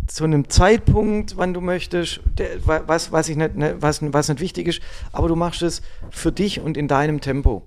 zu 0.06 0.24
einem 0.24 0.48
Zeitpunkt, 0.48 1.36
wann 1.36 1.54
du 1.54 1.60
möchtest, 1.60 2.20
der, 2.38 2.48
was, 2.64 3.12
was, 3.12 3.28
ich 3.28 3.36
nicht, 3.36 3.56
ne, 3.56 3.76
was, 3.80 4.00
was 4.02 4.28
nicht 4.28 4.40
wichtig 4.40 4.68
ist, 4.68 4.80
aber 5.12 5.28
du 5.28 5.36
machst 5.36 5.62
es 5.62 5.82
für 6.10 6.32
dich 6.32 6.60
und 6.60 6.76
in 6.76 6.88
deinem 6.88 7.20
Tempo. 7.20 7.62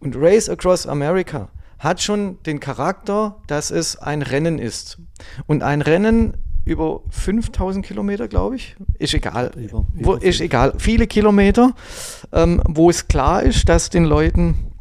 Und 0.00 0.16
Race 0.16 0.48
Across 0.48 0.86
America 0.86 1.48
hat 1.78 2.02
schon 2.02 2.38
den 2.44 2.60
Charakter, 2.60 3.36
dass 3.46 3.70
es 3.70 3.96
ein 3.96 4.22
Rennen 4.22 4.58
ist. 4.58 4.98
Und 5.46 5.62
ein 5.62 5.82
Rennen 5.82 6.34
über 6.64 7.02
5000 7.10 7.84
Kilometer, 7.84 8.26
glaube 8.26 8.56
ich, 8.56 8.76
ist 8.98 9.14
egal. 9.14 9.50
Über, 9.56 9.84
über 9.94 10.06
wo, 10.06 10.14
ist 10.14 10.40
egal. 10.40 10.74
Viele 10.78 11.06
Kilometer, 11.06 11.74
ähm, 12.32 12.62
wo 12.66 12.88
es 12.88 13.06
klar 13.06 13.42
ist, 13.42 13.68
dass 13.68 13.90
den 13.90 14.04
Leuten 14.04 14.72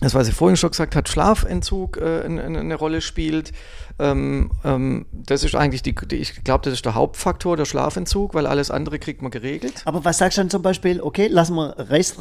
das, 0.00 0.14
was 0.14 0.28
ich 0.28 0.34
vorhin 0.34 0.56
schon 0.56 0.70
gesagt 0.70 0.96
habe, 0.96 1.08
Schlafentzug 1.08 1.98
äh, 1.98 2.22
eine, 2.24 2.42
eine, 2.42 2.74
Rolle 2.74 3.00
spielt. 3.00 3.52
Ähm, 3.98 4.50
ähm, 4.64 5.06
das 5.12 5.44
ist 5.44 5.54
eigentlich 5.54 5.82
die, 5.82 5.94
die 5.94 6.16
ich 6.16 6.42
glaube, 6.42 6.64
das 6.64 6.74
ist 6.74 6.84
der 6.84 6.94
Hauptfaktor, 6.94 7.56
der 7.56 7.64
Schlafentzug, 7.64 8.34
weil 8.34 8.46
alles 8.46 8.70
andere 8.70 8.98
kriegt 8.98 9.22
man 9.22 9.30
geregelt. 9.30 9.82
Aber 9.84 10.04
was 10.04 10.18
sagst 10.18 10.36
du 10.36 10.42
dann 10.42 10.50
zum 10.50 10.62
Beispiel, 10.62 11.00
okay, 11.00 11.28
lassen 11.28 11.54
wir 11.54 11.76
Reis, 11.78 12.16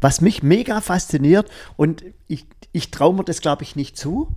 was 0.00 0.20
mich 0.20 0.42
mega 0.42 0.80
fasziniert 0.80 1.50
und 1.76 2.04
ich, 2.28 2.46
ich 2.72 2.90
traue 2.90 3.14
mir 3.14 3.24
das, 3.24 3.40
glaube 3.40 3.64
ich, 3.64 3.74
nicht 3.74 3.96
zu, 3.96 4.28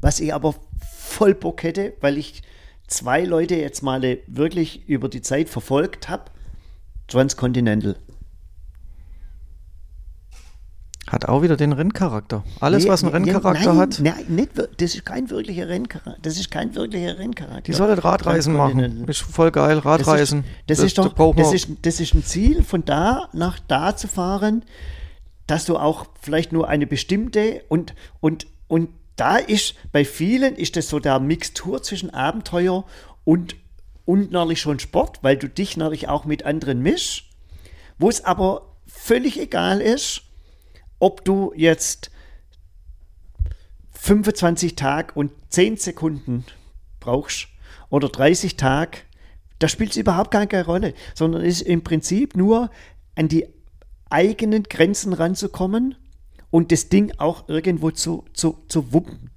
was 0.00 0.20
ich 0.20 0.32
aber 0.32 0.54
voll 0.80 1.34
Bock 1.34 1.62
hätte, 1.62 1.92
weil 2.00 2.16
ich 2.16 2.42
zwei 2.86 3.24
Leute 3.24 3.56
jetzt 3.56 3.82
mal 3.82 4.18
wirklich 4.26 4.88
über 4.88 5.08
die 5.08 5.22
Zeit 5.22 5.50
verfolgt 5.50 6.08
habe, 6.08 6.24
Transcontinental. 7.08 7.96
Hat 11.10 11.26
auch 11.26 11.42
wieder 11.42 11.56
den 11.56 11.72
Renncharakter. 11.72 12.44
Alles, 12.60 12.84
nee, 12.84 12.90
was 12.90 13.02
einen 13.02 13.12
Renncharakter 13.12 13.72
nein, 13.72 13.78
hat. 13.78 14.00
Nein, 14.00 14.24
nicht, 14.28 14.50
das 14.56 14.94
ist 14.94 15.06
kein 15.06 15.30
wirklicher 15.30 15.68
Renncharakter. 15.68 16.18
Das 16.20 16.36
ist 16.36 16.50
kein 16.50 16.74
wirklicher 16.74 17.18
Renncharakter. 17.18 17.62
Die 17.62 17.72
sollen 17.72 17.98
Radreisen 17.98 18.54
machen. 18.54 19.08
Ist 19.08 19.22
voll 19.22 19.50
geil, 19.50 19.78
Radreisen. 19.78 20.44
Das 20.66 20.80
ist, 20.80 20.98
das, 20.98 21.06
das 21.06 21.08
ist 21.08 21.18
doch, 21.18 21.34
das 21.34 21.52
ist, 21.54 21.68
das 21.82 22.00
ist 22.00 22.14
ein 22.14 22.24
Ziel, 22.24 22.62
von 22.62 22.84
da 22.84 23.28
nach 23.32 23.58
da 23.68 23.96
zu 23.96 24.06
fahren, 24.06 24.64
dass 25.46 25.64
du 25.64 25.78
auch 25.78 26.06
vielleicht 26.20 26.52
nur 26.52 26.68
eine 26.68 26.86
bestimmte 26.86 27.62
und, 27.68 27.94
und, 28.20 28.46
und 28.66 28.90
da 29.16 29.36
ist, 29.36 29.74
bei 29.92 30.04
vielen 30.04 30.56
ist 30.56 30.76
das 30.76 30.88
so 30.88 31.00
der 31.00 31.18
Mixtur 31.20 31.82
zwischen 31.82 32.10
Abenteuer 32.10 32.84
und, 33.24 33.56
und 34.04 34.30
natürlich 34.30 34.60
schon 34.60 34.78
Sport, 34.78 35.20
weil 35.22 35.38
du 35.38 35.48
dich 35.48 35.76
natürlich 35.76 36.08
auch 36.08 36.26
mit 36.26 36.44
anderen 36.44 36.82
mischst, 36.82 37.24
wo 37.98 38.10
es 38.10 38.24
aber 38.24 38.76
völlig 38.86 39.40
egal 39.40 39.80
ist, 39.80 40.22
ob 40.98 41.24
du 41.24 41.52
jetzt 41.56 42.10
25 43.92 44.76
Tage 44.76 45.14
und 45.14 45.32
10 45.50 45.76
Sekunden 45.76 46.44
brauchst 47.00 47.48
oder 47.90 48.08
30 48.08 48.56
Tage, 48.56 48.98
da 49.58 49.68
spielt 49.68 49.90
es 49.90 49.96
überhaupt 49.96 50.30
gar 50.30 50.46
keine 50.46 50.64
Rolle, 50.64 50.94
sondern 51.14 51.42
ist 51.42 51.62
im 51.62 51.82
Prinzip 51.82 52.36
nur 52.36 52.70
an 53.16 53.28
die 53.28 53.46
eigenen 54.08 54.62
Grenzen 54.62 55.12
ranzukommen 55.12 55.96
und 56.50 56.72
das 56.72 56.88
Ding 56.88 57.12
auch 57.18 57.48
irgendwo 57.48 57.90
zu, 57.90 58.24
zu, 58.32 58.58
zu 58.68 58.92
wuppen. 58.92 59.30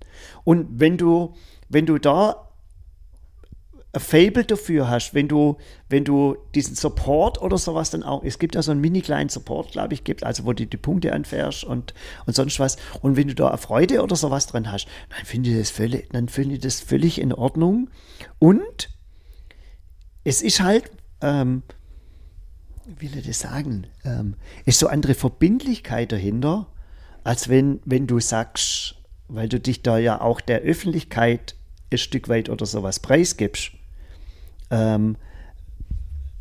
Und 0.43 0.80
wenn 0.80 0.97
du, 0.97 1.34
wenn 1.70 1.86
du 1.86 1.97
da 1.97 2.51
ein 3.93 3.99
Fable 3.99 4.45
dafür 4.45 4.89
hast, 4.89 5.13
wenn 5.13 5.27
du, 5.27 5.57
wenn 5.89 6.05
du 6.05 6.37
diesen 6.55 6.75
Support 6.75 7.41
oder 7.41 7.57
sowas 7.57 7.89
dann 7.89 8.03
auch, 8.03 8.23
es 8.23 8.39
gibt 8.39 8.55
ja 8.55 8.61
so 8.61 8.71
einen 8.71 8.79
mini 8.79 9.01
kleinen 9.01 9.29
Support, 9.29 9.73
glaube 9.73 9.93
ich, 9.93 10.05
gibt, 10.05 10.23
also 10.23 10.45
wo 10.45 10.53
du 10.53 10.65
die 10.65 10.77
Punkte 10.77 11.11
anfährst 11.11 11.65
und, 11.65 11.93
und 12.25 12.33
sonst 12.33 12.59
was. 12.59 12.77
Und 13.01 13.17
wenn 13.17 13.27
du 13.27 13.35
da 13.35 13.49
eine 13.49 13.57
Freude 13.57 14.01
oder 14.01 14.15
sowas 14.15 14.47
dran 14.47 14.71
hast, 14.71 14.87
dann 15.09 15.25
finde 15.25 15.49
ich 15.49 15.57
das 15.57 15.71
völlig, 15.71 16.09
dann 16.11 16.29
finde 16.29 16.55
ich 16.55 16.61
das 16.61 16.79
völlig 16.79 17.19
in 17.19 17.33
Ordnung. 17.33 17.89
Und 18.39 18.89
es 20.23 20.41
ist 20.41 20.61
halt, 20.61 20.89
ähm, 21.19 21.63
wie 22.85 23.11
will 23.11 23.19
ich 23.19 23.27
das 23.27 23.39
sagen, 23.39 23.87
ähm, 24.05 24.35
ist 24.65 24.79
so 24.79 24.87
andere 24.87 25.15
Verbindlichkeit 25.15 26.13
dahinter, 26.13 26.67
als 27.25 27.49
wenn, 27.49 27.81
wenn 27.83 28.07
du 28.07 28.21
sagst, 28.21 28.95
weil 29.27 29.49
du 29.49 29.59
dich 29.59 29.81
da 29.81 29.97
ja 29.97 30.21
auch 30.21 30.39
der 30.39 30.61
Öffentlichkeit 30.61 31.55
ein 31.91 31.97
Stück 31.97 32.29
weit 32.29 32.47
oder 32.47 32.65
sowas 32.65 33.01
preisgibst 33.01 33.73
ähm, 34.72 35.17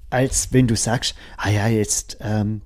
als 0.09 0.53
wenn 0.53 0.67
du 0.67 0.77
sagst, 0.77 1.15
ah 1.37 1.51
ja, 1.51 1.69
jetzt, 1.69 2.19
ähm, 2.21 2.63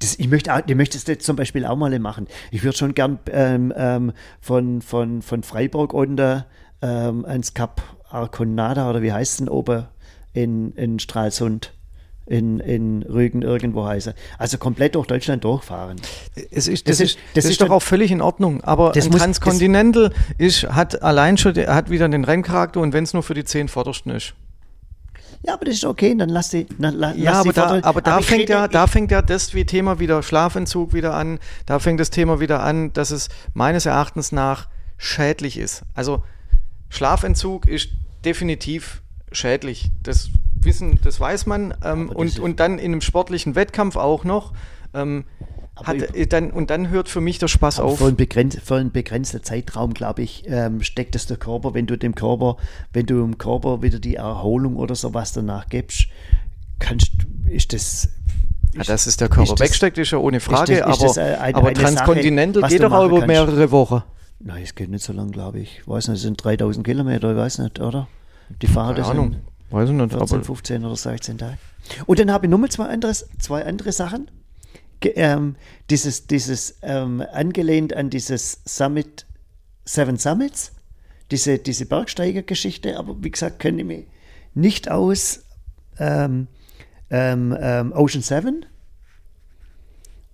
das, 0.00 0.18
ich 0.18 0.28
möchte, 0.28 0.54
auch, 0.54 0.60
ich 0.66 0.74
möchte 0.74 0.96
das 0.96 1.06
jetzt 1.06 1.26
zum 1.26 1.36
Beispiel 1.36 1.64
auch 1.66 1.76
mal 1.76 1.96
machen. 1.98 2.26
Ich 2.50 2.62
würde 2.62 2.76
schon 2.76 2.94
gern 2.94 3.18
ähm, 3.30 3.72
ähm, 3.76 4.12
von, 4.40 4.82
von, 4.82 5.22
von 5.22 5.42
Freiburg 5.42 5.92
unter 5.92 6.46
ähm, 6.82 7.24
ans 7.26 7.54
Kap 7.54 7.82
Arconada 8.08 8.90
oder 8.90 9.02
wie 9.02 9.12
heißt 9.12 9.32
es 9.32 9.36
denn 9.38 9.48
oben 9.48 9.86
in, 10.32 10.72
in 10.72 10.98
Stralsund 10.98 11.72
in, 12.26 12.60
in 12.60 13.02
Rügen 13.02 13.42
irgendwo 13.42 13.84
heiße. 13.84 14.14
Also 14.38 14.56
komplett 14.56 14.94
durch 14.94 15.06
Deutschland 15.06 15.44
durchfahren. 15.44 15.96
Es 16.50 16.68
ist, 16.68 16.88
das, 16.88 16.98
das 16.98 17.10
ist, 17.10 17.18
das, 17.34 17.44
ist, 17.44 17.50
ist 17.52 17.60
doch 17.60 17.70
auch 17.70 17.82
völlig 17.82 18.10
in 18.12 18.20
Ordnung. 18.22 18.62
Aber 18.62 18.92
das 18.92 19.06
ein 19.06 19.10
muss, 19.10 19.20
Transcontinental 19.20 20.12
ist, 20.38 20.64
hat 20.64 21.02
allein 21.02 21.38
schon, 21.38 21.56
hat 21.56 21.90
wieder 21.90 22.08
den 22.08 22.24
Renncharakter 22.24 22.80
und 22.80 22.92
wenn 22.92 23.04
es 23.04 23.12
nur 23.12 23.24
für 23.24 23.34
die 23.34 23.44
zehn 23.44 23.68
Vordersten 23.68 24.12
ist. 24.12 24.34
Ja, 25.42 25.54
aber 25.54 25.64
das 25.64 25.76
ist 25.76 25.84
okay, 25.84 26.14
dann 26.14 26.28
lass 26.28 26.50
die. 26.50 26.66
Dann, 26.78 26.94
lass 26.96 27.16
ja, 27.16 27.40
aber, 27.40 27.52
da, 27.52 27.80
aber 27.82 28.02
da, 28.02 28.16
aber 28.16 28.22
fängt 28.22 28.48
ja, 28.50 28.68
da 28.68 28.86
fängt 28.86 29.10
ja 29.10 29.22
das 29.22 29.54
wie 29.54 29.64
Thema 29.64 29.98
wieder 29.98 30.22
Schlafentzug 30.22 30.92
wieder 30.92 31.14
an. 31.14 31.38
Da 31.64 31.78
fängt 31.78 31.98
das 31.98 32.10
Thema 32.10 32.40
wieder 32.40 32.62
an, 32.62 32.92
dass 32.92 33.10
es 33.10 33.30
meines 33.54 33.86
Erachtens 33.86 34.32
nach 34.32 34.68
schädlich 34.98 35.56
ist. 35.56 35.82
Also 35.94 36.22
Schlafentzug 36.90 37.66
ist 37.66 37.88
definitiv 38.24 39.00
schädlich. 39.32 39.90
Das 40.02 40.28
wissen, 40.54 41.00
das 41.02 41.18
weiß 41.18 41.46
man. 41.46 41.74
Ähm, 41.82 42.10
und, 42.10 42.38
und 42.38 42.60
dann 42.60 42.78
in 42.78 42.92
einem 42.92 43.00
sportlichen 43.00 43.54
Wettkampf 43.54 43.96
auch 43.96 44.24
noch. 44.24 44.52
Ähm, 44.92 45.24
hat, 45.84 46.14
äh, 46.14 46.26
dann, 46.26 46.50
und 46.50 46.70
dann 46.70 46.90
hört 46.90 47.08
für 47.08 47.20
mich 47.20 47.38
der 47.38 47.48
Spaß 47.48 47.80
auf. 47.80 47.98
Für 47.98 48.06
einen, 48.06 48.16
begrenz, 48.16 48.58
für 48.62 48.76
einen 48.76 48.92
begrenzten 48.92 49.42
Zeitraum, 49.42 49.94
glaube 49.94 50.22
ich, 50.22 50.44
ähm, 50.46 50.82
steckt 50.82 51.14
es 51.14 51.26
der 51.26 51.36
Körper, 51.36 51.74
wenn 51.74 51.86
du 51.86 51.96
dem 51.96 52.14
Körper, 52.14 52.56
wenn 52.92 53.06
du 53.06 53.20
dem 53.20 53.38
Körper 53.38 53.82
wieder 53.82 53.98
die 53.98 54.16
Erholung 54.16 54.76
oder 54.76 54.94
sowas 54.94 55.32
danach 55.32 55.68
gibst, 55.68 56.06
kannst, 56.78 57.12
ist 57.48 57.72
das 57.72 58.08
ja, 58.74 58.84
dass 58.84 59.06
es 59.06 59.16
der 59.16 59.28
Körper 59.28 59.54
ist 59.54 59.60
wegsteckt, 59.60 59.98
ist 59.98 60.12
ja 60.12 60.18
ohne 60.18 60.38
Frage, 60.38 60.74
ist 60.74 61.02
das, 61.02 61.02
ist 61.02 61.18
aber, 61.18 61.40
eine, 61.40 61.54
aber 61.56 61.68
eine 61.68 61.78
Transcontinental 61.78 62.62
Sache, 62.62 62.72
geht 62.72 62.82
doch 62.82 62.92
auch 62.92 63.06
über 63.06 63.26
mehrere 63.26 63.56
kannst. 63.56 63.72
Wochen. 63.72 64.02
Nein, 64.38 64.62
es 64.62 64.74
geht 64.74 64.90
nicht 64.90 65.04
so 65.04 65.12
lang, 65.12 65.32
glaube 65.32 65.58
ich. 65.58 65.80
Ich 65.80 65.88
weiß 65.88 66.08
nicht, 66.08 66.16
es 66.16 66.22
sind 66.22 66.42
3000 66.42 66.86
Kilometer, 66.86 67.32
ich 67.32 67.36
weiß 67.36 67.58
nicht, 67.58 67.80
oder? 67.80 68.08
Die 68.62 68.66
Fahrer 68.68 68.94
Keine 68.94 69.06
Ahnung. 69.06 69.36
Weiß 69.70 69.88
ich 69.88 69.94
nicht, 69.94 70.12
14, 70.12 70.44
15 70.44 70.84
oder 70.84 70.96
16 70.96 71.38
Tage. 71.38 71.58
Und 72.06 72.18
dann 72.18 72.30
habe 72.30 72.46
ich 72.46 72.50
nochmal 72.50 72.70
zwei, 72.70 72.86
anderes, 72.86 73.28
zwei 73.38 73.64
andere 73.64 73.92
Sachen 73.92 74.30
ähm, 75.04 75.56
dieses, 75.88 76.26
dieses 76.26 76.78
ähm, 76.82 77.24
angelehnt 77.32 77.94
an 77.94 78.10
dieses 78.10 78.60
Summit, 78.64 79.26
Seven 79.84 80.16
Summits, 80.16 80.72
diese, 81.30 81.58
diese 81.58 81.86
Bergsteigergeschichte, 81.86 82.98
aber 82.98 83.22
wie 83.22 83.30
gesagt, 83.30 83.58
kenne 83.60 83.82
ich 83.82 83.86
mich 83.86 84.06
nicht 84.54 84.90
aus 84.90 85.44
ähm, 85.98 86.48
ähm, 87.10 87.56
ähm 87.58 87.92
Ocean 87.92 88.22
Seven. 88.22 88.66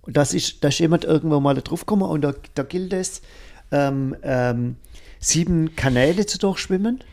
Das 0.05 0.33
ist, 0.33 0.63
da 0.63 0.69
ist 0.69 0.79
jemand 0.79 1.03
irgendwo 1.03 1.39
mal 1.39 1.55
drauf 1.55 1.81
gekommen 1.81 2.03
und 2.03 2.21
da, 2.21 2.33
da 2.55 2.63
gilt 2.63 2.93
es, 2.93 3.21
ähm, 3.71 4.77
sieben 5.19 5.75
Kanäle 5.75 6.25
zu 6.25 6.37
durchschwimmen. 6.37 7.03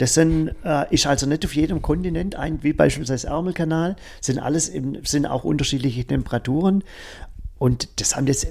Das 0.00 0.14
sind, 0.14 0.54
äh, 0.64 0.86
ist 0.94 1.06
also 1.06 1.26
nicht 1.26 1.44
auf 1.44 1.54
jedem 1.54 1.82
Kontinent 1.82 2.34
ein, 2.34 2.62
wie 2.62 2.72
beispielsweise 2.72 3.26
Ärmelkanal, 3.26 3.96
sind 4.22 4.38
alles 4.38 4.70
im, 4.70 5.04
sind 5.04 5.26
auch 5.26 5.44
unterschiedliche 5.44 6.06
Temperaturen. 6.06 6.84
Und 7.58 8.00
das 8.00 8.16
haben 8.16 8.24
das, 8.24 8.46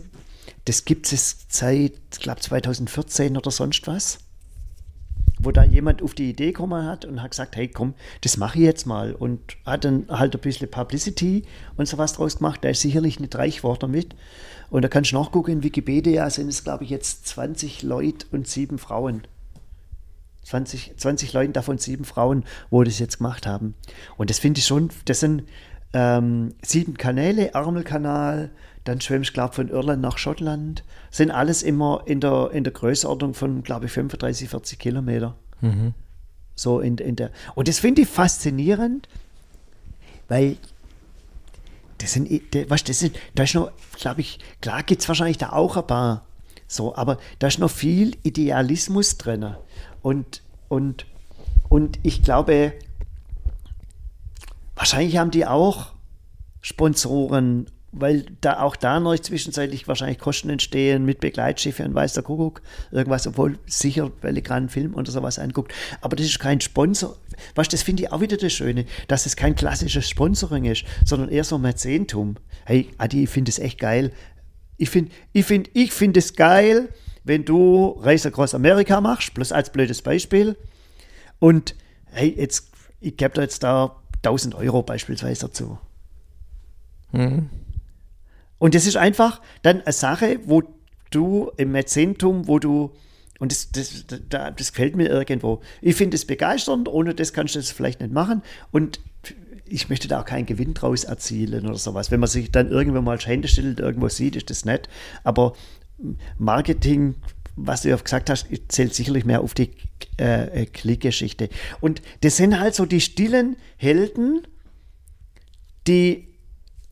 das 0.66 0.86
gibt 0.86 1.12
es 1.12 1.48
seit, 1.50 1.94
ich 2.14 2.20
glaube, 2.20 2.40
2014 2.40 3.36
oder 3.36 3.50
sonst 3.50 3.88
was. 3.88 4.20
Wo 5.40 5.52
da 5.52 5.64
jemand 5.64 6.04
auf 6.04 6.14
die 6.14 6.30
Idee 6.30 6.52
gekommen 6.52 6.86
hat 6.86 7.06
und 7.06 7.20
hat 7.20 7.32
gesagt, 7.32 7.56
hey 7.56 7.68
komm, 7.68 7.96
das 8.22 8.38
mache 8.38 8.60
ich 8.60 8.66
jetzt 8.66 8.86
mal. 8.86 9.16
Und 9.16 9.58
hat 9.66 9.86
dann 9.86 10.06
halt 10.08 10.36
ein 10.36 10.42
bisschen 10.42 10.70
Publicity 10.70 11.46
und 11.78 11.88
sowas 11.88 12.14
draus 12.14 12.38
gemacht. 12.38 12.64
Da 12.64 12.70
ist 12.70 12.82
sicherlich 12.82 13.20
nicht 13.20 13.36
reich 13.36 13.58
geworden 13.58 13.80
damit. 13.82 14.16
Und 14.70 14.84
da 14.84 14.88
kannst 14.88 15.14
du 15.14 15.16
nachgucken, 15.16 15.50
in 15.50 15.64
Wikipedia 15.64 16.30
sind 16.30 16.50
es, 16.50 16.64
glaube 16.64 16.84
ich, 16.84 16.92
jetzt 16.92 17.26
20 17.28 17.82
Leute 17.82 18.28
und 18.32 18.48
sieben 18.48 18.78
Frauen. 18.78 19.24
20, 20.50 20.98
20 20.98 21.34
Leuten, 21.34 21.54
davon 21.54 21.78
sieben 21.78 22.06
Frauen, 22.06 22.44
wo 22.72 22.84
das 22.84 22.98
jetzt 22.98 23.18
gemacht 23.18 23.46
haben. 23.46 23.76
Und 24.18 24.32
das 24.32 24.40
finde 24.40 24.60
ich 24.60 24.66
schon, 24.66 24.90
das 25.06 25.20
sind 25.20 25.44
ähm, 25.94 26.56
sieben 26.64 26.98
Kanäle, 26.98 27.54
Ärmelkanal, 27.54 28.50
dann 28.84 29.00
schwimmst 29.00 29.30
du, 29.30 29.34
glaube 29.34 29.54
von 29.54 29.70
Irland 29.70 30.02
nach 30.02 30.18
Schottland. 30.18 30.84
Sind 31.12 31.30
alles 31.30 31.62
immer 31.62 32.02
in 32.06 32.20
der, 32.20 32.50
in 32.52 32.64
der 32.64 32.74
Größenordnung 32.74 33.36
von, 33.36 33.62
glaube 33.62 33.86
ich, 33.86 33.92
35, 33.92 34.50
40 34.50 34.80
Kilometer. 34.80 35.36
Mhm. 35.62 35.94
So 36.56 36.80
in, 36.80 36.98
in 36.98 37.16
der. 37.16 37.30
Und 37.54 37.68
das 37.68 37.78
finde 37.78 38.02
ich 38.02 38.08
faszinierend, 38.08 39.08
weil 40.28 40.58
das 42.00 42.14
sind, 42.14 42.30
was, 42.70 42.84
das 42.84 43.00
sind, 43.00 43.16
da 43.36 43.44
ist 43.44 43.54
noch, 43.54 43.72
glaube 44.00 44.22
ich, 44.22 44.40
klar 44.62 44.82
gibt 44.82 45.02
es 45.02 45.08
wahrscheinlich 45.08 45.38
da 45.38 45.52
auch 45.52 45.78
ein 45.78 45.86
paar 45.86 46.26
so, 46.72 46.96
aber 46.96 47.18
da 47.40 47.48
ist 47.48 47.58
noch 47.58 47.72
viel 47.72 48.16
Idealismus 48.22 49.18
drin. 49.18 49.56
Und, 50.02 50.42
und, 50.68 51.06
und 51.70 52.00
ich 52.04 52.24
glaube, 52.24 52.74
wahrscheinlich 54.76 55.18
haben 55.18 55.32
die 55.32 55.46
auch 55.46 55.94
Sponsoren 56.62 57.68
weil 57.92 58.26
da 58.42 58.60
auch 58.60 58.76
da 58.76 59.00
noch 59.00 59.18
zwischenzeitlich 59.18 59.88
wahrscheinlich 59.88 60.20
Kosten 60.20 60.50
entstehen 60.50 61.06
mit 61.06 61.20
Begleitschiffe 61.20 61.84
und 61.84 61.96
weiß 61.96 62.14
der 62.14 62.24
Kuckuck, 62.24 62.62
irgendwas, 62.92 63.26
obwohl 63.26 63.58
sicher 63.66 64.10
Pelikan 64.10 64.70
Film 64.70 64.94
oder 64.94 65.12
sowas 65.12 65.40
anguckt. 65.40 65.74
Aber 66.02 66.16
das 66.16 66.28
ist 66.28 66.40
kein 66.40 66.62
Sponsor. 66.62 67.18
Was, 67.56 67.70
das 67.70 67.82
finde 67.82 68.04
ich 68.04 68.12
auch 68.12 68.22
wieder 68.22 68.38
das 68.38 68.54
Schöne, 68.54 68.86
dass 69.08 69.26
es 69.26 69.36
kein 69.36 69.56
klassisches 69.56 70.08
Sponsoring 70.10 70.66
ist, 70.66 70.84
sondern 71.06 71.30
eher 71.30 71.44
so 71.44 71.58
Mäzentum. 71.58 72.36
Hey, 72.66 72.90
Adi, 72.98 73.24
ich 73.24 73.30
finde 73.30 73.50
es 73.50 73.60
echt 73.60 73.80
geil. 73.80 74.12
Ich 74.78 74.90
finde 74.90 75.12
ich 75.34 75.46
find, 75.46 75.70
ich 75.74 75.92
find 75.92 76.16
es 76.16 76.36
geil, 76.36 76.90
wenn 77.30 77.46
du 77.46 77.92
Reise 78.02 78.30
across 78.30 78.56
Amerika 78.56 79.00
machst, 79.00 79.36
bloß 79.36 79.52
als 79.52 79.70
blödes 79.70 80.02
Beispiel. 80.02 80.58
Und 81.38 81.76
hey, 82.06 82.34
jetzt, 82.36 82.72
ich 83.00 83.16
gebe 83.18 83.36
da 83.36 83.44
jetzt 83.44 83.62
da 83.64 83.96
1000 84.24 84.56
Euro 84.56 84.82
beispielsweise 84.82 85.46
dazu. 85.46 85.78
Mhm. 87.12 87.50
Und 88.58 88.74
das 88.74 88.88
ist 88.88 88.98
einfach 88.98 89.42
dann 89.62 89.82
eine 89.82 89.94
Sache, 89.94 90.40
wo 90.46 90.64
du 91.12 91.52
im 91.56 91.72
Mäzentum, 91.72 92.48
wo 92.48 92.58
du, 92.58 92.94
und 93.38 93.52
das, 93.52 93.72
das, 93.72 94.06
das, 94.08 94.54
das 94.58 94.72
gefällt 94.74 94.96
mir 94.96 95.08
irgendwo. 95.08 95.62
Ich 95.82 95.96
finde 95.96 96.16
es 96.16 96.26
begeisternd, 96.26 96.88
ohne 96.88 97.14
das 97.14 97.32
kannst 97.32 97.54
du 97.54 97.60
das 97.60 97.70
vielleicht 97.70 98.02
nicht 98.02 98.12
machen. 98.12 98.42
Und 98.72 99.00
ich 99.66 99.88
möchte 99.88 100.08
da 100.08 100.22
auch 100.22 100.26
keinen 100.26 100.48
Gewinn 100.48 100.74
draus 100.74 101.04
erzielen 101.04 101.68
oder 101.68 101.78
sowas. 101.78 102.10
Wenn 102.10 102.20
man 102.20 102.30
sich 102.30 102.52
dann 102.52 102.70
irgendwann 102.70 103.04
mal 103.04 103.20
Hände 103.20 103.48
stellt, 103.48 103.80
irgendwo 103.80 104.10
sieht, 104.10 104.36
ist 104.36 104.50
das 104.50 104.66
nett. 104.66 104.90
Aber 105.24 105.54
Marketing, 106.38 107.16
was 107.56 107.82
du 107.82 107.90
ja 107.90 107.96
gesagt 107.96 108.30
hast, 108.30 108.48
zählt 108.70 108.96
sicherlich 108.96 109.26
mehr 109.26 109.42
auf 109.42 109.54
die 109.54 109.72
äh, 110.18 110.66
Klickgeschichte. 110.66 111.50
Und 111.82 112.02
das 112.22 112.38
sind 112.38 112.60
halt 112.60 112.76
so 112.76 112.86
die 112.86 113.02
stillen 113.02 113.58
Helden, 113.78 114.48
die 115.88 116.28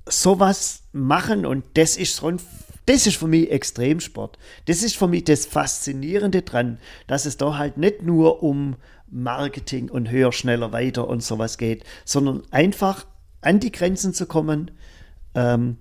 sowas 0.06 0.84
machen 0.94 1.46
und 1.46 1.66
das 1.74 1.98
ist 1.98 2.16
so 2.16 2.28
ein 2.28 2.40
das 2.88 3.06
ist 3.06 3.18
für 3.18 3.28
mich 3.28 3.52
Extremsport. 3.52 4.40
Das 4.66 4.82
ist 4.82 4.96
für 4.96 5.10
mich 5.10 5.26
das 5.26 5.46
Faszinierende 5.46 6.42
dran, 6.42 6.80
dass 7.06 7.26
es 7.26 7.36
da 7.36 7.58
halt 7.58 7.78
nicht 7.78 8.02
nur 8.02 8.42
um 8.42 8.78
Marketing 9.10 9.90
und 9.90 10.10
höher, 10.10 10.32
schneller, 10.32 10.72
weiter 10.72 11.08
und 11.08 11.22
sowas 11.22 11.58
geht, 11.58 11.84
sondern 12.06 12.44
einfach 12.50 13.06
an 13.42 13.60
die 13.60 13.74
Grenzen 13.74 14.14
zu 14.14 14.26
kommen, 14.26 14.72
ähm, 15.36 15.78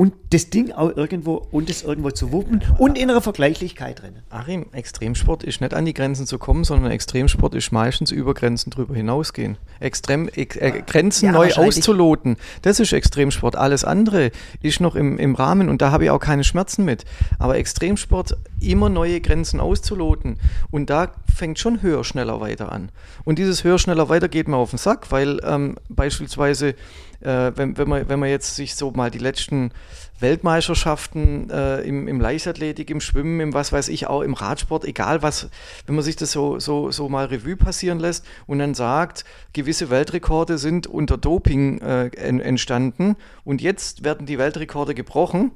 und 0.00 0.14
das 0.30 0.48
Ding 0.48 0.72
auch 0.72 0.96
irgendwo 0.96 1.46
und 1.50 1.68
es 1.68 1.82
irgendwo 1.82 2.10
zu 2.10 2.32
wuppen 2.32 2.64
und 2.78 2.96
in 2.96 3.10
einer 3.10 3.20
Vergleichlichkeit 3.20 4.00
drin. 4.00 4.14
Achim, 4.30 4.64
Extremsport 4.72 5.44
ist 5.44 5.60
nicht 5.60 5.74
an 5.74 5.84
die 5.84 5.92
Grenzen 5.92 6.26
zu 6.26 6.38
kommen, 6.38 6.64
sondern 6.64 6.90
Extremsport 6.90 7.54
ist 7.54 7.70
meistens 7.70 8.10
über 8.10 8.32
Grenzen 8.32 8.70
drüber 8.70 8.94
hinausgehen. 8.94 9.58
Extrem, 9.78 10.30
äh, 10.34 10.46
Grenzen 10.46 11.26
ja, 11.26 11.32
neu 11.32 11.52
auszuloten, 11.52 12.38
das 12.62 12.80
ist 12.80 12.94
Extremsport. 12.94 13.56
Alles 13.56 13.84
andere 13.84 14.30
ist 14.62 14.80
noch 14.80 14.96
im, 14.96 15.18
im 15.18 15.34
Rahmen 15.34 15.68
und 15.68 15.82
da 15.82 15.90
habe 15.90 16.04
ich 16.04 16.10
auch 16.10 16.18
keine 16.18 16.44
Schmerzen 16.44 16.86
mit. 16.86 17.04
Aber 17.38 17.58
Extremsport, 17.58 18.38
immer 18.58 18.88
neue 18.88 19.20
Grenzen 19.20 19.60
auszuloten 19.60 20.40
und 20.70 20.88
da 20.88 21.12
fängt 21.30 21.58
schon 21.58 21.82
höher, 21.82 22.04
schneller, 22.04 22.40
weiter 22.40 22.72
an. 22.72 22.90
Und 23.24 23.38
dieses 23.38 23.64
höher, 23.64 23.78
schneller, 23.78 24.08
weiter 24.08 24.30
geht 24.30 24.48
mir 24.48 24.56
auf 24.56 24.70
den 24.70 24.78
Sack, 24.78 25.12
weil 25.12 25.40
ähm, 25.44 25.76
beispielsweise 25.90 26.74
äh, 27.20 27.52
wenn, 27.54 27.76
wenn, 27.76 27.88
man, 27.88 28.08
wenn 28.08 28.18
man 28.18 28.28
jetzt 28.28 28.56
sich 28.56 28.74
so 28.74 28.90
mal 28.90 29.10
die 29.10 29.18
letzten 29.18 29.72
Weltmeisterschaften 30.20 31.50
äh, 31.50 31.80
im, 31.80 32.08
im 32.08 32.20
Leichtathletik, 32.20 32.90
im 32.90 33.00
Schwimmen, 33.00 33.40
im 33.40 33.54
was 33.54 33.72
weiß 33.72 33.88
ich, 33.88 34.06
auch 34.06 34.22
im 34.22 34.34
Radsport, 34.34 34.84
egal 34.84 35.22
was, 35.22 35.48
wenn 35.86 35.94
man 35.94 36.04
sich 36.04 36.16
das 36.16 36.32
so, 36.32 36.58
so, 36.58 36.90
so 36.90 37.08
mal 37.08 37.26
Revue 37.26 37.56
passieren 37.56 37.98
lässt 37.98 38.24
und 38.46 38.58
dann 38.58 38.74
sagt, 38.74 39.24
gewisse 39.52 39.90
Weltrekorde 39.90 40.58
sind 40.58 40.86
unter 40.86 41.16
Doping 41.16 41.80
äh, 41.80 42.06
entstanden 42.08 43.16
und 43.44 43.60
jetzt 43.60 44.04
werden 44.04 44.26
die 44.26 44.38
Weltrekorde 44.38 44.94
gebrochen. 44.94 45.52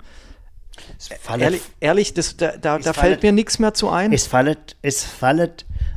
Ehrlich, 1.39 1.63
ehrlich 1.81 2.15
das, 2.15 2.37
da, 2.37 2.57
da, 2.57 2.79
da 2.79 2.93
fällt 2.93 3.23
mir 3.23 3.33
nichts 3.33 3.59
mehr 3.59 3.75
zu 3.75 3.91
ein. 3.91 4.13
Es 4.13 4.27
fallen, 4.27 4.57
es, 4.83 5.05
fallen, 5.05 5.51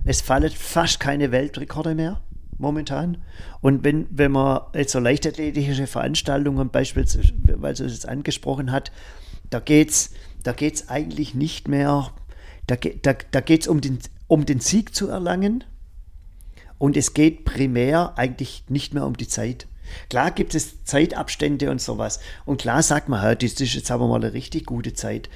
es 0.05 0.21
fallen 0.21 0.51
fast 0.51 0.99
keine 0.99 1.31
Weltrekorde 1.31 1.95
mehr 1.95 2.21
momentan. 2.57 3.17
Und 3.61 3.83
wenn, 3.83 4.07
wenn 4.09 4.31
man 4.31 4.61
jetzt 4.73 4.91
so 4.91 4.99
leichtathletische 4.99 5.87
Veranstaltungen 5.87 6.69
beispielsweise, 6.69 7.33
weil 7.43 7.75
sie 7.75 7.85
es 7.85 8.05
angesprochen 8.05 8.71
hat, 8.71 8.91
da 9.49 9.59
geht 9.59 9.89
es 9.89 10.11
da 10.47 10.53
geht's 10.53 10.87
eigentlich 10.87 11.35
nicht 11.35 11.67
mehr, 11.67 12.13
da, 12.67 12.77
da, 12.77 13.15
da 13.31 13.41
geht 13.41 13.63
es 13.63 13.67
um 13.67 13.81
den, 13.81 13.99
um 14.27 14.45
den 14.45 14.61
Sieg 14.61 14.95
zu 14.95 15.09
erlangen 15.09 15.65
und 16.77 16.95
es 16.95 17.13
geht 17.13 17.43
primär 17.43 18.17
eigentlich 18.17 18.63
nicht 18.69 18.93
mehr 18.93 19.05
um 19.05 19.17
die 19.17 19.27
Zeit. 19.27 19.67
Klar 20.09 20.31
gibt 20.31 20.55
es 20.55 20.85
Zeitabstände 20.85 21.69
und 21.69 21.81
sowas. 21.81 22.21
Und 22.45 22.61
klar 22.61 22.81
sagt 22.81 23.09
man, 23.09 23.37
das 23.37 23.53
ist 23.59 23.73
jetzt 23.73 23.91
aber 23.91 24.07
mal 24.07 24.23
eine 24.23 24.31
richtig 24.31 24.65
gute 24.65 24.93
Zeit. 24.93 25.29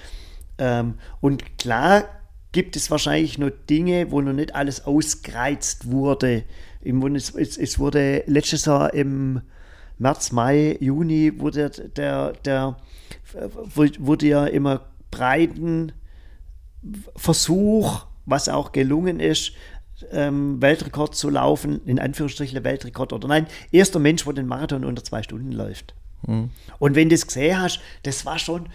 Ähm, 0.57 0.95
und 1.19 1.57
klar 1.57 2.05
gibt 2.53 2.77
es 2.77 2.89
wahrscheinlich 2.89 3.37
noch 3.37 3.51
Dinge, 3.69 4.11
wo 4.11 4.21
noch 4.21 4.31
nicht 4.31 4.55
alles 4.55 4.85
ausgereizt 4.85 5.91
wurde. 5.91 6.43
Es, 6.83 7.29
es, 7.35 7.57
es 7.57 7.79
wurde 7.79 8.23
letztes 8.27 8.65
Jahr 8.65 8.93
im 8.93 9.41
März, 9.97 10.31
Mai, 10.31 10.77
Juni 10.79 11.39
wurde 11.39 11.69
der, 11.69 12.33
der 12.45 12.77
wurde 13.69 14.27
ja 14.27 14.45
immer 14.47 14.81
breiten 15.11 15.91
Versuch, 17.15 18.05
was 18.25 18.49
auch 18.49 18.71
gelungen 18.71 19.19
ist, 19.19 19.53
ähm, 20.11 20.61
Weltrekord 20.61 21.15
zu 21.15 21.29
laufen, 21.29 21.81
in 21.85 21.99
Anführungsstrichen 21.99 22.63
Weltrekord 22.63 23.13
oder 23.13 23.27
nein, 23.27 23.47
erster 23.71 23.99
Mensch, 23.99 24.25
wo 24.25 24.31
den 24.31 24.47
Marathon 24.47 24.83
unter 24.83 25.03
zwei 25.03 25.21
Stunden 25.21 25.51
läuft. 25.51 25.93
Mhm. 26.25 26.49
Und 26.79 26.95
wenn 26.95 27.09
du 27.09 27.15
es 27.15 27.27
gesehen 27.27 27.61
hast, 27.61 27.79
das 28.03 28.25
war 28.25 28.39
schon, 28.39 28.69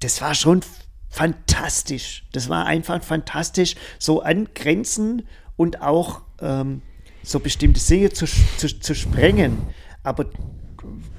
das 0.00 0.20
war 0.20 0.34
schon 0.34 0.60
fantastisch. 1.08 2.24
Das 2.32 2.48
war 2.48 2.66
einfach 2.66 3.02
fantastisch, 3.02 3.74
so 3.98 4.22
an 4.22 4.48
Grenzen 4.54 5.22
und 5.56 5.82
auch 5.82 6.22
ähm, 6.40 6.82
so 7.22 7.40
bestimmte 7.40 7.80
Dinge 7.80 8.10
zu, 8.10 8.26
zu, 8.26 8.80
zu 8.80 8.94
sprengen. 8.94 9.58
Aber 10.02 10.26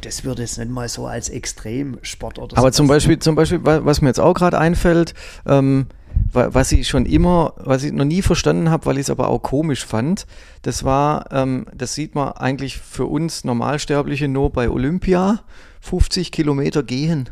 das 0.01 0.23
würde 0.23 0.43
es 0.43 0.57
nicht 0.57 0.69
mal 0.69 0.89
so 0.89 1.07
als 1.07 1.29
Extremsport 1.29 2.39
oder 2.39 2.55
so. 2.55 2.57
Aber 2.57 2.71
zum 2.71 2.87
Beispiel, 2.87 3.19
zum 3.19 3.35
Beispiel, 3.35 3.59
was 3.63 4.01
mir 4.01 4.09
jetzt 4.09 4.19
auch 4.19 4.33
gerade 4.33 4.59
einfällt, 4.59 5.13
ähm, 5.45 5.87
was 6.31 6.71
ich 6.71 6.87
schon 6.87 7.05
immer, 7.05 7.53
was 7.57 7.83
ich 7.83 7.91
noch 7.91 8.05
nie 8.05 8.21
verstanden 8.21 8.69
habe, 8.69 8.85
weil 8.85 8.97
ich 8.97 9.03
es 9.03 9.09
aber 9.09 9.29
auch 9.29 9.39
komisch 9.39 9.85
fand, 9.85 10.25
das 10.63 10.83
war, 10.83 11.31
ähm, 11.31 11.65
das 11.73 11.95
sieht 11.95 12.15
man 12.15 12.33
eigentlich 12.33 12.77
für 12.77 13.05
uns 13.05 13.43
Normalsterbliche 13.43 14.27
nur 14.27 14.51
bei 14.51 14.69
Olympia, 14.69 15.43
50 15.81 16.31
Kilometer 16.31 16.83
gehen. 16.83 17.29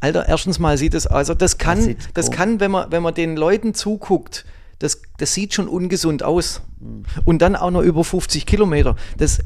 Alter, 0.00 0.28
erstens 0.28 0.58
mal 0.58 0.78
sieht 0.78 0.94
es, 0.94 1.06
also 1.06 1.34
das 1.34 1.58
kann, 1.58 1.86
das, 1.86 2.08
das 2.14 2.30
kann, 2.30 2.60
wenn 2.60 2.70
man, 2.70 2.90
wenn 2.90 3.02
man 3.02 3.14
den 3.14 3.36
Leuten 3.36 3.74
zuguckt, 3.74 4.44
das, 4.78 5.02
das 5.18 5.34
sieht 5.34 5.54
schon 5.54 5.68
ungesund 5.68 6.22
aus. 6.22 6.62
Und 7.24 7.42
dann 7.42 7.56
auch 7.56 7.70
noch 7.70 7.82
über 7.82 8.04
50 8.04 8.46
Kilometer. 8.46 8.94
Das, 9.16 9.40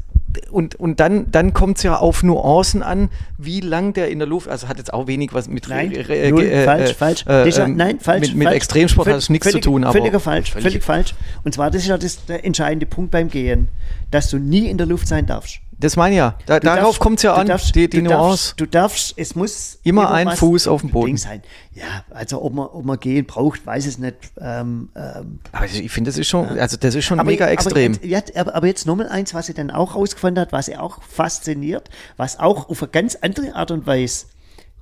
und, 0.51 0.75
und 0.75 0.99
dann, 0.99 1.31
dann 1.31 1.53
kommt 1.53 1.77
es 1.77 1.83
ja 1.83 1.97
auf 1.97 2.23
Nuancen 2.23 2.83
an, 2.83 3.09
wie 3.37 3.59
lang 3.59 3.93
der 3.93 4.09
in 4.09 4.19
der 4.19 4.27
Luft, 4.27 4.47
also 4.47 4.67
hat 4.67 4.77
jetzt 4.77 4.93
auch 4.93 5.07
wenig 5.07 5.33
was 5.33 5.47
mit 5.47 5.67
nein, 5.67 5.91
äh, 5.91 6.29
null, 6.29 6.43
äh, 6.43 6.63
falsch, 6.63 6.91
äh, 6.91 6.93
falsch. 6.93 7.25
Äh, 7.25 7.43
Déjà, 7.43 7.65
ähm, 7.65 7.75
nein, 7.75 7.99
falsch. 7.99 8.27
Mit, 8.27 8.35
mit 8.35 8.45
falsch. 8.45 8.55
Extremsport 8.55 9.07
hat 9.07 9.17
es 9.17 9.29
nichts 9.29 9.47
völlig, 9.47 9.63
zu 9.63 9.69
tun. 9.71 9.83
Aber 9.83 9.93
völliger 9.93 10.19
falsch, 10.19 10.51
völlig, 10.51 10.65
völlig 10.65 10.83
falsch. 10.83 11.15
Und 11.43 11.53
zwar, 11.53 11.71
das 11.71 11.81
ist 11.81 11.87
ja 11.87 11.97
das, 11.97 12.25
der 12.25 12.45
entscheidende 12.45 12.85
Punkt 12.85 13.11
beim 13.11 13.29
Gehen, 13.29 13.67
dass 14.11 14.29
du 14.29 14.37
nie 14.37 14.69
in 14.69 14.77
der 14.77 14.87
Luft 14.87 15.07
sein 15.07 15.25
darfst. 15.25 15.59
Das 15.83 15.97
meine 15.97 16.15
ich 16.15 16.17
ja. 16.17 16.37
Da, 16.45 16.61
darauf 16.61 16.97
kommt 16.97 17.19
es 17.19 17.23
ja 17.23 17.33
an, 17.33 17.45
darfst, 17.45 17.75
die, 17.75 17.89
die 17.89 17.97
du 17.97 18.03
Nuance. 18.03 18.55
Darfst, 18.55 18.59
du 18.61 18.65
darfst, 18.65 19.13
es 19.17 19.35
muss 19.35 19.79
immer 19.83 20.11
ein 20.11 20.31
Fuß 20.31 20.69
auf 20.69 20.79
dem 20.79 20.91
Boden 20.91 21.17
sein. 21.17 21.41
Ja, 21.73 22.05
also 22.09 22.41
ob 22.41 22.53
man, 22.53 22.67
ob 22.67 22.85
man 22.85 22.97
gehen 22.97 23.25
braucht, 23.25 23.65
weiß 23.65 23.85
es 23.85 23.97
nicht. 23.97 24.15
Ähm, 24.39 24.87
ähm, 24.95 25.39
aber 25.51 25.65
ich 25.65 25.91
finde, 25.91 26.09
das 26.09 26.17
ist 26.17 26.29
schon, 26.29 26.47
also 26.57 26.77
das 26.77 26.95
ist 26.95 27.03
schon 27.03 27.19
aber, 27.19 27.29
mega 27.29 27.47
extrem. 27.47 27.95
Aber 27.95 28.05
jetzt, 28.05 28.33
aber 28.37 28.65
jetzt 28.65 28.87
nochmal 28.87 29.09
eins, 29.09 29.33
was 29.33 29.47
sie 29.47 29.53
dann 29.53 29.71
auch 29.71 29.95
rausgefunden 29.95 30.41
hat, 30.41 30.53
was 30.53 30.67
sie 30.67 30.77
auch 30.77 31.03
fasziniert, 31.03 31.89
was 32.15 32.39
auch 32.39 32.69
auf 32.69 32.81
eine 32.81 32.89
ganz 32.89 33.17
andere 33.19 33.53
Art 33.53 33.71
und 33.71 33.85
Weise 33.85 34.27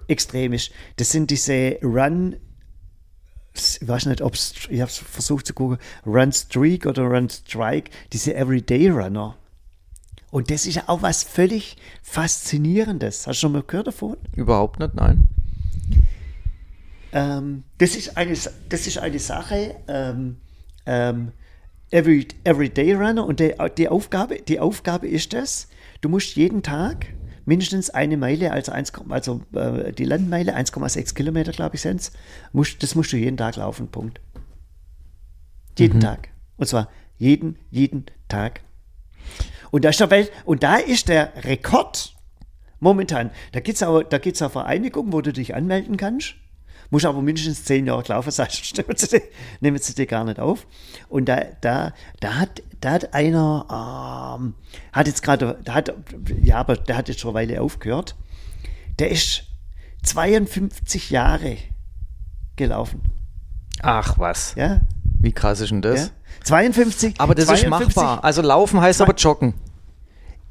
extrem 0.07 0.53
ist. 0.53 0.69
Das 0.97 1.09
sind 1.09 1.31
diese 1.31 1.79
Run 1.81 2.35
ich 3.53 3.85
weiß 3.85 4.05
nicht, 4.05 4.21
ob 4.21 4.35
ich 4.35 4.81
habe 4.81 4.91
versucht 4.91 5.47
zu 5.47 5.53
gucken, 5.53 5.77
Run 6.05 6.31
Streak 6.31 6.85
oder 6.85 7.03
Run 7.03 7.27
Strike, 7.27 7.89
diese 8.13 8.35
Everyday 8.35 8.89
Runner. 8.89 9.35
Und 10.31 10.49
das 10.49 10.65
ist 10.65 10.75
ja 10.75 10.83
auch 10.87 11.01
was 11.01 11.23
völlig 11.23 11.77
Faszinierendes. 12.01 13.27
Hast 13.27 13.37
du 13.37 13.41
schon 13.41 13.51
mal 13.51 13.63
gehört 13.63 13.87
davon? 13.87 14.17
Überhaupt 14.35 14.79
nicht, 14.79 14.95
nein. 14.95 15.27
Ähm, 17.11 17.63
das, 17.77 17.95
ist 17.95 18.17
eine, 18.17 18.33
das 18.69 18.87
ist 18.87 18.97
eine 18.97 19.19
Sache, 19.19 19.75
ähm, 19.87 20.37
ähm, 20.85 21.33
Every, 21.91 22.25
Everyday 22.45 22.93
Runner, 22.93 23.25
und 23.25 23.41
die, 23.41 23.53
die, 23.77 23.89
Aufgabe, 23.89 24.41
die 24.41 24.61
Aufgabe 24.61 25.09
ist 25.09 25.33
das, 25.33 25.67
du 25.99 26.07
musst 26.07 26.37
jeden 26.37 26.63
Tag 26.63 27.07
mindestens 27.45 27.89
eine 27.89 28.15
Meile, 28.15 28.53
also, 28.53 28.71
1, 28.71 28.93
also 29.09 29.41
äh, 29.53 29.91
die 29.91 30.05
Landmeile, 30.05 30.55
1,6 30.55 31.13
Kilometer, 31.13 31.51
glaube 31.51 31.75
ich, 31.75 31.81
sind 31.81 31.99
es, 31.99 32.11
das 32.79 32.95
musst 32.95 33.11
du 33.11 33.17
jeden 33.17 33.35
Tag 33.35 33.57
laufen, 33.57 33.89
Punkt. 33.89 34.21
Jeden 35.77 35.97
mhm. 35.97 36.01
Tag. 36.01 36.29
Und 36.55 36.67
zwar 36.67 36.89
jeden, 37.17 37.57
jeden 37.69 38.05
Tag. 38.29 38.61
Und 39.71 39.85
da 39.85 39.89
ist 39.89 39.99
der, 39.99 40.09
Welt, 40.11 40.31
und 40.45 40.63
da 40.63 40.75
ist 40.75 41.07
der 41.07 41.31
Rekord 41.43 42.13
momentan. 42.79 43.31
Da 43.53 43.61
gibt 43.61 43.77
es 43.77 43.83
auch, 43.83 44.03
da 44.03 44.17
gibt's 44.17 44.41
auch 44.41 44.51
Vereinigungen, 44.51 45.13
wo 45.13 45.21
du 45.21 45.33
dich 45.33 45.55
anmelden 45.55 45.97
kannst. 45.97 46.35
Muss 46.89 47.05
aber 47.05 47.21
mindestens 47.21 47.63
zehn 47.63 47.87
Jahre 47.87 48.03
laufen, 48.07 48.31
sonst 48.31 48.75
nehmen 49.61 49.77
sie 49.77 49.95
dir 49.95 50.05
gar 50.05 50.25
nicht 50.25 50.39
auf. 50.39 50.67
Und 51.07 51.29
da, 51.29 51.45
da, 51.61 51.93
da, 52.19 52.35
hat, 52.35 52.61
da 52.81 52.91
hat 52.91 53.13
einer, 53.13 54.37
ähm, 54.39 54.55
hat 54.91 55.07
jetzt 55.07 55.23
gerade, 55.23 55.59
hat, 55.69 55.93
ja, 56.43 56.57
aber 56.57 56.75
der 56.75 56.97
hat 56.97 57.07
jetzt 57.07 57.21
schon 57.21 57.29
eine 57.29 57.47
Weile 57.47 57.61
aufgehört. 57.61 58.17
Der 58.99 59.09
ist 59.09 59.45
52 60.03 61.11
Jahre 61.11 61.57
gelaufen. 62.57 63.01
Ach 63.81 64.17
was. 64.17 64.53
Ja. 64.55 64.81
Wie 65.19 65.31
krass 65.31 65.61
ist 65.61 65.71
denn 65.71 65.81
das? 65.81 66.07
Ja. 66.07 66.11
52. 66.43 67.15
Aber 67.19 67.35
das 67.35 67.45
52, 67.47 67.87
ist 67.87 67.95
machbar. 67.95 68.23
Also 68.23 68.41
laufen 68.41 68.81
heißt 68.81 69.01
aber 69.01 69.15
joggen. 69.15 69.53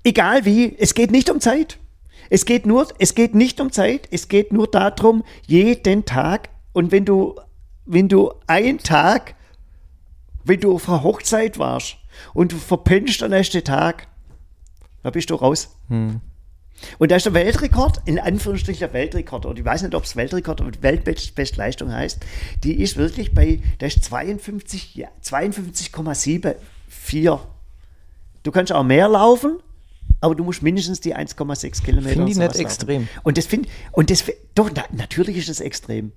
Egal 0.05 0.45
wie, 0.45 0.77
es 0.79 0.95
geht 0.95 1.11
nicht 1.11 1.31
um 1.31 1.41
Zeit. 1.41 1.79
Es 2.31 2.45
geht 2.45 2.65
nur, 2.65 2.87
es 2.99 3.15
geht 3.15 3.35
nicht 3.35 3.61
um 3.61 3.73
Zeit, 3.73 4.09
es 4.11 4.29
geht 4.29 4.53
nur 4.53 4.69
darum, 4.69 5.25
jeden 5.47 6.05
Tag. 6.05 6.49
Und 6.73 6.93
wenn 6.93 7.05
du, 7.05 7.35
wenn 7.87 8.09
du 8.09 8.33
einen 8.47 8.79
Tag, 8.79 9.35
wenn 10.45 10.61
du 10.61 10.75
auf 10.75 10.89
einer 10.89 11.03
Hochzeit 11.03 11.59
warst 11.59 11.97
und 12.33 12.53
du 12.53 12.57
verpennst 12.57 13.21
den 13.21 13.31
nächsten 13.31 13.65
Tag, 13.65 14.07
da 15.03 15.11
bist 15.11 15.31
du 15.31 15.35
raus. 15.35 15.77
Hm. 15.89 16.21
Und 16.99 17.11
da 17.11 17.17
ist 17.17 17.27
der 17.27 17.35
Weltrekord, 17.35 18.01
in 18.05 18.19
Anführungsstrichen 18.19 18.81
der 18.81 18.93
Weltrekord, 18.93 19.47
oder 19.47 19.59
ich 19.59 19.65
weiß 19.65 19.83
nicht, 19.83 19.95
ob 19.95 20.05
es 20.05 20.17
Weltrekord 20.17 20.61
oder 20.61 20.83
Weltbestleistung 20.83 21.93
heißt, 21.93 22.21
die 22.65 22.81
ist 22.81 22.97
wirklich 22.97 23.35
bei, 23.35 23.61
da 23.79 23.87
ist 23.87 24.05
52, 24.05 24.95
ja, 24.95 25.09
52,74. 25.23 27.41
Du 28.43 28.51
kannst 28.51 28.73
auch 28.73 28.83
mehr 28.83 29.09
laufen, 29.09 29.59
aber 30.21 30.35
du 30.35 30.45
musst 30.45 30.63
mindestens 30.63 31.01
die 31.01 31.15
1,6 31.15 31.83
Kilometer. 31.83 32.11
Finde 32.11 32.31
ich 32.31 32.39
nicht 32.39 32.47
laufen. 32.47 32.61
extrem. 32.61 33.09
Und 33.23 33.39
das 33.39 33.47
finde 33.47 33.69
und 33.93 34.11
das 34.11 34.25
doch 34.55 34.71
na, 34.75 34.85
natürlich 34.93 35.37
ist 35.37 35.49
es 35.49 35.61
extrem. 35.61 36.13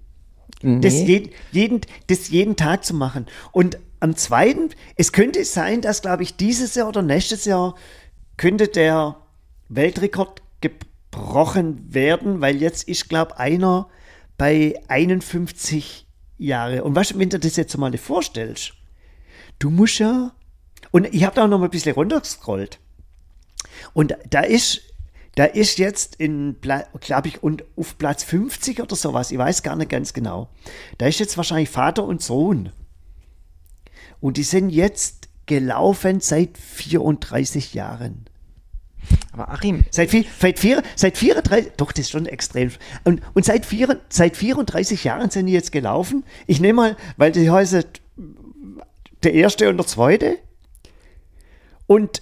Nee. 0.61 0.82
Das, 0.82 0.93
jeden, 0.93 1.30
jeden, 1.51 1.82
das 2.07 2.30
jeden 2.30 2.55
Tag 2.55 2.86
zu 2.86 2.93
machen. 2.93 3.28
Und 3.51 3.78
am 3.99 4.16
zweiten, 4.16 4.70
es 4.95 5.11
könnte 5.11 5.43
sein, 5.45 5.82
dass, 5.82 6.01
glaube 6.01 6.24
ich, 6.24 6.36
dieses 6.36 6.76
Jahr 6.76 6.88
oder 6.88 7.01
nächstes 7.01 7.45
Jahr 7.45 7.76
könnte 8.38 8.68
der 8.68 9.18
Weltrekord 9.70 10.41
gebrochen 10.64 11.93
werden, 11.93 12.41
weil 12.41 12.61
jetzt 12.61 12.88
ist, 12.88 13.09
glaube 13.09 13.38
einer 13.38 13.89
bei 14.38 14.82
51 14.88 16.07
Jahre. 16.38 16.84
Und 16.84 16.95
du, 16.95 17.20
wenn 17.20 17.30
du 17.30 17.39
das 17.39 17.55
jetzt 17.55 17.78
mal 17.78 17.95
vorstellst, 17.97 18.74
du 19.59 19.70
musst 19.70 19.99
ja, 19.99 20.32
und 20.91 21.14
ich 21.14 21.24
habe 21.24 21.36
da 21.36 21.43
auch 21.43 21.47
noch 21.47 21.59
mal 21.59 21.66
ein 21.66 21.72
bisschen 21.72 21.93
runtergescrollt. 21.93 22.80
Und 23.93 24.16
da 24.30 24.41
ist, 24.41 24.82
da 25.36 25.45
ist 25.45 25.78
jetzt 25.78 26.16
in, 26.16 26.57
glaube 26.61 27.28
ich, 27.28 27.43
und 27.43 27.64
auf 27.76 27.97
Platz 27.97 28.24
50 28.24 28.82
oder 28.82 28.95
sowas, 28.95 29.32
ich 29.32 29.38
weiß 29.38 29.64
gar 29.64 29.76
nicht 29.76 29.89
ganz 29.89 30.14
genau. 30.14 30.49
Da 30.97 31.07
ist 31.07 31.20
jetzt 31.20 31.38
wahrscheinlich 31.38 31.70
Vater 31.70 32.03
und 32.03 32.22
Sohn. 32.22 32.72
Und 34.20 34.38
die 34.38 34.43
sind 34.43 34.70
jetzt 34.70 35.30
gelaufen 35.45 36.22
seit 36.22 36.57
34 36.57 37.74
Jahren. 37.74 38.26
Aber 39.32 39.49
Achim. 39.49 39.84
Seit, 39.89 40.12
vier, 40.12 40.26
seit, 40.39 40.60
vier, 40.60 40.84
seit 40.95 41.18
34, 41.18 41.74
doch, 41.78 41.91
das 41.91 42.06
ist 42.06 42.12
schon 42.12 42.26
extrem. 42.26 42.72
Und, 43.04 43.22
und 43.34 43.45
seit, 43.45 43.66
vier, 43.66 43.99
seit 44.10 44.38
34 44.38 45.04
Jahren 45.04 45.30
sind 45.30 45.47
die 45.47 45.54
jetzt 45.54 45.72
gelaufen. 45.72 46.24
Ich 46.47 46.60
nehme 46.60 46.74
mal, 46.74 46.97
weil 47.18 47.32
die 47.32 47.49
heißen 47.49 47.84
der 49.24 49.34
erste 49.34 49.70
und 49.70 49.78
der 49.78 49.88
zweite. 49.88 50.38
Und 51.88 52.22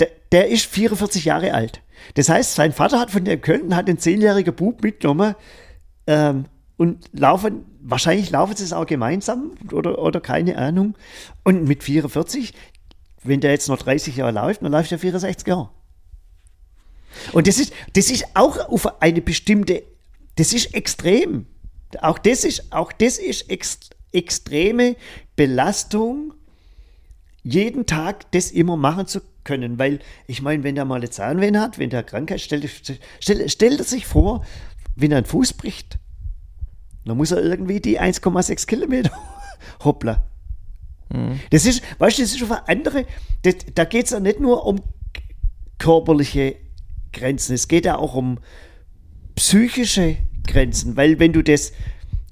der, 0.00 0.08
der 0.32 0.48
ist 0.48 0.66
44 0.66 1.24
Jahre 1.24 1.54
alt. 1.54 1.82
Das 2.14 2.28
heißt, 2.28 2.54
sein 2.54 2.72
Vater 2.72 3.00
hat 3.00 3.10
von 3.10 3.24
der 3.24 3.38
Köln 3.38 3.74
hat 3.74 3.88
den 3.88 3.98
zehnjährigen 3.98 4.54
Bub 4.54 4.82
mitgenommen 4.82 5.34
ähm, 6.06 6.44
und 6.76 7.06
laufen, 7.12 7.64
wahrscheinlich 7.80 8.30
laufen 8.30 8.56
sie 8.56 8.64
es 8.64 8.72
auch 8.72 8.86
gemeinsam 8.86 9.52
oder, 9.72 9.98
oder 9.98 10.20
keine 10.20 10.56
Ahnung. 10.58 10.96
Und 11.44 11.66
mit 11.66 11.82
44, 11.82 12.54
wenn 13.22 13.40
der 13.40 13.50
jetzt 13.50 13.68
noch 13.68 13.78
30 13.78 14.16
Jahre 14.16 14.32
läuft, 14.32 14.62
dann 14.62 14.72
läuft 14.72 14.92
er 14.92 14.98
64 14.98 15.46
Jahre. 15.46 15.70
Und 17.32 17.46
das 17.46 17.58
ist, 17.58 17.72
das 17.94 18.10
ist 18.10 18.24
auch 18.34 18.68
auf 18.68 19.02
eine 19.02 19.20
bestimmte, 19.20 19.82
das 20.36 20.52
ist 20.52 20.74
extrem. 20.74 21.46
Auch 22.00 22.18
das 22.18 22.44
ist, 22.44 22.72
auch 22.72 22.92
das 22.92 23.18
ist 23.18 23.50
ex, 23.50 23.80
extreme 24.12 24.96
Belastung, 25.36 26.34
jeden 27.42 27.86
Tag 27.86 28.30
das 28.32 28.50
immer 28.50 28.76
machen 28.76 29.06
zu 29.06 29.20
können. 29.44 29.78
Weil 29.78 30.00
ich 30.26 30.42
meine, 30.42 30.62
wenn 30.62 30.74
der 30.74 30.84
mal 30.84 30.96
eine 30.96 31.10
Zahnweh 31.10 31.56
hat, 31.56 31.78
wenn 31.78 31.90
der 31.90 32.02
Krankheit, 32.02 32.40
stellt 32.40 32.68
stell, 33.20 33.48
stell 33.48 33.82
sich 33.82 34.06
vor, 34.06 34.44
wenn 34.96 35.12
er 35.12 35.18
einen 35.18 35.26
Fuß 35.26 35.54
bricht, 35.54 35.98
dann 37.04 37.16
muss 37.16 37.30
er 37.30 37.42
irgendwie 37.42 37.80
die 37.80 38.00
1,6 38.00 38.66
Kilometer 38.66 39.10
hoppla. 39.84 40.27
Mhm. 41.10 41.40
Das 41.50 41.64
ist, 41.64 41.82
weißt 41.98 42.18
du, 42.18 42.22
das 42.22 42.34
ist 42.34 42.42
auf 42.42 42.50
eine 42.50 42.68
andere, 42.68 43.06
das, 43.42 43.56
da 43.74 43.84
geht 43.84 44.06
es 44.06 44.10
ja 44.10 44.20
nicht 44.20 44.40
nur 44.40 44.66
um 44.66 44.80
körperliche 45.78 46.56
Grenzen, 47.12 47.54
es 47.54 47.68
geht 47.68 47.86
ja 47.86 47.96
auch 47.96 48.14
um 48.14 48.38
psychische 49.36 50.16
Grenzen, 50.46 50.96
weil 50.96 51.18
wenn 51.18 51.32
du 51.32 51.42
das, 51.42 51.72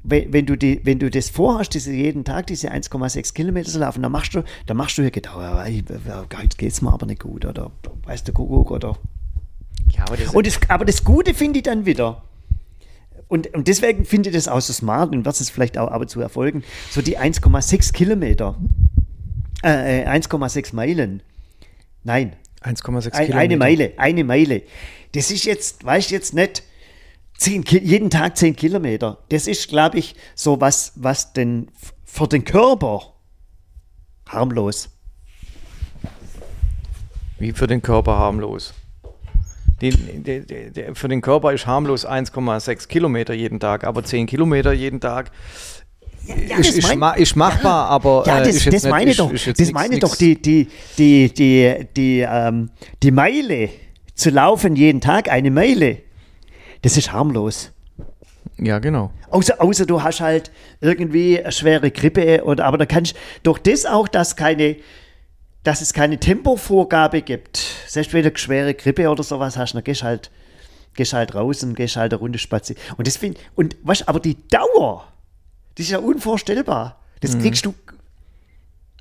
wenn, 0.03 0.33
wenn, 0.33 0.47
du, 0.47 0.57
die, 0.57 0.81
wenn 0.85 0.99
du 0.99 1.11
das 1.11 1.31
vorhast, 1.31 1.75
diese 1.75 1.93
jeden 1.93 2.25
Tag 2.25 2.49
diese 2.49 2.73
1,6 2.73 3.35
Kilometer 3.35 3.71
zu 3.71 3.79
laufen, 3.79 4.03
dann 4.03 4.13
machst 4.13 4.35
du, 4.35 4.43
dann 4.67 4.77
machst 4.77 4.99
du 4.99 5.03
ja 5.03 5.11
oh, 5.37 6.43
jetzt 6.43 6.59
geht 6.59 6.73
es 6.73 6.83
mir 6.83 6.93
aber 6.93 7.07
nicht 7.07 7.21
gut 7.21 7.45
oder 7.45 7.71
weißt 8.05 8.29
du, 8.29 8.33
Kuckuck 8.33 8.71
oder. 8.71 8.99
Ja, 9.91 10.05
aber 10.07 10.17
das, 10.17 10.35
und 10.35 10.47
das, 10.47 10.59
aber 10.69 10.85
das 10.85 11.05
Gute 11.05 11.35
finde 11.35 11.59
ich 11.61 11.63
dann 11.65 11.87
wieder. 11.87 12.23
Und, 13.29 13.53
und 13.55 13.67
deswegen 13.69 14.05
finde 14.05 14.31
ich 14.31 14.37
das 14.37 14.49
auch 14.49 14.61
so 14.61 14.73
smart 14.73 15.13
und 15.13 15.25
wird 15.25 15.41
es 15.41 15.51
vielleicht 15.51 15.79
auch 15.79 15.89
ab 15.89 16.01
und 16.01 16.09
zu 16.09 16.21
erfolgen. 16.21 16.63
So 16.91 17.03
die 17.03 17.19
1,6 17.19 17.93
Kilometer, 17.93 18.57
äh, 19.63 20.07
1,6 20.07 20.73
äh, 20.73 20.77
Meilen. 20.77 21.23
Nein. 22.05 22.37
1,6 22.63 23.11
Kilometer. 23.11 23.37
Eine 23.37 23.57
Meile, 23.57 23.93
eine 23.97 24.25
Meile. 24.25 24.63
Das 25.13 25.31
ist 25.31 25.45
jetzt, 25.45 25.85
weißt 25.85 26.11
du 26.11 26.15
jetzt 26.15 26.35
nicht, 26.35 26.63
10, 27.39 27.63
jeden 27.63 28.11
Tag 28.11 28.37
10 28.37 28.57
Kilometer. 28.57 29.19
Das 29.29 29.47
ist, 29.47 29.69
glaube 29.69 29.99
ich, 29.99 30.15
so 30.35 30.61
was, 30.61 30.93
was 30.97 31.33
denn 31.33 31.69
für 32.05 32.27
den 32.27 32.45
Körper 32.45 33.15
harmlos. 34.27 34.89
Wie 37.39 37.53
für 37.53 37.67
den 37.67 37.83
Körper 37.83 38.19
harmlos? 38.19 38.73
Die, 39.81 39.91
die, 39.91 40.73
die, 40.73 40.95
für 40.95 41.09
den 41.09 41.21
Körper 41.21 41.53
ist 41.53 41.67
harmlos 41.67 42.07
1,6 42.07 42.89
Kilometer 42.89 43.35
jeden 43.35 43.61
Tag, 43.61 43.85
aber 43.85 44.03
10 44.03 44.27
Kilometer 44.27 44.73
jeden 44.73 45.01
Tag 45.01 45.31
ja, 46.49 46.57
ist, 46.59 46.79
ist, 46.79 46.97
mein, 46.97 47.19
ist, 47.21 47.37
machbar, 47.37 47.85
ja, 47.85 47.89
aber 47.89 48.25
ja, 48.27 48.41
das, 48.43 48.67
äh, 48.67 48.71
das 48.71 48.85
meine 48.85 49.07
nicht, 49.07 49.21
doch, 49.21 49.33
ist, 49.33 49.47
das 49.47 49.59
nix, 49.59 49.73
meine 49.73 49.95
nix. 49.95 50.01
doch 50.01 50.17
die, 50.17 50.41
die, 50.41 50.69
die, 50.99 51.33
die, 51.33 51.87
die, 51.97 52.27
ähm, 52.29 52.71
die 53.03 53.11
Meile 53.11 53.69
zu 54.15 54.31
laufen 54.31 54.77
jeden 54.77 55.01
Tag, 55.01 55.31
eine 55.31 55.51
Meile, 55.51 55.99
das 56.83 56.97
ist 56.97 57.13
harmlos. 57.13 57.71
Ja, 58.59 58.79
genau. 58.79 59.11
Außer, 59.31 59.61
außer 59.61 59.87
du 59.87 60.03
hast 60.03 60.21
halt 60.21 60.51
irgendwie 60.81 61.39
eine 61.39 61.53
schwere 61.53 61.91
Grippe 61.91 62.43
oder 62.45 62.65
aber 62.65 62.79
da 62.79 62.87
kannst 62.87 63.15
durch 63.43 63.59
das 63.59 63.85
auch, 63.85 64.09
dass 64.09 64.37
keine 64.37 64.77
dass 65.67 65.81
es 65.81 65.93
keine 65.93 66.19
Tempovorgabe 66.19 67.23
gibt. 67.23 67.61
Selbst 67.89 68.13
wenn 68.13 68.23
du 68.23 68.29
eine 68.29 68.39
schwere 68.39 68.73
Grippe 68.73 69.11
oder 69.11 69.25
sowas 69.25 69.57
hast, 69.57 69.75
dann 69.75 69.83
gehst 69.83 70.05
halt, 70.05 70.31
gehst 70.95 71.13
halt 71.13 71.35
raus 71.35 71.65
und 71.65 71.75
gehst 71.75 71.97
halt 71.97 72.13
eine 72.13 72.21
Runde 72.21 72.39
spazieren. 72.39 72.81
Und 72.97 73.09
das 73.09 73.17
find, 73.17 73.37
und 73.57 73.75
was, 73.83 74.07
aber 74.07 74.21
die 74.21 74.37
Dauer, 74.49 75.09
die 75.77 75.83
ist 75.83 75.91
ja 75.91 75.99
unvorstellbar. 75.99 77.01
Das 77.21 77.35
mhm. 77.35 77.43
kriegst 77.43 77.67
du. 77.67 77.75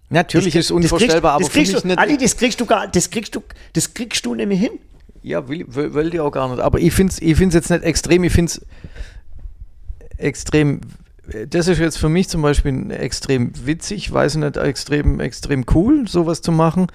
Natürlich 0.09 0.53
das, 0.53 0.61
ist 0.61 0.65
es 0.65 0.71
unvorstellbar, 0.71 1.39
das 1.39 1.51
kriegst, 1.51 1.75
aber 1.75 1.83
das 1.83 1.83
kriegst 1.83 1.83
du, 1.83 1.87
nicht. 1.87 1.99
Ali, 1.99 2.17
das 2.17 2.35
kriegst 2.35 2.59
du 2.59 2.65
gar, 2.65 2.87
das 2.87 3.09
kriegst 3.11 3.35
du, 3.35 3.43
das 3.73 3.93
kriegst 3.93 4.25
du 4.25 4.33
nämlich 4.33 4.59
hin. 4.59 4.79
Ja, 5.21 5.47
will, 5.47 5.65
will, 5.67 5.93
will 5.93 6.13
ich 6.15 6.19
auch 6.19 6.31
gar 6.31 6.49
nicht. 6.49 6.59
Aber 6.59 6.79
ich 6.79 6.93
finde 6.93 7.13
es 7.13 7.21
ich 7.21 7.37
jetzt 7.37 7.69
nicht 7.69 7.83
extrem, 7.83 8.23
ich 8.23 8.33
finde 8.33 8.51
es 8.51 8.65
extrem 10.17 10.81
das 11.49 11.67
ist 11.67 11.79
jetzt 11.79 11.97
für 11.97 12.09
mich 12.09 12.29
zum 12.29 12.41
Beispiel 12.41 12.91
extrem 12.91 13.51
witzig, 13.65 14.11
weiß 14.11 14.35
nicht, 14.35 14.57
extrem, 14.57 15.19
extrem 15.19 15.65
cool, 15.73 16.07
sowas 16.07 16.41
zu 16.41 16.51
machen. 16.51 16.87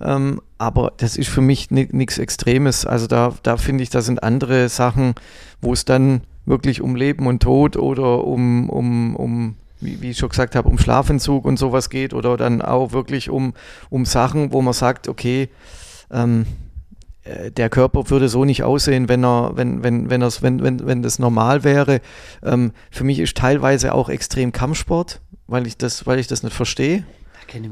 Ähm, 0.00 0.40
aber 0.58 0.92
das 0.96 1.16
ist 1.16 1.28
für 1.28 1.40
mich 1.40 1.70
nichts 1.70 2.18
Extremes. 2.18 2.84
Also 2.84 3.06
da, 3.06 3.34
da 3.42 3.56
finde 3.56 3.82
ich, 3.82 3.90
da 3.90 4.02
sind 4.02 4.22
andere 4.22 4.68
Sachen, 4.68 5.14
wo 5.60 5.72
es 5.72 5.84
dann 5.84 6.22
wirklich 6.46 6.80
um 6.80 6.96
Leben 6.96 7.26
und 7.26 7.42
Tod 7.42 7.76
oder 7.76 8.24
um, 8.24 8.68
um, 8.70 9.16
um 9.16 9.56
wie, 9.80 10.00
wie 10.00 10.10
ich 10.10 10.18
schon 10.18 10.28
gesagt 10.28 10.56
habe, 10.56 10.68
um 10.68 10.78
Schlafentzug 10.78 11.44
und 11.44 11.58
sowas 11.58 11.90
geht 11.90 12.14
oder 12.14 12.36
dann 12.36 12.62
auch 12.62 12.92
wirklich 12.92 13.30
um, 13.30 13.54
um 13.90 14.04
Sachen, 14.04 14.52
wo 14.52 14.62
man 14.62 14.74
sagt, 14.74 15.08
okay, 15.08 15.48
ähm, 16.10 16.42
äh, 16.42 16.63
der 17.24 17.70
Körper 17.70 18.10
würde 18.10 18.28
so 18.28 18.44
nicht 18.44 18.62
aussehen, 18.64 19.08
wenn 19.08 19.24
er, 19.24 19.52
wenn, 19.54 19.82
wenn, 19.82 20.10
wenn, 20.10 20.20
wenn, 20.20 20.62
wenn, 20.62 20.86
wenn 20.86 21.02
das 21.02 21.18
normal 21.18 21.64
wäre. 21.64 22.00
Ähm, 22.42 22.72
für 22.90 23.04
mich 23.04 23.18
ist 23.18 23.36
teilweise 23.36 23.94
auch 23.94 24.08
extrem 24.08 24.52
Kampfsport, 24.52 25.20
weil 25.46 25.66
ich 25.66 25.76
das, 25.76 26.06
weil 26.06 26.18
ich 26.18 26.26
das 26.26 26.42
nicht 26.42 26.54
verstehe. 26.54 27.04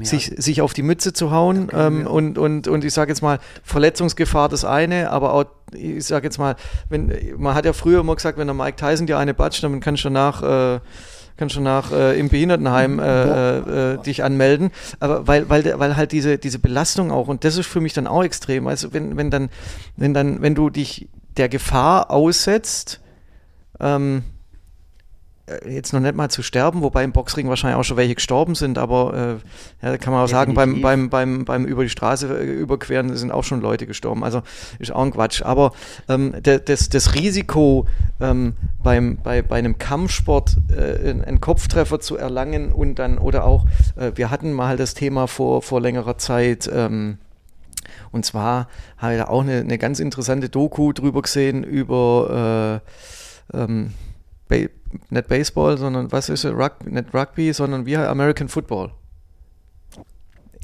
Sich, 0.05 0.31
sich 0.37 0.61
auf 0.61 0.73
die 0.73 0.83
Mütze 0.83 1.13
zu 1.13 1.31
hauen 1.31 1.69
ähm, 1.73 2.07
und, 2.07 2.37
und, 2.37 2.67
und 2.67 2.85
ich 2.85 2.93
sage 2.93 3.11
jetzt 3.11 3.21
mal, 3.21 3.39
Verletzungsgefahr 3.63 4.47
das 4.47 4.65
eine, 4.65 5.09
aber 5.09 5.33
auch, 5.33 5.45
ich 5.73 6.05
sage 6.05 6.27
jetzt 6.27 6.37
mal, 6.37 6.55
wenn, 6.89 7.11
man 7.37 7.55
hat 7.55 7.65
ja 7.65 7.73
früher 7.73 7.99
immer 7.99 8.15
gesagt, 8.15 8.37
wenn 8.37 8.47
der 8.47 8.53
Mike 8.53 8.77
Tyson 8.77 9.07
dir 9.07 9.17
eine 9.17 9.33
batscht, 9.33 9.63
dann 9.63 9.79
kannst 9.79 10.03
du 10.03 10.09
danach 10.09 10.77
äh, 10.77 10.79
kannst 11.37 11.55
du 11.55 11.61
nach 11.61 11.91
äh, 11.91 12.19
im 12.19 12.29
Behindertenheim 12.29 12.99
äh, 12.99 13.03
äh, 13.03 13.93
äh, 13.93 13.97
dich 13.97 14.23
anmelden. 14.23 14.71
Aber 14.99 15.27
weil, 15.27 15.49
weil, 15.49 15.79
weil 15.79 15.95
halt 15.95 16.11
diese, 16.11 16.37
diese 16.37 16.59
Belastung 16.59 17.11
auch, 17.11 17.27
und 17.27 17.43
das 17.43 17.57
ist 17.57 17.67
für 17.67 17.81
mich 17.81 17.93
dann 17.93 18.07
auch 18.07 18.23
extrem. 18.23 18.67
Also 18.67 18.93
wenn, 18.93 19.17
wenn 19.17 19.31
dann, 19.31 19.49
wenn 19.97 20.13
dann, 20.13 20.41
wenn 20.41 20.55
du 20.55 20.69
dich 20.69 21.07
der 21.37 21.49
Gefahr 21.49 22.11
aussetzt, 22.11 23.01
ähm, 23.79 24.19
äh, 24.19 24.32
jetzt 25.67 25.91
noch 25.91 25.99
nicht 25.99 26.15
mal 26.15 26.29
zu 26.29 26.41
sterben, 26.41 26.81
wobei 26.81 27.03
im 27.03 27.11
Boxring 27.11 27.49
wahrscheinlich 27.49 27.77
auch 27.77 27.83
schon 27.83 27.97
welche 27.97 28.15
gestorben 28.15 28.55
sind, 28.55 28.77
aber 28.77 29.39
äh, 29.81 29.85
ja, 29.85 29.97
kann 29.97 30.13
man 30.13 30.23
auch 30.23 30.29
sagen, 30.29 30.53
beim, 30.53 30.81
beim, 30.81 31.09
beim, 31.09 31.43
beim 31.43 31.65
über 31.65 31.83
die 31.83 31.89
Straße 31.89 32.27
äh, 32.27 32.45
überqueren 32.45 33.15
sind 33.17 33.31
auch 33.31 33.43
schon 33.43 33.59
Leute 33.59 33.85
gestorben. 33.85 34.23
Also 34.23 34.41
ist 34.79 34.93
auch 34.93 35.03
ein 35.03 35.11
Quatsch. 35.11 35.41
Aber 35.41 35.73
ähm, 36.07 36.33
das, 36.41 36.87
das 36.87 37.15
Risiko 37.15 37.87
ähm, 38.21 38.53
beim, 38.81 39.17
bei, 39.17 39.41
bei 39.41 39.57
einem 39.57 39.77
Kampfsport 39.77 40.55
äh, 40.69 41.09
einen 41.09 41.41
Kopftreffer 41.41 41.99
zu 41.99 42.15
erlangen 42.15 42.71
und 42.71 42.95
dann, 42.95 43.17
oder 43.17 43.43
auch, 43.43 43.65
äh, 43.97 44.11
wir 44.15 44.29
hatten 44.29 44.53
mal 44.53 44.77
das 44.77 44.93
Thema 44.93 45.27
vor, 45.27 45.61
vor 45.61 45.81
längerer 45.81 46.17
Zeit, 46.17 46.69
ähm, 46.73 47.17
und 48.13 48.25
zwar 48.25 48.69
habe 48.97 49.13
ich 49.13 49.19
da 49.19 49.27
auch 49.27 49.41
eine, 49.41 49.59
eine 49.59 49.77
ganz 49.77 49.99
interessante 49.99 50.47
Doku 50.47 50.93
drüber 50.93 51.21
gesehen 51.21 51.63
über 51.63 52.81
äh, 53.53 53.57
ähm, 53.57 53.91
nicht 55.09 55.27
Baseball, 55.27 55.77
sondern 55.77 56.11
was 56.11 56.29
ist? 56.29 56.45
Rug, 56.45 56.85
nicht 56.85 57.13
Rugby, 57.13 57.53
sondern 57.53 57.85
wie 57.85 57.97
American 57.97 58.47
Football. 58.47 58.91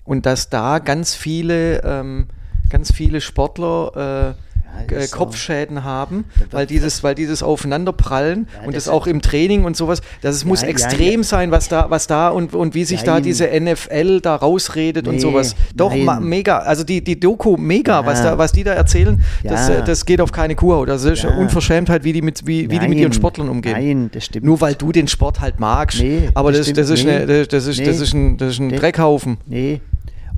Und 0.04 0.26
dass 0.26 0.50
da 0.50 0.80
ganz 0.80 1.16
viele, 1.16 1.84
ähm, 1.84 2.28
ganz 2.70 2.92
viele 2.92 3.22
Sportler 3.22 4.36
äh, 4.36 4.49
äh, 4.90 5.08
Kopfschäden 5.08 5.78
so. 5.78 5.84
haben, 5.84 6.26
weil 6.52 6.66
dieses, 6.66 7.04
weil 7.04 7.16
dieses 7.16 7.44
Aufeinanderprallen 7.44 8.48
ja, 8.54 8.68
und 8.68 8.76
das, 8.76 8.86
das 8.86 8.94
auch 8.94 9.08
im 9.08 9.22
Training 9.22 9.64
und 9.66 9.76
sowas, 9.76 10.02
das 10.22 10.36
es 10.36 10.44
ja, 10.44 10.48
muss 10.48 10.64
extrem 10.64 11.22
ja, 11.22 11.24
sein, 11.24 11.52
was 11.52 11.68
da, 11.68 11.90
was 11.90 12.08
da 12.08 12.30
und, 12.30 12.54
und 12.54 12.76
wie 12.76 12.86
sich 12.86 13.04
da 13.04 13.20
diese 13.22 13.48
NFL 13.48 14.22
da 14.22 14.36
rausredet 14.36 15.06
nee, 15.06 15.14
und 15.14 15.20
sowas. 15.20 15.56
Doch, 15.76 15.94
mega, 16.20 16.60
also 16.60 16.84
die, 16.84 17.04
die 17.04 17.20
Doku, 17.20 17.58
mega, 17.58 18.06
was, 18.06 18.24
da, 18.24 18.38
was 18.38 18.52
die 18.52 18.64
da 18.64 18.74
erzählen, 18.74 19.24
das, 19.44 19.70
äh, 19.70 19.84
das 19.84 20.06
geht 20.06 20.22
auf 20.22 20.32
keine 20.32 20.56
Kur. 20.56 20.86
Das 20.86 21.04
ist 21.04 21.26
Unverschämtheit, 21.26 22.04
wie 22.04 22.14
die, 22.14 22.22
mit, 22.22 22.46
wie, 22.46 22.70
wie 22.70 22.80
die 22.80 22.88
mit 22.88 22.98
ihren 22.98 23.14
Sportlern 23.14 23.50
umgehen. 23.50 23.74
Nein, 23.74 24.10
das 24.14 24.26
stimmt. 24.26 24.46
Nur 24.46 24.62
weil 24.62 24.76
du 24.76 24.92
den 24.92 25.08
Sport 25.08 25.40
halt 25.40 25.60
magst. 25.60 26.02
Nee, 26.02 26.30
aber 26.34 26.52
das, 26.52 26.68
das, 26.68 26.76
das, 26.76 26.90
ist, 26.90 27.06
nee, 27.06 27.12
eine, 27.12 27.46
das, 27.46 27.68
ist, 27.68 27.80
nee, 27.80 27.86
das 27.86 28.00
ist 28.00 28.14
ein, 28.14 28.38
das 28.38 28.52
ist 28.52 28.60
ein 28.60 28.70
Dreckhaufen. 28.70 29.38
Nee, 29.46 29.82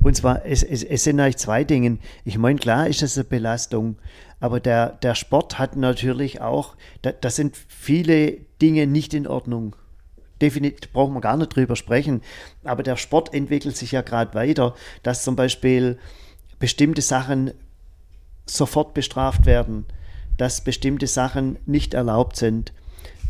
und 0.02 0.16
zwar, 0.16 0.44
es, 0.44 0.62
es, 0.62 0.82
es 0.82 1.04
sind 1.04 1.20
eigentlich 1.20 1.36
zwei 1.36 1.64
Dinge. 1.64 1.98
Ich 2.24 2.38
meine, 2.38 2.58
klar 2.58 2.88
ist 2.88 3.02
es 3.02 3.16
eine 3.16 3.24
Belastung, 3.24 3.96
aber 4.40 4.58
der, 4.58 4.90
der 5.02 5.14
Sport 5.14 5.58
hat 5.58 5.76
natürlich 5.76 6.40
auch, 6.40 6.74
da, 7.02 7.12
da 7.12 7.30
sind 7.30 7.56
viele 7.68 8.38
Dinge 8.60 8.86
nicht 8.86 9.14
in 9.14 9.26
Ordnung. 9.26 9.76
Definitiv 10.40 10.92
brauchen 10.92 11.14
wir 11.14 11.20
gar 11.20 11.36
nicht 11.36 11.54
drüber 11.54 11.76
sprechen. 11.76 12.20
Aber 12.64 12.82
der 12.82 12.96
Sport 12.96 13.32
entwickelt 13.32 13.76
sich 13.76 13.92
ja 13.92 14.02
gerade 14.02 14.34
weiter, 14.34 14.74
dass 15.04 15.22
zum 15.22 15.36
Beispiel 15.36 15.98
bestimmte 16.58 17.02
Sachen 17.02 17.52
sofort 18.44 18.94
bestraft 18.94 19.46
werden, 19.46 19.84
dass 20.36 20.62
bestimmte 20.62 21.06
Sachen 21.06 21.58
nicht 21.66 21.94
erlaubt 21.94 22.36
sind, 22.36 22.72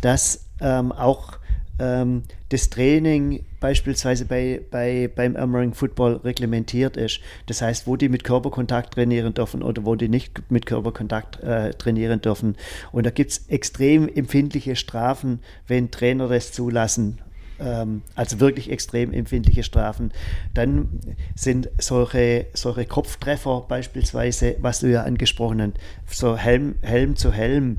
dass 0.00 0.46
ähm, 0.60 0.90
auch 0.92 1.38
ähm, 1.78 2.22
das 2.48 2.70
Training 2.70 3.44
beispielsweise 3.62 4.26
bei, 4.26 4.60
bei, 4.70 5.08
beim 5.14 5.36
American 5.36 5.72
Football 5.72 6.16
reglementiert 6.16 6.98
ist. 6.98 7.20
Das 7.46 7.62
heißt, 7.62 7.86
wo 7.86 7.96
die 7.96 8.10
mit 8.10 8.24
Körperkontakt 8.24 8.94
trainieren 8.94 9.32
dürfen 9.32 9.62
oder 9.62 9.86
wo 9.86 9.94
die 9.94 10.08
nicht 10.08 10.50
mit 10.50 10.66
Körperkontakt 10.66 11.42
äh, 11.42 11.70
trainieren 11.70 12.20
dürfen. 12.20 12.56
Und 12.90 13.06
da 13.06 13.10
gibt 13.10 13.30
es 13.30 13.46
extrem 13.48 14.08
empfindliche 14.08 14.76
Strafen, 14.76 15.40
wenn 15.66 15.90
Trainer 15.90 16.28
das 16.28 16.52
zulassen 16.52 17.18
ähm, 17.60 18.02
also 18.14 18.40
wirklich 18.40 18.70
extrem 18.70 19.12
empfindliche 19.12 19.62
Strafen. 19.62 20.12
Dann 20.52 21.00
sind 21.34 21.70
solche, 21.78 22.46
solche 22.54 22.84
Kopftreffer 22.84 23.64
beispielsweise, 23.68 24.56
was 24.60 24.80
du 24.80 24.90
ja 24.90 25.04
angesprochen 25.04 25.74
hast, 26.06 26.18
so 26.18 26.36
Helm, 26.36 26.74
Helm 26.82 27.16
zu 27.16 27.32
Helm, 27.32 27.78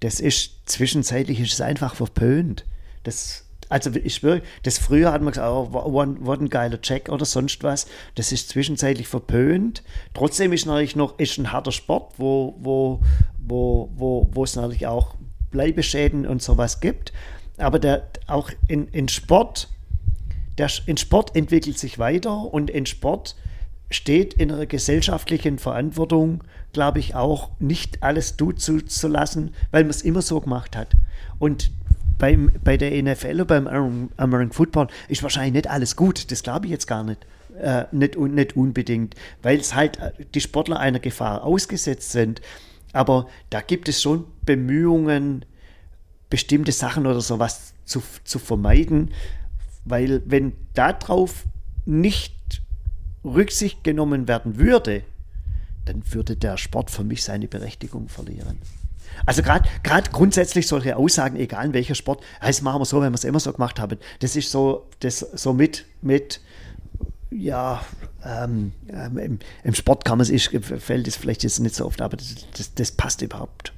das 0.00 0.18
ist 0.18 0.52
zwischenzeitlich 0.64 1.40
ist 1.40 1.52
es 1.52 1.60
einfach 1.60 1.94
verpönt. 1.94 2.64
Das, 3.02 3.44
also 3.70 3.90
ich 3.94 4.16
schwöre, 4.16 4.42
das 4.64 4.78
früher 4.78 5.12
hat 5.12 5.22
man 5.22 5.32
gesagt, 5.32 5.48
oh, 5.48 5.72
what, 5.72 6.40
ein 6.40 6.48
geiler 6.48 6.80
Check 6.82 7.08
oder 7.08 7.24
sonst 7.24 7.62
was. 7.62 7.86
Das 8.16 8.32
ist 8.32 8.48
zwischenzeitlich 8.50 9.06
verpönt. 9.06 9.84
Trotzdem 10.12 10.52
ist 10.52 10.66
natürlich 10.66 10.96
noch 10.96 11.18
ist 11.18 11.38
ein 11.38 11.52
harter 11.52 11.72
Sport, 11.72 12.14
wo, 12.18 12.56
wo, 12.58 13.00
wo, 13.38 13.88
wo, 13.94 14.28
wo 14.32 14.44
es 14.44 14.56
natürlich 14.56 14.88
auch 14.88 15.14
Bleibeschäden 15.52 16.26
und 16.26 16.42
sowas 16.42 16.80
gibt. 16.80 17.12
Aber 17.58 17.78
der, 17.78 18.08
auch 18.26 18.50
in, 18.66 18.88
in 18.88 19.08
Sport, 19.08 19.68
der, 20.58 20.68
in 20.86 20.96
Sport 20.96 21.36
entwickelt 21.36 21.78
sich 21.78 21.98
weiter 22.00 22.52
und 22.52 22.70
in 22.70 22.86
Sport 22.86 23.36
steht 23.88 24.34
in 24.34 24.50
einer 24.50 24.66
gesellschaftlichen 24.66 25.58
Verantwortung, 25.58 26.42
glaube 26.72 26.98
ich, 26.98 27.14
auch 27.14 27.50
nicht 27.60 28.02
alles 28.02 28.36
zuzulassen, 28.36 29.54
weil 29.70 29.84
man 29.84 29.90
es 29.90 30.02
immer 30.02 30.22
so 30.22 30.40
gemacht 30.40 30.76
hat. 30.76 30.96
Und 31.38 31.70
beim, 32.20 32.52
bei 32.62 32.76
der 32.76 33.02
NFL 33.02 33.40
und 33.40 33.48
beim 33.48 33.66
American 34.16 34.52
Football 34.52 34.86
ist 35.08 35.24
wahrscheinlich 35.24 35.54
nicht 35.54 35.70
alles 35.70 35.96
gut. 35.96 36.30
Das 36.30 36.44
glaube 36.44 36.66
ich 36.66 36.70
jetzt 36.70 36.86
gar 36.86 37.02
nicht. 37.02 37.26
Äh, 37.60 37.86
nicht, 37.90 38.16
nicht 38.16 38.56
unbedingt, 38.56 39.16
weil 39.42 39.58
es 39.58 39.74
halt 39.74 39.98
äh, 39.98 40.12
die 40.34 40.40
Sportler 40.40 40.78
einer 40.78 41.00
Gefahr 41.00 41.42
ausgesetzt 41.42 42.12
sind. 42.12 42.40
Aber 42.92 43.26
da 43.50 43.60
gibt 43.60 43.88
es 43.88 44.00
schon 44.00 44.24
Bemühungen, 44.46 45.44
bestimmte 46.30 46.72
Sachen 46.72 47.06
oder 47.06 47.20
sowas 47.20 47.74
zu, 47.84 48.02
zu 48.24 48.38
vermeiden, 48.38 49.10
weil 49.84 50.22
wenn 50.26 50.52
darauf 50.74 51.44
nicht 51.84 52.62
Rücksicht 53.24 53.82
genommen 53.84 54.28
werden 54.28 54.56
würde, 54.56 55.02
dann 55.84 56.02
würde 56.12 56.36
der 56.36 56.56
Sport 56.56 56.90
für 56.90 57.04
mich 57.04 57.24
seine 57.24 57.48
Berechtigung 57.48 58.08
verlieren. 58.08 58.58
Also 59.26 59.42
gerade 59.42 59.68
grundsätzlich 60.10 60.66
solche 60.66 60.96
Aussagen, 60.96 61.36
egal 61.36 61.66
in 61.66 61.72
welcher 61.72 61.94
Sport, 61.94 62.22
das 62.40 62.62
machen 62.62 62.80
wir 62.80 62.84
so, 62.84 63.00
wenn 63.00 63.12
wir 63.12 63.16
es 63.16 63.24
immer 63.24 63.40
so 63.40 63.52
gemacht 63.52 63.78
haben. 63.78 63.98
Das 64.20 64.36
ist 64.36 64.50
so, 64.50 64.86
das 65.00 65.18
so 65.18 65.52
mit, 65.52 65.84
mit 66.02 66.40
ja, 67.30 67.84
ähm, 68.24 68.72
ähm 68.88 69.18
im, 69.18 69.38
im, 69.64 69.74
Sport 69.74 70.04
kann 70.04 70.18
man 70.18 70.26
es, 70.28 70.48
fällt 70.78 71.08
es 71.08 71.16
vielleicht 71.16 71.42
jetzt 71.42 71.60
nicht 71.60 71.74
so 71.74 71.86
oft, 71.86 72.00
aber 72.00 72.16
das, 72.16 72.34
das, 72.56 72.74
das 72.74 72.92
passt 72.92 73.22
überhaupt. 73.22 73.72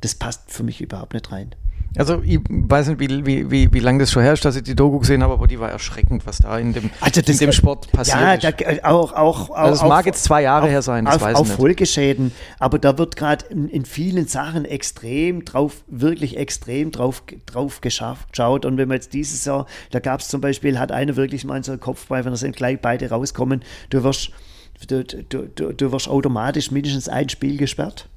Das 0.00 0.14
passt 0.14 0.50
für 0.50 0.62
mich 0.62 0.80
überhaupt 0.80 1.14
nicht 1.14 1.30
rein. 1.32 1.54
Also 1.96 2.22
ich 2.22 2.38
weiß 2.48 2.88
nicht, 2.88 3.00
wie, 3.00 3.26
wie, 3.26 3.50
wie, 3.50 3.72
wie 3.72 3.78
lange 3.80 4.00
das 4.00 4.12
schon 4.12 4.22
herrscht, 4.22 4.44
dass 4.44 4.56
ich 4.56 4.62
die 4.62 4.76
Doku 4.76 4.98
gesehen 4.98 5.22
habe, 5.22 5.32
aber 5.32 5.46
die 5.46 5.58
war 5.58 5.70
erschreckend, 5.70 6.26
was 6.26 6.38
da 6.38 6.58
in 6.58 6.72
dem, 6.72 6.90
also 7.00 7.20
das, 7.20 7.30
in 7.30 7.38
dem 7.38 7.52
Sport 7.52 7.90
passiert 7.90 8.42
ja, 8.42 8.50
da, 8.50 8.70
ist. 8.70 8.84
auch, 8.84 9.12
auch, 9.14 9.50
also 9.50 9.84
es 9.84 9.88
mag 9.88 10.04
jetzt 10.04 10.22
zwei 10.22 10.42
Jahre 10.42 10.66
auf, 10.66 10.70
her 10.70 10.82
sein, 10.82 11.06
das 11.06 11.16
auf, 11.16 11.22
weiß 11.22 11.40
ich 11.40 11.44
nicht. 11.46 11.56
Folgeschäden, 11.56 12.32
aber 12.58 12.78
da 12.78 12.98
wird 12.98 13.16
gerade 13.16 13.46
in, 13.46 13.68
in, 13.68 13.84
vielen 13.86 14.28
Sachen 14.28 14.64
extrem 14.64 15.44
drauf, 15.44 15.82
wirklich 15.86 16.36
extrem 16.36 16.90
drauf, 16.90 17.22
drauf 17.46 17.80
geschafft, 17.80 18.32
geschaut. 18.32 18.66
Und 18.66 18.76
wenn 18.76 18.88
man 18.88 18.96
jetzt 18.96 19.14
dieses 19.14 19.44
Jahr, 19.44 19.66
da 19.90 19.98
gab 19.98 20.20
es 20.20 20.28
zum 20.28 20.40
Beispiel, 20.40 20.78
hat 20.78 20.92
einer 20.92 21.16
wirklich 21.16 21.44
mal 21.44 21.62
so 21.64 21.72
einen 21.72 21.80
Kopfball, 21.80 22.24
wenn 22.24 22.32
da 22.32 22.36
sind 22.36 22.54
gleich 22.54 22.80
beide 22.80 23.08
rauskommen, 23.08 23.62
du 23.88 24.04
wirst, 24.04 24.30
du, 24.86 25.04
du, 25.04 25.48
du, 25.48 25.72
du 25.72 25.92
wirst 25.92 26.08
automatisch 26.08 26.70
mindestens 26.70 27.08
ein 27.08 27.28
Spiel 27.28 27.56
gesperrt 27.56 28.08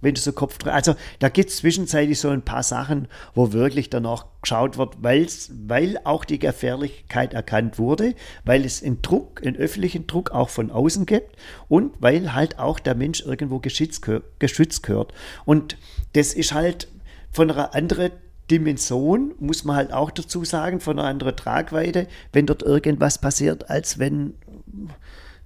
wenn 0.00 0.14
du 0.14 0.20
so 0.20 0.32
Kopf 0.32 0.58
Also 0.66 0.94
da 1.18 1.28
gibt 1.28 1.50
es 1.50 1.56
zwischenzeitlich 1.56 2.18
so 2.20 2.28
ein 2.28 2.42
paar 2.42 2.62
Sachen, 2.62 3.08
wo 3.34 3.52
wirklich 3.52 3.90
danach 3.90 4.26
geschaut 4.42 4.78
wird, 4.78 5.02
weil's, 5.02 5.50
weil 5.66 5.98
auch 6.04 6.24
die 6.24 6.38
Gefährlichkeit 6.38 7.34
erkannt 7.34 7.78
wurde, 7.78 8.14
weil 8.44 8.64
es 8.64 8.82
einen 8.82 9.02
Druck, 9.02 9.44
einen 9.44 9.56
öffentlichen 9.56 10.06
Druck 10.06 10.30
auch 10.30 10.48
von 10.48 10.70
außen 10.70 11.06
gibt 11.06 11.36
und 11.68 11.94
weil 12.00 12.34
halt 12.34 12.58
auch 12.58 12.78
der 12.78 12.94
Mensch 12.94 13.22
irgendwo 13.22 13.58
geschützt, 13.58 14.06
geschützt 14.38 14.82
gehört. 14.82 15.12
Und 15.44 15.76
das 16.12 16.34
ist 16.34 16.54
halt 16.54 16.88
von 17.30 17.50
einer 17.50 17.74
anderen 17.74 18.12
Dimension, 18.50 19.34
muss 19.38 19.64
man 19.64 19.76
halt 19.76 19.92
auch 19.92 20.10
dazu 20.10 20.44
sagen, 20.44 20.80
von 20.80 20.98
einer 20.98 21.08
anderen 21.08 21.36
Tragweite, 21.36 22.06
wenn 22.32 22.46
dort 22.46 22.62
irgendwas 22.62 23.18
passiert, 23.20 23.68
als 23.68 23.98
wenn 23.98 24.34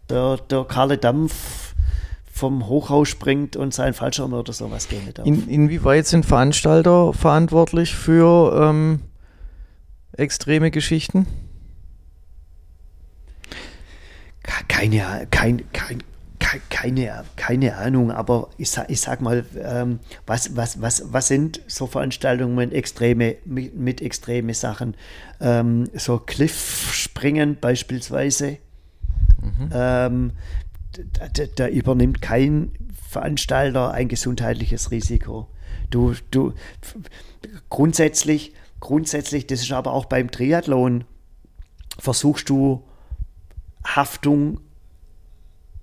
der, 0.09 0.37
der 0.37 0.65
Karle 0.65 0.99
Dampf 0.99 1.72
vom 2.33 2.67
Hochhaus 2.67 3.09
springt 3.09 3.57
und 3.57 3.75
sein 3.75 3.93
Fallschirm 3.93 4.33
oder 4.33 4.55
sowas 4.55 4.89
gehen 4.89 5.13
darf. 5.13 5.27
In, 5.27 5.49
inwieweit 5.49 6.07
sind 6.07 6.25
Veranstalter 6.25 7.13
verantwortlich 7.13 7.95
für 7.95 8.69
ähm, 8.71 9.01
extreme 10.13 10.71
Geschichten? 10.71 11.27
Keine, 14.67 15.29
kein, 15.31 15.63
kein, 15.73 16.03
keine, 16.71 17.25
keine 17.37 17.77
Ahnung, 17.77 18.11
aber 18.11 18.49
ich 18.57 18.71
sag, 18.71 18.91
ich 18.91 19.01
sag 19.01 19.21
mal, 19.21 19.45
ähm, 19.63 20.01
was, 20.27 20.57
was, 20.57 20.81
was, 20.81 21.13
was 21.13 21.29
sind 21.29 21.61
so 21.67 21.87
Veranstaltungen 21.87 22.73
extreme, 22.73 23.37
mit, 23.45 23.77
mit 23.77 24.01
extreme 24.01 24.55
Sachen? 24.55 24.95
Ähm, 25.39 25.89
so 25.95 26.19
Cliff-Springen 26.19 27.59
beispielsweise. 27.61 28.57
Mhm. 29.43 29.71
Ähm, 29.73 30.33
da, 30.93 31.47
da, 31.57 31.69
übernimmt 31.69 32.23
kein 32.23 32.73
Veranstalter 33.09 33.93
ein 33.93 34.09
gesundheitliches 34.09 34.91
Risiko. 34.91 35.49
Du, 35.91 36.15
du 36.31 36.55
grundsätzlich, 37.69 38.53
grundsätzlich, 38.81 39.47
das 39.47 39.63
ist 39.63 39.73
aber 39.73 39.93
auch 39.93 40.07
beim 40.07 40.31
Triathlon, 40.31 41.05
versuchst 41.99 42.49
du 42.49 42.85
Haftung 43.85 44.61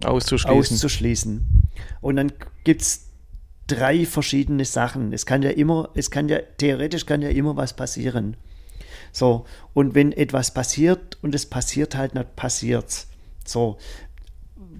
auszuschließen. 0.03 0.75
auszuschließen. 0.75 1.67
Und 2.01 2.15
dann 2.15 2.31
gibt 2.63 2.81
es 2.81 3.09
drei 3.67 4.05
verschiedene 4.05 4.65
Sachen. 4.65 5.13
Es 5.13 5.25
kann 5.25 5.43
ja 5.43 5.51
immer, 5.51 5.89
es 5.93 6.11
kann 6.11 6.29
ja, 6.29 6.39
theoretisch 6.57 7.05
kann 7.05 7.21
ja 7.21 7.29
immer 7.29 7.55
was 7.55 7.75
passieren. 7.75 8.37
So, 9.11 9.45
und 9.73 9.95
wenn 9.95 10.11
etwas 10.11 10.53
passiert 10.53 11.17
und 11.21 11.33
es 11.33 11.45
passiert 11.45 11.95
halt 11.95 12.15
nicht, 12.15 12.35
passiert's. 12.35 13.07
So, 13.45 13.77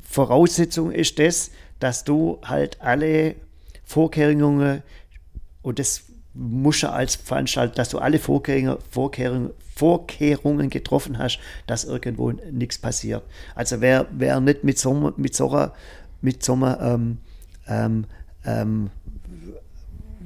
Voraussetzung 0.09 0.91
ist 0.91 1.19
das, 1.19 1.51
dass 1.79 2.03
du 2.03 2.39
halt 2.43 2.81
alle 2.81 3.35
Vorkehrungen 3.85 4.81
und 5.61 5.77
das 5.77 6.03
muss 6.33 6.81
ja 6.81 6.91
als 6.91 7.15
Veranstalter, 7.15 7.75
dass 7.75 7.89
du 7.89 7.99
alle 7.99 8.17
Vorkehrungen, 8.17 8.77
Vorkehrungen, 8.89 9.51
Vorkehrungen 9.75 10.71
getroffen 10.71 11.19
hast, 11.19 11.39
dass 11.67 11.83
irgendwo 11.83 12.31
nichts 12.31 12.79
passiert. 12.79 13.23
Also 13.53 13.81
wer, 13.81 14.07
wer 14.11 14.39
nicht 14.39 14.63
mit 14.63 14.79
so, 14.79 15.13
mit 15.15 15.35
so 15.35 15.69
mit 16.21 16.43
so 16.43 16.53
ähm, 16.55 17.19
ähm, 17.67 18.05
ähm, 18.45 18.89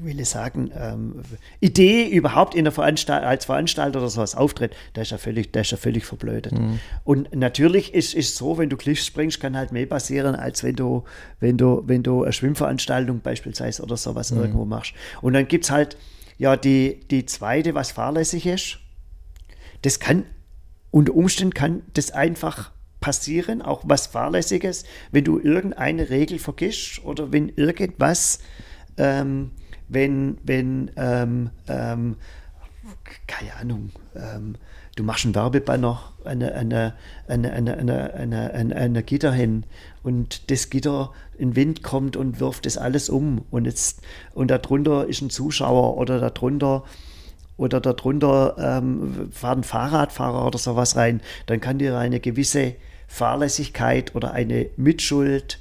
will 0.06 0.20
ich 0.20 0.30
sagen, 0.30 0.72
ähm, 0.78 1.22
Idee 1.60 2.08
überhaupt 2.08 2.56
in 2.56 2.66
der 2.66 2.72
Veranstalt 2.72 3.24
als 3.24 3.46
Veranstalter 3.46 4.00
oder 4.00 4.10
sowas 4.10 4.36
auftritt, 4.36 4.76
der 4.96 5.04
ist 5.04 5.12
ja 5.12 5.18
völlig, 5.18 5.52
der 5.52 5.62
ist 5.62 5.72
ja 5.72 5.78
völlig 5.78 6.06
verblödet. 6.06 6.54
Mhm. 6.54 6.80
Und 7.04 7.36
natürlich 7.36 7.94
ist 7.94 8.16
es 8.16 8.36
so, 8.36 8.58
wenn 8.58 8.70
du 8.70 8.78
Cliffs 8.78 9.06
springst, 9.06 9.40
kann 9.40 9.58
halt 9.58 9.72
mehr 9.72 9.86
passieren, 9.86 10.36
als 10.36 10.64
wenn 10.64 10.76
du, 10.76 11.04
wenn 11.40 11.58
du, 11.58 11.84
wenn 11.86 12.04
du 12.04 12.24
eine 12.24 12.34
Schwimmveranstaltung 12.34 13.22
beispielsweise 13.22 13.84
oder 13.84 13.98
sowas 13.98 14.32
mhm. 14.32 14.42
irgendwo 14.42 14.66
machst. 14.66 14.94
Und 15.22 15.34
dann 15.34 15.48
gibt 15.48 15.66
es 15.66 15.72
halt 15.72 15.98
ja 16.38 16.56
die, 16.58 17.02
die 17.10 17.26
zweite, 17.26 17.76
was 17.76 17.92
fahrlässig 17.92 18.46
ist. 18.46 18.80
Das 19.82 20.00
kann, 20.00 20.26
unter 20.92 21.14
Umständen 21.16 21.54
kann 21.54 21.82
das 21.94 22.12
einfach 22.12 22.72
passieren, 23.04 23.62
auch 23.62 23.84
was 23.86 24.08
Fahrlässiges, 24.08 24.86
wenn 25.12 25.26
du 25.26 25.38
irgendeine 25.38 26.10
Regel 26.10 26.40
vergisst 26.40 27.04
oder 27.04 27.34
wenn 27.34 27.50
irgendwas 27.50 28.40
ähm, 28.98 29.52
wenn, 29.88 30.38
wenn 30.44 30.92
ähm, 30.96 31.50
ähm, 31.68 32.16
keine 33.28 33.56
Ahnung, 33.56 33.92
ähm, 34.16 34.56
du 34.96 35.04
machst 35.04 35.26
einen 35.26 35.36
Werbebanner 35.36 36.14
eine, 36.26 36.54
eine, 36.54 36.94
eine, 37.28 37.52
eine, 37.54 37.78
eine, 37.78 38.14
eine, 38.14 38.54
eine, 38.54 38.76
eine 38.76 39.04
Gitter 39.04 39.32
hin 39.32 39.66
und 40.04 40.52
das 40.52 40.70
Gitter, 40.70 41.12
ein 41.40 41.56
Wind 41.56 41.84
kommt 41.84 42.16
und 42.16 42.40
wirft 42.40 42.66
das 42.66 42.78
alles 42.78 43.10
um 43.10 43.46
und 43.50 43.66
jetzt 43.66 44.02
und 44.34 44.52
darunter 44.52 45.08
ist 45.08 45.22
ein 45.22 45.30
Zuschauer 45.30 45.98
oder 45.98 46.20
darunter 46.20 46.84
oder 47.58 47.80
darunter 47.80 48.56
ähm, 48.58 49.30
fährt 49.32 49.58
ein 49.60 49.64
Fahrradfahrer 49.64 50.46
oder 50.48 50.58
sowas 50.58 50.96
rein, 50.96 51.22
dann 51.46 51.62
kann 51.62 51.80
dir 51.80 51.98
eine 51.98 52.20
gewisse 52.20 52.76
Fahrlässigkeit 53.08 54.16
oder 54.16 54.32
eine 54.32 54.70
Mitschuld 54.76 55.60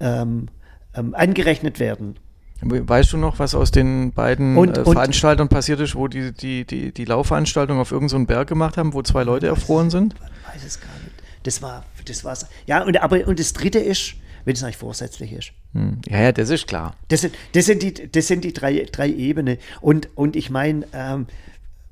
ähm, 0.00 0.48
ähm, 0.94 1.14
angerechnet 1.14 1.80
werden. 1.80 2.18
Weißt 2.60 3.12
du 3.12 3.18
noch, 3.18 3.38
was 3.38 3.54
aus 3.54 3.70
den 3.70 4.12
beiden 4.12 4.56
und, 4.56 4.76
äh, 4.76 4.84
Veranstaltungen 4.84 5.48
passiert 5.48 5.78
ist, 5.80 5.94
wo 5.94 6.08
die, 6.08 6.32
die, 6.32 6.64
die, 6.64 6.92
die 6.92 7.04
Laufveranstaltung 7.04 7.78
auf 7.78 7.92
irgendeinen 7.92 8.22
so 8.22 8.26
Berg 8.26 8.48
gemacht 8.48 8.76
haben, 8.76 8.94
wo 8.94 9.02
zwei 9.02 9.22
Leute 9.22 9.46
erfroren 9.46 9.90
sind? 9.90 10.14
Ich 10.14 10.54
weiß 10.54 10.64
es 10.64 10.80
gar 10.80 10.88
nicht. 11.04 11.14
Das 11.44 11.62
war, 11.62 11.84
das 12.04 12.24
war's. 12.24 12.46
Ja, 12.66 12.82
und, 12.82 13.00
aber, 13.00 13.26
und 13.28 13.38
das 13.38 13.52
dritte 13.52 13.78
ist, 13.78 14.14
wenn 14.44 14.54
es 14.54 14.62
nicht 14.62 14.78
vorsätzlich 14.78 15.32
ist. 15.32 15.52
Hm. 15.72 15.98
Ja, 16.08 16.20
ja, 16.20 16.32
das 16.32 16.50
ist 16.50 16.66
klar. 16.66 16.96
Das 17.08 17.20
sind, 17.20 17.34
das 17.52 17.66
sind 17.66 17.82
die, 17.82 18.10
das 18.10 18.26
sind 18.26 18.42
die 18.42 18.52
drei, 18.52 18.86
drei 18.90 19.08
Ebenen. 19.08 19.58
Und, 19.80 20.08
und 20.16 20.34
ich 20.34 20.50
meine, 20.50 20.86
ähm, 20.92 21.26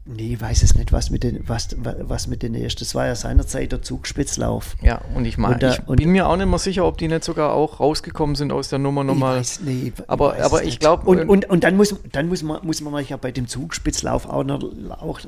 Nee, 0.09 0.36
weiß 0.38 0.62
es 0.62 0.76
nicht, 0.76 0.92
was 0.92 1.11
mit 1.11 1.24
den, 1.24 1.48
was, 1.48 1.74
was 1.80 2.28
mit 2.28 2.44
den 2.44 2.54
ist. 2.54 2.80
Das 2.80 2.94
war 2.94 3.07
ja 3.07 3.16
seinerzeit 3.16 3.72
der 3.72 3.82
Zugspitzlauf. 3.82 4.76
Ja, 4.80 5.00
und 5.16 5.24
ich 5.24 5.36
meine, 5.36 5.72
ich 5.72 5.80
bin 5.80 6.11
mir 6.11 6.28
auch 6.28 6.36
nicht 6.36 6.46
mehr 6.46 6.61
sicher, 6.61 6.86
ob 6.86 6.96
die 6.96 7.09
nicht 7.09 7.24
sogar 7.24 7.52
auch 7.52 7.80
rausgekommen 7.80 8.36
sind 8.36 8.52
aus 8.52 8.68
der 8.68 8.78
Nummer 8.78 9.02
nochmal. 9.02 9.40
Ich 9.40 9.61
nee, 9.61 9.92
aber, 10.07 10.36
aber 10.44 10.62
ich 10.62 10.78
glaube. 10.78 11.07
Und, 11.11 11.28
und, 11.28 11.50
und 11.50 11.64
dann 11.64 11.76
muss, 11.76 11.96
dann 12.12 12.28
muss 12.28 12.44
man, 12.44 12.64
muss 12.64 12.80
man 12.80 13.04
ja 13.04 13.16
bei 13.16 13.32
dem 13.32 13.48
Zugspitzlauf 13.48 14.28
auch 14.28 14.44
noch, 14.44 14.62
auch, 14.90 15.18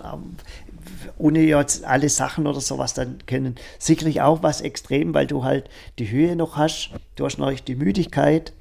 ohne 1.18 1.40
jetzt 1.40 1.84
alle 1.84 2.08
Sachen 2.08 2.46
oder 2.46 2.60
sowas 2.60 2.94
dann 2.94 3.18
kennen, 3.26 3.56
sicherlich 3.80 4.20
auch 4.20 4.44
was 4.44 4.60
extrem, 4.60 5.12
weil 5.12 5.26
du 5.26 5.42
halt 5.42 5.68
die 5.98 6.08
Höhe 6.08 6.36
noch 6.36 6.56
hast, 6.56 6.90
du 7.16 7.24
hast 7.24 7.38
noch 7.38 7.52
die 7.52 7.74
Müdigkeit, 7.74 8.52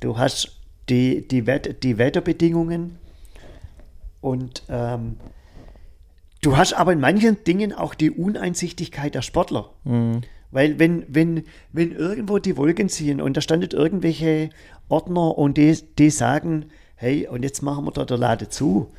du 0.00 0.18
hast 0.18 0.58
die, 0.90 1.26
die, 1.26 1.46
Wett, 1.46 1.82
die 1.82 1.96
Wetterbedingungen 1.96 2.98
und 4.20 4.64
ähm, 4.68 5.16
Du 6.42 6.56
hast 6.56 6.74
aber 6.74 6.92
in 6.92 7.00
manchen 7.00 7.42
Dingen 7.44 7.72
auch 7.72 7.94
die 7.94 8.10
Uneinsichtigkeit 8.10 9.14
der 9.14 9.22
Sportler. 9.22 9.70
Mhm. 9.84 10.22
Weil 10.50 10.78
wenn, 10.78 11.04
wenn, 11.08 11.44
wenn 11.72 11.92
irgendwo 11.92 12.38
die 12.38 12.56
Wolken 12.56 12.88
ziehen 12.90 13.20
und 13.20 13.36
da 13.36 13.40
standet 13.40 13.72
irgendwelche 13.72 14.50
Ordner 14.88 15.38
und 15.38 15.56
die, 15.56 15.78
die 15.98 16.10
sagen, 16.10 16.66
hey, 16.96 17.26
und 17.26 17.42
jetzt 17.42 17.62
machen 17.62 17.86
wir 17.86 17.92
da 17.92 18.04
der 18.04 18.18
Lade 18.18 18.48
zu, 18.48 18.90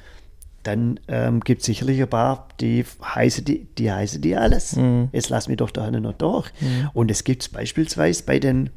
dann 0.64 1.00
ähm, 1.10 1.42
gibt 1.42 1.62
es 1.62 1.66
sicherlich 1.66 2.02
ein 2.02 2.10
paar, 2.10 2.48
die 2.62 2.86
heißen 3.04 3.44
die, 3.44 3.68
die, 3.78 3.92
heißen 3.92 4.22
die 4.22 4.36
alles. 4.36 4.78
Mhm. 4.78 5.10
Jetzt 5.12 5.30
lass 5.30 5.50
mich 5.50 5.58
doch 5.58 5.70
da 5.70 5.92
noch 5.92 6.14
durch. 6.14 6.50
Mhm. 6.62 6.90
Und 6.94 7.12
es 7.12 7.26
gibt 7.26 7.44
es 7.44 7.50
beispielsweise 7.50 8.24
bei 8.24 8.40
den 8.40 8.70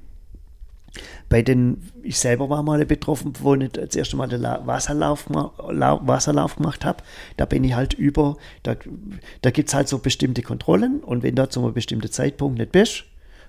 bei 1.29 1.43
den, 1.43 1.91
ich 2.03 2.19
selber 2.19 2.49
war 2.49 2.63
mal 2.63 2.85
betroffen, 2.85 3.33
wo 3.41 3.55
ich 3.55 3.71
das 3.73 3.95
erste 3.97 4.17
Mal 4.17 4.29
den 4.29 4.43
Wasserlauf, 4.43 5.27
Wasserlauf 5.29 6.57
gemacht 6.57 6.85
habe. 6.85 7.03
Da 7.37 7.47
bin 7.47 7.65
ich 7.65 7.75
halt 7.75 7.95
über, 7.95 8.37
da, 8.63 8.77
da 9.43 9.51
gibt 9.51 9.69
es 9.69 9.75
halt 9.75 9.89
so 9.89 9.99
bestimmte 9.99 10.43
Kontrollen 10.43 11.01
und 11.01 11.23
wenn 11.23 11.35
du 11.35 11.49
zu 11.49 11.63
einem 11.63 11.75
bestimmten 11.75 12.11
Zeitpunkt 12.11 12.59
nicht 12.59 12.73
bist, 12.73 13.05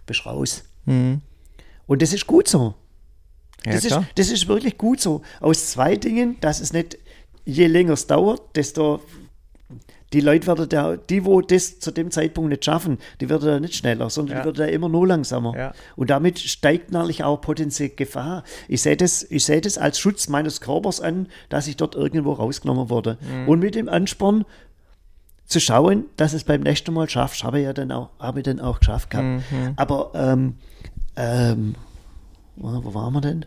bist 0.06 0.22
du 0.26 0.30
raus. 0.30 0.64
Mhm. 0.86 1.22
Und 1.86 2.02
das 2.02 2.14
ist 2.14 2.28
gut 2.28 2.48
so. 2.48 2.76
Ja, 3.66 3.74
das, 3.74 3.86
ist, 3.86 4.00
das 4.16 4.30
ist 4.30 4.48
wirklich 4.48 4.78
gut 4.78 5.00
so. 5.00 5.22
Aus 5.40 5.72
zwei 5.72 5.96
Dingen, 5.96 6.38
dass 6.42 6.60
es 6.60 6.74
nicht, 6.74 6.98
je 7.46 7.68
länger 7.68 7.94
es 7.94 8.08
dauert, 8.08 8.56
desto 8.56 9.02
die 10.18 10.22
Leute 10.22 10.48
werden 10.48 10.68
da, 10.68 10.98
die, 10.98 11.26
wo 11.26 11.42
das 11.42 11.80
zu 11.80 11.92
dem 11.92 12.10
Zeitpunkt 12.10 12.50
nicht 12.50 12.66
schaffen, 12.66 12.98
die 13.22 13.30
werden 13.30 13.48
da 13.48 13.60
nicht 13.60 13.76
schneller, 13.76 14.10
sondern 14.10 14.38
ja. 14.38 14.42
die 14.42 14.48
werden 14.48 14.58
da 14.58 14.66
immer 14.66 14.90
nur 14.90 15.06
langsamer. 15.06 15.56
Ja. 15.56 15.74
Und 15.96 16.10
damit 16.10 16.40
steigt 16.40 16.92
natürlich 16.92 17.24
auch 17.24 17.40
potenziell 17.40 17.90
Gefahr. 17.90 18.44
Ich 18.68 18.82
sehe 18.82 18.98
das, 18.98 19.22
ich 19.30 19.46
sehe 19.46 19.62
das 19.62 19.78
als 19.78 20.00
Schutz 20.00 20.28
meines 20.28 20.60
Körpers 20.60 21.02
an, 21.02 21.28
dass 21.50 21.68
ich 21.68 21.78
dort 21.78 21.94
irgendwo 21.94 22.34
rausgenommen 22.34 22.90
wurde. 22.90 23.20
Mhm. 23.22 23.48
Und 23.48 23.60
mit 23.60 23.76
dem 23.76 23.88
Ansporn 23.88 24.46
zu 25.46 25.60
schauen, 25.60 26.06
dass 26.16 26.34
es 26.34 26.44
beim 26.44 26.62
nächsten 26.62 26.96
Mal 26.96 27.08
schafft, 27.08 27.44
habe 27.44 27.60
ich 27.60 27.66
ja 27.66 27.74
dann 27.74 27.92
auch, 27.92 28.10
habe 28.18 28.40
ich 28.40 28.44
dann 28.44 28.60
auch 28.60 28.80
geschafft 28.80 29.12
gehabt. 29.12 29.28
Mhm. 29.52 29.74
Aber 29.76 30.14
ähm, 30.16 30.56
ähm, 31.16 31.76
wo 32.56 32.92
waren 32.96 33.14
wir 33.14 33.22
denn? 33.22 33.46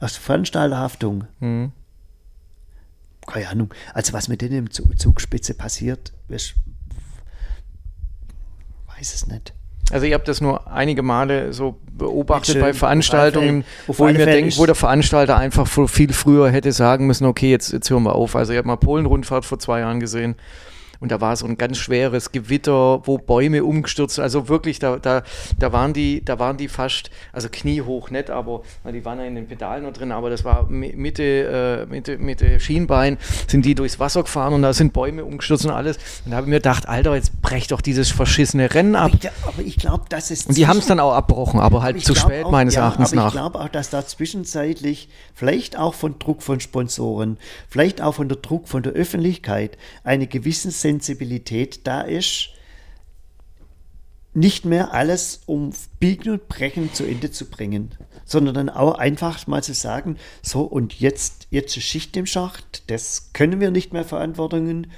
Aus 0.00 0.16
Veranstalterhaftung. 0.16 1.28
Mhm 1.38 1.70
keine 3.26 3.48
Ahnung, 3.48 3.72
also 3.94 4.12
was 4.12 4.28
mit 4.28 4.42
denen 4.42 4.66
im 4.66 4.70
Zugspitze 4.70 5.54
passiert, 5.54 6.12
ich 6.28 6.54
weiß 8.88 9.14
es 9.14 9.26
nicht. 9.26 9.54
Also 9.90 10.06
ich 10.06 10.14
habe 10.14 10.24
das 10.24 10.40
nur 10.40 10.70
einige 10.72 11.02
Male 11.02 11.52
so 11.52 11.78
beobachtet 11.92 12.60
bei 12.60 12.72
Veranstaltungen, 12.72 13.64
wo 13.86 14.08
ich 14.08 14.16
mir 14.16 14.26
denke, 14.26 14.56
wo 14.56 14.64
der 14.64 14.74
Veranstalter 14.74 15.36
einfach 15.36 15.66
viel 15.66 16.12
früher 16.12 16.50
hätte 16.50 16.72
sagen 16.72 17.06
müssen, 17.06 17.26
okay, 17.26 17.50
jetzt, 17.50 17.72
jetzt 17.72 17.90
hören 17.90 18.04
wir 18.04 18.14
auf. 18.14 18.34
Also 18.34 18.52
ich 18.52 18.58
habe 18.58 18.68
mal 18.68 18.76
Polen-Rundfahrt 18.76 19.44
vor 19.44 19.58
zwei 19.58 19.80
Jahren 19.80 20.00
gesehen, 20.00 20.36
und 21.02 21.10
da 21.10 21.20
war 21.20 21.34
so 21.36 21.46
ein 21.46 21.58
ganz 21.58 21.78
schweres 21.78 22.30
Gewitter, 22.30 23.06
wo 23.06 23.18
Bäume 23.18 23.64
umgestürzt, 23.64 24.20
also 24.20 24.48
wirklich, 24.48 24.78
da, 24.78 24.98
da, 24.98 25.24
da 25.58 25.72
waren 25.72 25.92
die, 25.92 26.24
da 26.24 26.38
waren 26.38 26.56
die 26.56 26.68
fast, 26.68 27.10
also 27.32 27.48
kniehoch 27.50 28.10
nicht, 28.10 28.30
aber 28.30 28.62
die 28.84 29.04
waren 29.04 29.18
ja 29.18 29.24
in 29.24 29.34
den 29.34 29.48
Pedalen 29.48 29.82
noch 29.82 29.92
drin, 29.92 30.12
aber 30.12 30.30
das 30.30 30.44
war 30.44 30.68
Mitte, 30.70 31.22
äh, 31.22 31.92
Mitte, 31.92 32.18
Mitte 32.18 32.60
Schienbein, 32.60 33.18
sind 33.48 33.64
die 33.64 33.74
durchs 33.74 33.98
Wasser 33.98 34.22
gefahren 34.22 34.54
und 34.54 34.62
da 34.62 34.72
sind 34.72 34.92
Bäume 34.92 35.24
umgestürzt 35.24 35.64
und 35.64 35.72
alles. 35.72 35.96
Und 36.24 36.30
da 36.30 36.36
habe 36.36 36.46
ich 36.46 36.50
mir 36.50 36.58
gedacht, 36.58 36.88
Alter, 36.88 37.16
jetzt 37.16 37.42
brech 37.42 37.66
doch 37.66 37.80
dieses 37.80 38.10
verschissene 38.10 38.72
Rennen 38.72 38.94
ab. 38.94 39.10
Aber 39.12 39.18
ich, 39.20 39.30
aber 39.46 39.62
ich 39.62 39.76
glaube, 39.76 40.04
das 40.08 40.30
ist. 40.30 40.48
Und 40.48 40.56
die 40.56 40.68
haben 40.68 40.78
es 40.78 40.86
dann 40.86 41.00
auch 41.00 41.14
abbrochen, 41.14 41.58
aber 41.58 41.82
halt 41.82 42.00
zu 42.00 42.14
spät, 42.14 42.44
auch, 42.44 42.52
meines 42.52 42.76
ja, 42.76 42.82
Erachtens 42.82 43.12
aber 43.12 43.22
nach. 43.22 43.28
Ich 43.28 43.32
glaube 43.32 43.60
auch, 43.60 43.68
dass 43.68 43.90
da 43.90 44.06
zwischenzeitlich, 44.06 45.08
vielleicht 45.34 45.76
auch 45.76 45.94
von 45.94 46.20
Druck 46.20 46.44
von 46.44 46.60
Sponsoren, 46.60 47.38
vielleicht 47.68 48.00
auch 48.00 48.12
von 48.12 48.28
der 48.28 48.38
Druck 48.38 48.68
von 48.68 48.84
der 48.84 48.92
Öffentlichkeit, 48.92 49.76
eine 50.04 50.28
gewisse 50.28 50.70
Sensibilität 50.92 51.86
da 51.86 52.02
ist, 52.02 52.50
nicht 54.34 54.64
mehr 54.64 54.92
alles 54.94 55.42
um 55.46 55.72
Biegen 56.00 56.32
und 56.32 56.48
Brechen 56.48 56.92
zu 56.92 57.04
Ende 57.04 57.30
zu 57.30 57.46
bringen, 57.46 57.94
sondern 58.24 58.54
dann 58.54 58.68
auch 58.70 58.94
einfach 58.98 59.46
mal 59.46 59.62
zu 59.62 59.74
sagen, 59.74 60.16
so 60.42 60.62
und 60.62 61.00
jetzt, 61.00 61.48
jetzt 61.50 61.76
ist 61.76 61.84
Schicht 61.84 62.16
im 62.16 62.26
Schacht, 62.26 62.90
das 62.90 63.30
können 63.32 63.60
wir 63.60 63.70
nicht 63.70 63.92
mehr 63.92 64.04
Verantwortungen. 64.04 64.90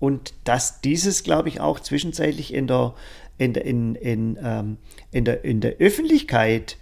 Und 0.00 0.32
dass 0.44 0.80
dieses, 0.80 1.22
glaube 1.24 1.50
ich, 1.50 1.60
auch 1.60 1.78
zwischenzeitlich 1.78 2.54
in 2.54 2.66
der, 2.66 2.94
in 3.38 3.54
in, 3.54 3.94
in, 3.96 4.38
ähm, 4.42 4.78
in 5.12 5.24
der, 5.24 5.44
in 5.44 5.60
der 5.60 5.76
Öffentlichkeit 5.76 6.78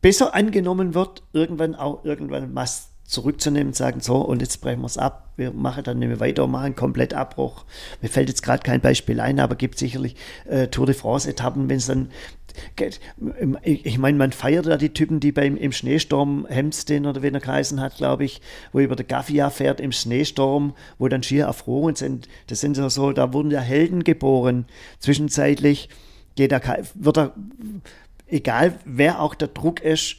besser 0.00 0.34
angenommen 0.34 0.94
wird, 0.94 1.22
irgendwann 1.32 1.74
auch 1.74 2.04
irgendwann 2.04 2.54
was 2.54 2.93
zurückzunehmen 3.04 3.68
und 3.68 3.76
sagen, 3.76 4.00
so, 4.00 4.16
und 4.16 4.40
jetzt 4.40 4.60
brechen 4.60 4.80
wir 4.80 4.86
es 4.86 4.98
ab, 4.98 5.32
wir 5.36 5.52
machen 5.52 5.84
dann 5.84 5.98
nicht 5.98 6.08
mehr 6.08 6.20
weiter, 6.20 6.46
machen 6.46 6.74
komplett 6.74 7.12
Abbruch. 7.12 7.64
Mir 8.00 8.08
fällt 8.08 8.28
jetzt 8.28 8.42
gerade 8.42 8.62
kein 8.62 8.80
Beispiel 8.80 9.20
ein, 9.20 9.40
aber 9.40 9.56
gibt 9.56 9.78
sicherlich 9.78 10.16
äh, 10.46 10.68
Tour 10.68 10.86
de 10.86 10.94
France-Etappen, 10.94 11.68
wenn 11.68 11.76
es 11.76 11.86
dann 11.86 12.08
ich 13.62 13.98
meine, 13.98 14.16
man 14.16 14.32
feiert 14.32 14.66
da 14.66 14.76
die 14.76 14.92
Typen, 14.92 15.18
die 15.18 15.32
beim 15.32 15.56
im 15.56 15.72
Schneesturm 15.72 16.46
Hemsden 16.48 17.06
oder 17.06 17.22
wie 17.22 17.28
er 17.28 17.40
geheißen 17.40 17.80
hat, 17.80 17.96
glaube 17.96 18.24
ich, 18.24 18.40
wo 18.72 18.78
über 18.78 18.94
der 18.94 19.06
Gaffia 19.06 19.50
fährt 19.50 19.80
im 19.80 19.90
Schneesturm, 19.90 20.74
wo 20.98 21.08
dann 21.08 21.22
schier 21.22 21.46
erfroren 21.46 21.96
sind. 21.96 22.28
Das 22.46 22.60
sind 22.60 22.76
so, 22.76 23.12
da 23.12 23.32
wurden 23.32 23.50
ja 23.50 23.60
Helden 23.60 24.04
geboren. 24.04 24.66
Zwischenzeitlich 25.00 25.88
geht 26.36 26.52
da, 26.52 26.60
wird 26.94 27.16
da, 27.16 27.34
egal 28.28 28.78
wer 28.84 29.20
auch 29.20 29.34
der 29.34 29.48
Druck 29.48 29.80
ist, 29.80 30.18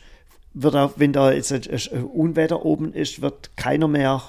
wird 0.55 0.73
da, 0.73 0.91
wenn 0.95 1.13
da 1.13 1.31
jetzt 1.31 1.51
ein 1.51 2.03
Unwetter 2.03 2.65
oben 2.65 2.93
ist, 2.93 3.21
wird 3.21 3.55
keiner 3.57 3.87
mehr, 3.87 4.23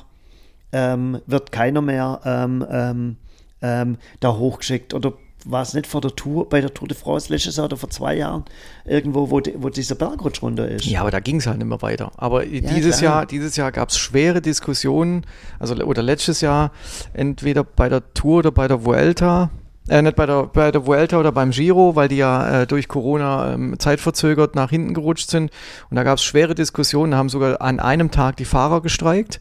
ähm, 0.72 1.20
wird 1.27 1.53
keiner 1.53 1.81
mehr 1.81 2.20
ähm, 2.24 2.66
ähm, 2.70 3.16
ähm 3.62 3.97
da 4.20 4.37
hochgeschickt 4.37 4.93
oder 4.93 5.14
war 5.49 5.62
es 5.62 5.74
nicht 5.74 5.87
vor 5.87 6.01
der 6.01 6.14
Tour, 6.14 6.49
bei 6.49 6.61
der 6.61 6.74
Tour 6.74 6.89
de 6.89 6.97
France 6.97 7.33
letztes 7.33 7.57
Jahr 7.57 7.66
oder 7.66 7.77
vor 7.77 7.89
zwei 7.89 8.16
Jahren, 8.16 8.45
irgendwo, 8.85 9.31
wo, 9.31 9.41
die, 9.41 9.55
wo 9.57 9.68
dieser 9.68 9.95
Bergrutsch 9.95 10.43
runter 10.43 10.68
ist. 10.68 10.85
Ja, 10.87 11.03
aber 11.03 11.12
da 11.12 11.20
ging 11.20 11.37
es 11.37 11.47
halt 11.47 11.59
nicht 11.59 11.68
mehr 11.68 11.83
weiter. 11.83 12.11
Aber 12.16 12.45
ja, 12.45 12.61
dieses, 12.61 13.01
Jahr, 13.01 13.27
dieses 13.27 13.57
Jahr 13.57 13.70
gab 13.70 13.91
es 13.91 13.99
schwere 13.99 14.43
Diskussionen, 14.43 15.24
also 15.61 15.74
oder 15.77 16.03
letztes 16.03 16.41
Jahr, 16.41 16.72
entweder 17.12 17.62
bei 17.62 17.89
der 17.89 18.12
Tour 18.12 18.39
oder 18.39 18.51
bei 18.51 18.66
der 18.66 18.85
Vuelta, 18.85 19.51
äh, 19.89 20.03
nicht 20.03 20.16
bei 20.16 20.26
der, 20.26 20.45
bei 20.45 20.70
der 20.70 20.87
Vuelta 20.87 21.18
oder 21.18 21.32
beim 21.32 21.51
Giro, 21.51 21.97
weil 21.97 22.09
die 22.09 22.16
ja 22.16 22.62
äh, 22.62 22.66
durch 22.66 22.89
Corona 22.89 23.55
ähm, 23.55 23.78
zeitverzögert 23.78 24.55
nach 24.55 24.70
hinten 24.70 24.95
gerutscht 24.95 25.30
sind. 25.30 25.51
Und 25.91 25.97
da 25.97 26.03
gab 26.03 26.18
es 26.18 26.24
schwere 26.24 26.55
Diskussionen, 26.55 27.12
da 27.12 27.18
haben 27.18 27.28
sogar 27.28 27.61
an 27.61 27.80
einem 27.80 28.11
Tag 28.11 28.37
die 28.37 28.45
Fahrer 28.45 28.80
gestreikt 28.80 29.41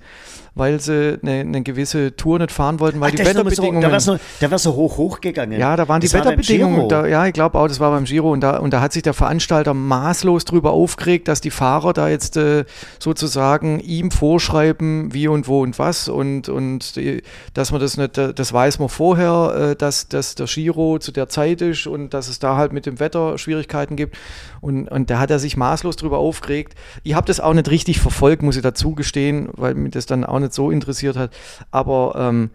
weil 0.56 0.80
sie 0.80 1.20
eine, 1.22 1.42
eine 1.42 1.64
gewisse 1.64 2.16
Tour 2.16 2.40
nicht 2.40 2.52
fahren 2.52 2.80
wollten, 2.80 3.02
weil 3.02 3.12
Ach, 3.12 3.16
die 3.16 3.26
Wetterbedingungen. 3.26 3.82
So, 4.00 4.18
da 4.40 4.50
war 4.52 4.58
so, 4.58 4.72
so 4.72 4.76
hoch 4.76 4.98
hochgegangen. 4.98 5.60
Ja, 5.60 5.76
da 5.76 5.88
waren 5.90 6.00
die 6.00 6.08
das 6.08 6.14
Wetterbedingungen. 6.14 6.84
War 6.84 6.88
da, 6.88 7.08
ja, 7.08 7.26
ich 7.28 7.34
glaube 7.34 7.60
auch, 7.60 7.68
das 7.68 7.82
war 7.82 7.92
beim 7.92 8.06
Giro 8.06 8.32
und 8.32 8.40
da, 8.42 8.58
und 8.58 8.72
da 8.72 8.80
hat 8.80 8.94
sich 8.94 9.04
der 9.04 9.14
Veranstalter 9.14 9.74
maßlos 9.74 10.46
drüber 10.46 10.72
aufgeregt, 10.72 11.28
dass 11.28 11.42
die 11.42 11.52
Fahrer 11.52 11.92
da 11.92 12.08
jetzt 12.08 12.38
äh, 12.38 12.64
sozusagen 13.00 13.82
ihm 13.82 14.12
vorschreiben, 14.12 15.14
wie 15.14 15.28
und 15.28 15.48
wo 15.50 15.62
und 15.62 15.78
was 15.78 16.08
und, 16.08 16.48
und 16.48 16.96
die, 16.96 17.22
dass 17.54 17.72
man 17.72 17.82
das 17.82 17.98
nicht, 17.98 18.18
das 18.18 18.54
weiß 18.54 18.80
man 18.80 18.88
vorher, 18.88 19.72
äh, 19.72 19.76
dass, 19.76 20.08
dass 20.08 20.36
der 20.36 20.46
Giro 20.46 21.00
zu 21.00 21.12
der 21.12 21.28
Zeit 21.28 21.62
ist 21.62 21.86
und 21.86 22.14
dass 22.14 22.30
es 22.30 22.40
da 22.40 22.56
halt 22.56 22.72
mit 22.72 22.86
dem 22.86 23.02
Wetter 23.02 23.38
Schwierigkeiten 23.38 23.98
gibt. 23.98 24.18
Und, 24.62 24.88
und 24.88 25.10
da 25.10 25.20
hat 25.20 25.30
er 25.30 25.40
sich 25.40 25.58
maßlos 25.58 25.96
drüber 25.96 26.18
aufgeregt. 26.18 26.76
Ich 27.04 27.14
habe 27.14 27.28
das 27.28 27.40
auch 27.40 27.54
nicht 27.54 27.70
richtig 27.70 28.00
verfolgt, 28.00 28.42
muss 28.42 28.56
ich 28.56 28.64
dazu 28.64 28.96
gestehen, 28.96 29.50
weil 29.54 29.76
mir 29.76 29.90
das 29.90 30.06
dann 30.06 30.24
auch 30.24 30.40
nicht 30.40 30.45
nicht 30.46 30.54
so 30.54 30.72
interessiert 30.72 31.18
hat. 31.18 31.32
Aber 31.72 32.16
ähm, 32.18 32.52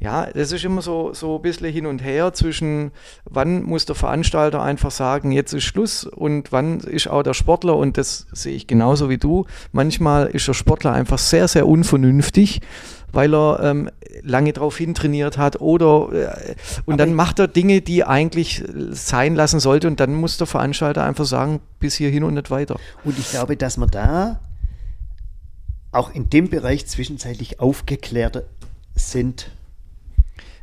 ja, 0.00 0.26
das 0.26 0.52
ist 0.52 0.64
immer 0.64 0.82
so, 0.82 1.14
so 1.14 1.36
ein 1.36 1.42
bisschen 1.42 1.72
hin 1.72 1.86
und 1.86 2.04
her 2.04 2.32
zwischen, 2.34 2.90
wann 3.24 3.62
muss 3.62 3.86
der 3.86 3.94
Veranstalter 3.94 4.62
einfach 4.62 4.90
sagen, 4.90 5.32
jetzt 5.32 5.54
ist 5.54 5.64
Schluss 5.64 6.04
und 6.04 6.52
wann 6.52 6.80
ist 6.80 7.08
auch 7.08 7.22
der 7.22 7.32
Sportler, 7.32 7.76
und 7.76 7.96
das 7.96 8.26
sehe 8.32 8.54
ich 8.54 8.66
genauso 8.66 9.08
wie 9.08 9.18
du, 9.18 9.46
manchmal 9.72 10.26
ist 10.26 10.46
der 10.46 10.52
Sportler 10.52 10.92
einfach 10.92 11.18
sehr, 11.18 11.48
sehr 11.48 11.66
unvernünftig, 11.66 12.60
weil 13.12 13.34
er 13.34 13.60
ähm, 13.62 13.88
lange 14.22 14.52
darauf 14.52 14.76
hintrainiert 14.76 15.38
hat 15.38 15.60
oder 15.60 16.08
äh, 16.12 16.54
und 16.84 16.94
Aber 16.94 16.96
dann 16.96 17.14
macht 17.14 17.38
er 17.38 17.48
Dinge, 17.48 17.80
die 17.80 18.04
eigentlich 18.04 18.62
sein 18.90 19.34
lassen 19.34 19.60
sollte 19.60 19.86
und 19.86 20.00
dann 20.00 20.12
muss 20.14 20.36
der 20.36 20.46
Veranstalter 20.46 21.04
einfach 21.04 21.24
sagen, 21.24 21.60
bis 21.78 21.94
hierhin 21.94 22.24
und 22.24 22.34
nicht 22.34 22.50
weiter. 22.50 22.76
Und 23.04 23.18
ich 23.18 23.30
glaube, 23.30 23.56
dass 23.56 23.76
man 23.76 23.90
da 23.90 24.40
auch 25.94 26.14
in 26.14 26.30
dem 26.30 26.48
Bereich 26.48 26.86
zwischenzeitlich 26.86 27.60
aufgeklärter 27.60 28.44
sind. 28.94 29.50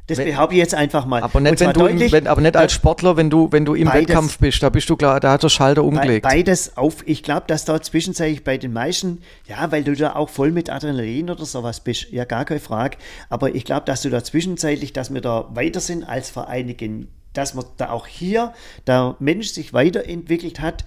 Das 0.08 0.18
wenn, 0.18 0.28
behaupte 0.28 0.56
ich 0.56 0.60
jetzt 0.60 0.74
einfach 0.74 1.06
mal. 1.06 1.22
Aber 1.22 1.40
nicht, 1.40 1.60
wenn 1.62 1.72
du 1.72 1.86
im, 1.86 2.12
wenn, 2.12 2.28
aber 2.28 2.42
nicht 2.42 2.58
als 2.58 2.74
Sportler, 2.74 3.16
wenn 3.16 3.30
du, 3.30 3.50
wenn 3.52 3.64
du 3.64 3.76
im 3.76 3.86
beides, 3.86 4.10
Wettkampf 4.10 4.40
bist, 4.40 4.62
da 4.62 4.70
bist 4.70 4.90
du 4.90 4.98
klar, 4.98 5.20
da 5.20 5.32
hat 5.32 5.44
der 5.44 5.50
Schalter 5.50 5.84
umgelegt. 5.86 6.24
Beides 6.24 6.76
auf, 6.76 7.08
ich 7.08 7.24
glaube, 7.24 7.44
dass 7.48 7.64
da 7.64 7.82
zwischenzeitlich 7.82 8.44
bei 8.44 8.58
den 8.58 8.74
meisten, 8.74 9.22
ja, 9.48 9.72
weil 9.72 9.84
du 9.84 9.96
da 9.96 10.16
auch 10.16 10.30
voll 10.30 10.52
mit 10.52 10.70
Adrenalin 10.70 11.30
oder 11.30 11.46
sowas 11.46 11.80
bist, 11.80 12.12
ja, 12.12 12.26
gar 12.26 12.44
keine 12.46 12.60
Frage. 12.60 12.98
Aber 13.30 13.56
ich 13.56 13.64
glaube, 13.64 13.86
dass 13.86 14.02
du 14.02 14.10
da 14.10 14.24
zwischenzeitlich, 14.24 14.92
dass 14.92 15.14
wir 15.14 15.22
da 15.22 15.48
weiter 15.54 15.80
sind 15.80 16.04
als 16.04 16.30
vor 16.30 16.50
einigen, 16.50 17.08
dass 17.32 17.54
man 17.54 17.66
da 17.78 17.92
auch 17.92 18.08
hier 18.08 18.54
der 18.88 19.16
Mensch 19.20 19.50
sich 19.50 19.72
weiterentwickelt 19.72 20.60
hat 20.60 20.84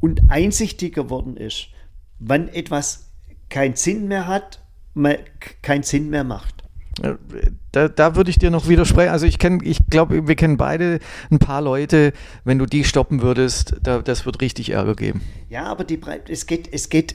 und 0.00 0.22
einsichtiger 0.28 1.04
geworden 1.04 1.36
ist, 1.36 1.68
wann 2.18 2.48
etwas 2.48 3.07
keinen 3.48 3.76
Sinn 3.76 4.08
mehr 4.08 4.26
hat, 4.26 4.60
keinen 5.62 5.82
Sinn 5.82 6.10
mehr 6.10 6.24
macht. 6.24 6.58
Da, 7.70 7.88
da 7.88 8.16
würde 8.16 8.30
ich 8.30 8.38
dir 8.38 8.50
noch 8.50 8.66
widersprechen. 8.66 9.10
Also 9.10 9.26
ich 9.26 9.38
kenne, 9.38 9.62
ich 9.62 9.78
glaube, 9.88 10.26
wir 10.26 10.34
kennen 10.34 10.56
beide 10.56 10.98
ein 11.30 11.38
paar 11.38 11.62
Leute, 11.62 12.12
wenn 12.44 12.58
du 12.58 12.66
die 12.66 12.82
stoppen 12.82 13.22
würdest, 13.22 13.76
da, 13.82 14.00
das 14.00 14.26
wird 14.26 14.40
richtig 14.40 14.70
Ärger 14.70 14.96
geben. 14.96 15.20
Ja, 15.48 15.64
aber 15.66 15.84
die, 15.84 16.00
es, 16.28 16.46
geht, 16.46 16.68
es, 16.72 16.88
geht, 16.88 17.14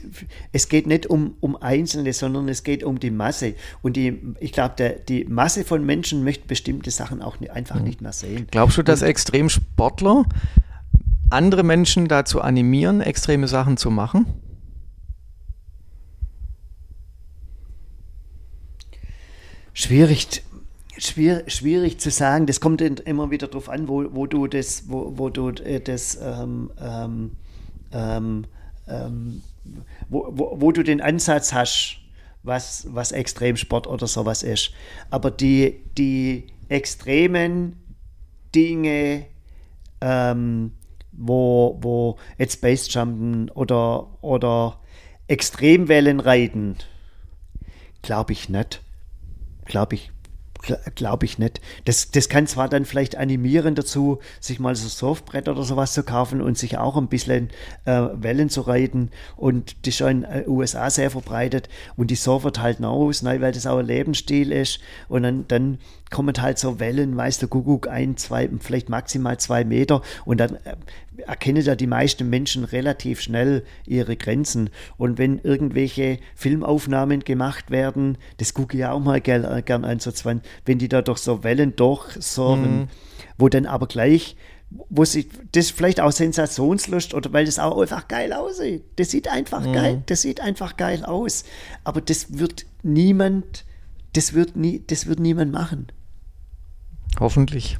es 0.52 0.68
geht 0.68 0.86
nicht 0.86 1.06
um, 1.06 1.34
um 1.40 1.56
Einzelne, 1.56 2.14
sondern 2.14 2.48
es 2.48 2.62
geht 2.62 2.82
um 2.82 2.98
die 2.98 3.10
Masse. 3.10 3.54
Und 3.82 3.96
die, 3.96 4.22
ich 4.40 4.52
glaube, 4.52 4.96
die 5.06 5.24
Masse 5.24 5.64
von 5.64 5.84
Menschen 5.84 6.24
möchte 6.24 6.46
bestimmte 6.46 6.90
Sachen 6.90 7.20
auch 7.20 7.36
einfach 7.52 7.76
mhm. 7.76 7.84
nicht 7.84 8.00
mehr 8.00 8.12
sehen. 8.12 8.46
Glaubst 8.50 8.78
du, 8.78 8.82
dass 8.82 9.02
Und, 9.02 9.08
Extremsportler 9.08 10.24
andere 11.28 11.62
Menschen 11.62 12.08
dazu 12.08 12.40
animieren, 12.40 13.02
extreme 13.02 13.48
Sachen 13.48 13.76
zu 13.76 13.90
machen? 13.90 14.26
Schwierig, 19.76 20.44
schwer, 20.98 21.42
schwierig 21.48 21.98
zu 21.98 22.12
sagen. 22.12 22.46
Das 22.46 22.60
kommt 22.60 22.80
immer 22.80 23.32
wieder 23.32 23.48
darauf 23.48 23.68
an, 23.68 23.88
wo, 23.88 24.04
wo 24.14 24.26
du 24.26 24.46
das, 24.46 24.84
wo, 24.86 25.12
wo 25.16 25.30
du 25.30 25.48
äh, 25.48 25.80
das, 25.80 26.16
ähm, 26.22 26.70
ähm, 26.80 27.32
ähm, 27.92 28.46
ähm, 28.86 29.42
wo, 30.08 30.28
wo, 30.30 30.60
wo, 30.60 30.70
du 30.70 30.84
den 30.84 31.00
Ansatz 31.00 31.52
hast, 31.52 31.96
was, 32.44 32.86
was 32.90 33.10
Extremsport 33.10 33.88
oder 33.88 34.06
sowas 34.06 34.44
ist. 34.44 34.70
Aber 35.10 35.32
die, 35.32 35.80
die 35.98 36.46
extremen 36.68 37.82
Dinge, 38.54 39.26
ähm, 40.00 40.70
wo, 41.10 41.78
wo 41.80 42.18
jetzt 42.38 42.60
Basejumpen 42.60 43.50
oder, 43.50 44.22
oder 44.22 44.78
Extremwellen 45.26 46.20
reiten, 46.20 46.76
glaube 48.02 48.34
ich 48.34 48.48
nicht 48.48 48.83
glaube 49.64 49.94
ich, 49.94 50.10
Glaube 50.94 51.26
ich 51.26 51.38
nicht. 51.38 51.60
Das, 51.84 52.10
das 52.10 52.28
kann 52.28 52.46
zwar 52.46 52.68
dann 52.68 52.84
vielleicht 52.84 53.16
animieren 53.16 53.74
dazu, 53.74 54.20
sich 54.40 54.60
mal 54.60 54.74
so 54.74 54.88
Surfbrett 54.88 55.48
oder 55.48 55.62
sowas 55.62 55.92
zu 55.92 56.02
kaufen 56.02 56.40
und 56.40 56.56
sich 56.56 56.78
auch 56.78 56.96
ein 56.96 57.08
bisschen 57.08 57.50
äh, 57.84 58.08
Wellen 58.14 58.48
zu 58.48 58.62
reiten. 58.62 59.10
Und 59.36 59.76
das 59.82 59.88
ist 59.88 59.96
schon 59.98 60.08
in 60.08 60.20
den 60.22 60.30
äh, 60.30 60.44
USA 60.46 60.88
sehr 60.90 61.10
verbreitet. 61.10 61.68
Und 61.96 62.10
die 62.10 62.14
surfen 62.14 62.52
halt 62.58 62.82
aus, 62.82 63.22
ne, 63.22 63.40
weil 63.40 63.52
das 63.52 63.66
auch 63.66 63.78
ein 63.78 63.86
Lebensstil 63.86 64.52
ist. 64.52 64.80
Und 65.08 65.24
dann, 65.24 65.46
dann 65.48 65.78
kommen 66.10 66.34
halt 66.40 66.58
so 66.58 66.80
Wellen, 66.80 67.16
weißt 67.16 67.42
du, 67.42 67.48
Kuckuck, 67.48 67.88
ein, 67.88 68.16
zwei, 68.16 68.48
vielleicht 68.60 68.88
maximal 68.88 69.38
zwei 69.38 69.64
Meter. 69.64 70.02
Und 70.24 70.38
dann 70.38 70.54
äh, 70.64 70.76
erkennen 71.26 71.62
ja 71.62 71.76
die 71.76 71.86
meisten 71.86 72.28
Menschen 72.28 72.64
relativ 72.64 73.20
schnell 73.20 73.64
ihre 73.86 74.16
Grenzen. 74.16 74.70
Und 74.96 75.18
wenn 75.18 75.38
irgendwelche 75.38 76.18
Filmaufnahmen 76.34 77.20
gemacht 77.20 77.70
werden, 77.70 78.18
das 78.38 78.54
gucke 78.54 78.76
ich 78.76 78.80
ja 78.80 78.92
auch 78.92 79.00
mal 79.00 79.20
gern, 79.20 79.44
äh, 79.44 79.62
gern 79.62 79.84
an, 79.84 80.00
so 80.00 80.10
20, 80.10 80.50
wenn 80.64 80.78
die 80.78 80.88
da 80.88 81.02
durch 81.02 81.18
so 81.18 81.44
Wellen 81.44 81.76
durchsurfen, 81.76 82.80
mhm. 82.80 82.88
wo 83.38 83.48
dann 83.48 83.66
aber 83.66 83.86
gleich 83.86 84.36
wo 84.88 85.04
sich 85.04 85.28
das 85.52 85.70
vielleicht 85.70 86.00
auch 86.00 86.10
Sensationslust 86.10 87.14
oder 87.14 87.32
weil 87.32 87.44
das 87.44 87.58
auch 87.58 87.80
einfach 87.80 88.08
geil 88.08 88.32
aussieht. 88.32 88.82
Das 88.96 89.10
sieht 89.10 89.28
einfach 89.28 89.64
mhm. 89.64 89.72
geil, 89.72 90.02
das 90.06 90.22
sieht 90.22 90.40
einfach 90.40 90.76
geil 90.76 91.04
aus. 91.04 91.44
Aber 91.84 92.00
das 92.00 92.38
wird 92.38 92.66
niemand, 92.82 93.64
das 94.14 94.32
wird 94.32 94.56
nie, 94.56 94.82
das 94.86 95.06
wird 95.06 95.20
niemand 95.20 95.52
machen. 95.52 95.88
Hoffentlich. 97.20 97.78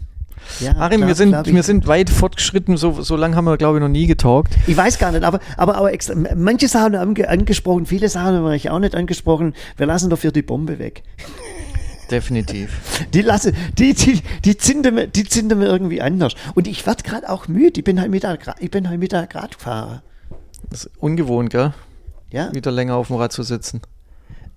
Ja, 0.60 0.76
Arim, 0.76 0.98
klar, 0.98 1.08
wir, 1.08 1.14
sind, 1.14 1.46
wir 1.46 1.62
sind 1.62 1.86
weit 1.86 2.10
fortgeschritten, 2.10 2.76
so, 2.76 3.02
so 3.02 3.16
lange 3.16 3.36
haben 3.36 3.44
wir, 3.44 3.56
glaube 3.56 3.78
ich, 3.78 3.82
noch 3.82 3.88
nie 3.88 4.06
getalkt. 4.06 4.54
Ich 4.66 4.76
weiß 4.76 4.98
gar 4.98 5.12
nicht, 5.12 5.24
aber, 5.24 5.40
aber, 5.56 5.76
aber 5.76 5.92
extra, 5.92 6.14
manche 6.36 6.68
Sachen 6.68 6.98
haben 6.98 7.16
wir 7.16 7.30
angesprochen, 7.30 7.86
viele 7.86 8.08
Sachen 8.08 8.36
haben 8.36 8.44
wir 8.44 8.72
auch 8.72 8.78
nicht 8.78 8.94
angesprochen. 8.94 9.54
Wir 9.76 9.86
lassen 9.86 10.10
dafür 10.10 10.32
die 10.32 10.42
Bombe 10.42 10.78
weg. 10.78 11.02
Definitiv. 12.10 13.06
Die 13.14 13.22
lasse, 13.22 13.52
die, 13.78 13.94
die, 13.94 14.20
die 14.44 14.56
zünden 14.58 14.94
wir, 14.94 15.06
die 15.06 15.24
zünden 15.24 15.58
wir 15.60 15.68
irgendwie 15.68 16.02
anders. 16.02 16.34
Und 16.54 16.66
ich 16.66 16.86
werde 16.86 17.02
gerade 17.02 17.30
auch 17.30 17.48
müde. 17.48 17.80
Ich 17.80 17.84
bin 17.84 17.98
halt 17.98 18.10
Mittag, 18.10 18.54
ich 18.60 18.70
bin 18.70 18.88
halt 18.88 19.00
Mittag 19.00 19.34
Radfahrer. 19.34 20.02
Das 20.70 20.84
ist 20.84 20.90
ungewohnt, 20.98 21.50
gell? 21.50 21.72
Ja. 22.30 22.52
Wieder 22.52 22.70
länger 22.70 22.96
auf 22.96 23.06
dem 23.08 23.16
Rad 23.16 23.32
zu 23.32 23.42
sitzen. 23.42 23.80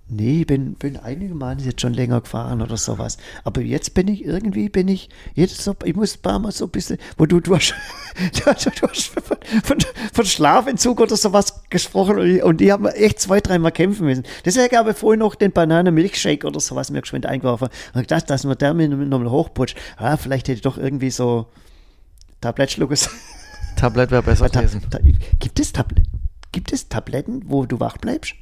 Nee, 0.10 0.46
bin, 0.46 0.76
bin 0.76 0.96
einige 0.96 1.36
Male 1.36 1.62
jetzt 1.62 1.82
schon 1.82 1.94
länger 1.94 2.22
gefahren 2.22 2.62
oder 2.62 2.78
sowas. 2.78 3.18
Aber 3.44 3.62
jetzt 3.62 3.94
bin 3.94 4.08
ich 4.08 4.24
irgendwie, 4.24 4.70
bin 4.70 4.88
ich, 4.88 5.10
jetzt 5.36 5.62
so, 5.62 5.76
ich 5.84 5.96
muss 5.96 6.16
ein 6.16 6.22
paar 6.22 6.40
Mal 6.40 6.54
so 6.54 6.64
ein 6.64 6.72
bisschen, 6.72 6.98
wo 7.18 7.26
du, 7.26 7.42
du 7.42 7.54
hast, 7.54 7.74
du 8.46 8.46
hast, 8.46 9.08
von, 9.08 9.38
von, 9.64 9.78
von, 10.14 10.26
Schlafentzug 10.26 11.02
oder 11.02 11.18
sowas 11.18 11.62
gesprochen 11.70 12.20
und 12.20 12.26
ich, 12.26 12.42
und 12.42 12.62
ich 12.62 12.72
habe 12.72 12.96
echt 12.96 13.20
zwei, 13.20 13.42
dreimal 13.42 13.74
kämpfen 13.74 14.06
müssen. 14.06 14.24
Deswegen 14.46 14.78
habe 14.78 14.92
ich 14.92 14.98
vorhin 14.98 15.20
noch 15.20 15.36
den 15.36 15.52
Bananenmilchshake 15.52 16.48
oder 16.48 16.62
sowas 16.62 16.90
mir 16.90 17.02
geschwind 17.02 17.26
eingeworfen. 17.26 17.68
Und 17.94 18.02
ich 18.02 18.08
dachte, 18.08 18.28
dass 18.28 18.46
man 18.46 18.58
der 18.58 18.74
mir 18.74 18.88
nochmal 18.88 19.30
hochputscht. 19.30 19.78
Ah, 19.98 20.16
vielleicht 20.16 20.48
hätte 20.48 20.56
ich 20.56 20.62
doch 20.62 20.78
irgendwie 20.78 21.12
so 21.12 21.48
Tablettschluckes. 22.40 23.10
Tablett 23.76 24.12
wäre 24.12 24.24
besser 24.24 24.48
gewesen. 24.50 24.82
Es? 24.90 25.40
Gibt 26.54 26.72
es 26.72 26.88
Tabletten, 26.88 27.44
wo 27.48 27.66
du 27.66 27.82
wach 27.82 27.98
bleibst? 27.98 28.36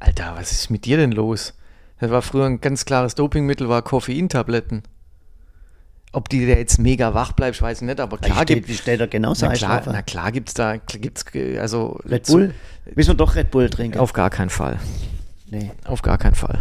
Alter, 0.00 0.34
was 0.36 0.52
ist 0.52 0.70
mit 0.70 0.84
dir 0.84 0.96
denn 0.96 1.12
los? 1.12 1.54
Das 2.00 2.10
war 2.10 2.22
früher 2.22 2.46
ein 2.46 2.60
ganz 2.60 2.84
klares 2.84 3.14
Dopingmittel, 3.14 3.68
war 3.68 3.82
Koffeintabletten. 3.82 4.82
Ob 6.12 6.28
die 6.28 6.46
da 6.46 6.54
jetzt 6.54 6.78
mega 6.78 7.12
wach 7.12 7.32
bleibst, 7.32 7.60
weiß 7.60 7.82
ich 7.82 7.86
nicht, 7.86 8.00
aber 8.00 8.16
klar 8.16 8.44
gibt 8.44 8.70
steht 8.70 9.00
da 9.00 9.06
genauso 9.06 9.46
na 9.46 9.52
klar, 9.52 9.82
na 9.84 10.00
klar 10.00 10.32
gibt's 10.32 10.54
da 10.54 10.76
gibt's 10.76 11.24
also 11.60 12.00
Red 12.08 12.26
Bull. 12.26 12.54
Müssen 12.94 13.10
wir 13.10 13.14
doch 13.16 13.34
Red 13.34 13.50
Bull 13.50 13.68
trinken? 13.68 13.98
Auf 13.98 14.14
gar 14.14 14.30
keinen 14.30 14.48
Fall. 14.48 14.78
Nee. 15.50 15.70
Auf 15.84 16.02
gar 16.02 16.18
keinen 16.18 16.34
Fall. 16.34 16.58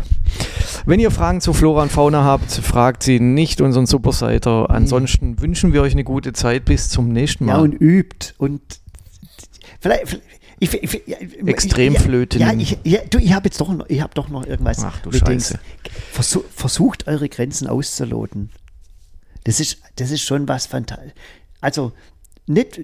Wenn 0.86 1.00
ihr 1.00 1.12
Fragen 1.12 1.42
zu 1.42 1.54
Flora 1.54 1.84
und 1.84 1.92
Fauna 1.92 2.24
habt, 2.24 2.52
fragt 2.52 3.04
sie 3.04 3.20
nicht 3.20 3.60
unseren 3.60 3.86
Superseiter. 3.86 4.70
Ansonsten 4.70 5.42
wünschen 5.42 5.74
wir 5.74 5.82
euch 5.82 5.94
eine 5.94 6.06
gute 6.06 6.34
Zeit 6.34 6.66
bis 6.66 6.90
zum 6.90 7.10
nächsten 7.10 7.46
Mal. 7.46 7.54
Ja, 7.54 7.60
und 7.60 7.74
übt. 7.74 8.34
Und 8.38 8.62
vielleicht, 9.82 10.22
ich, 10.60 10.74
ich, 10.74 11.08
Extremflöten. 11.48 12.42
Ja, 12.42 12.54
ich, 12.54 12.78
ja, 12.84 13.02
du, 13.10 13.20
ich 13.20 13.34
habe 13.34 13.46
jetzt 13.46 13.62
doch 13.62 13.70
noch, 13.70 13.88
ich 13.90 14.02
hab 14.02 14.16
doch 14.16 14.30
noch 14.30 14.46
irgendwas. 14.46 14.84
Ach 14.84 15.00
du 15.02 15.12
Scheiße. 15.12 15.60
Versuch, 16.12 16.44
versucht 16.54 17.08
eure 17.08 17.30
Grenzen 17.30 17.68
auszuloten. 17.68 18.50
Das 19.44 19.60
ist, 19.60 19.82
das 19.96 20.12
ist 20.12 20.24
schon 20.24 20.48
was 20.48 20.66
fantastisch. 20.66 21.14
Also 21.62 21.94
nicht 22.48 22.82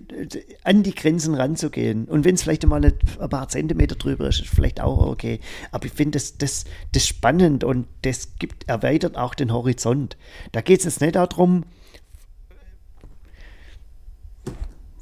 an 0.64 0.84
die 0.84 0.94
Grenzen 0.94 1.36
ranzugehen. 1.36 2.06
Und 2.06 2.26
wenn 2.26 2.36
es 2.36 2.44
vielleicht 2.44 2.66
mal 2.68 2.84
ein 2.84 3.30
paar 3.30 3.48
Zentimeter 3.48 3.96
drüber 3.96 4.28
ist, 4.28 4.42
ist 4.42 4.50
vielleicht 4.50 4.82
auch 4.82 5.08
okay. 5.08 5.40
Aber 5.72 5.86
ich 5.86 5.94
finde 5.94 6.20
das, 6.20 6.38
das, 6.38 6.66
das 6.92 7.08
spannend 7.08 7.64
und 7.64 7.88
das 8.02 8.36
gibt, 8.40 8.68
erweitert 8.68 9.18
auch 9.18 9.34
den 9.34 9.54
Horizont. 9.54 10.18
Da 10.52 10.62
geht 10.62 10.80
es 10.80 10.86
jetzt 10.86 11.02
nicht 11.02 11.16
darum, 11.16 11.64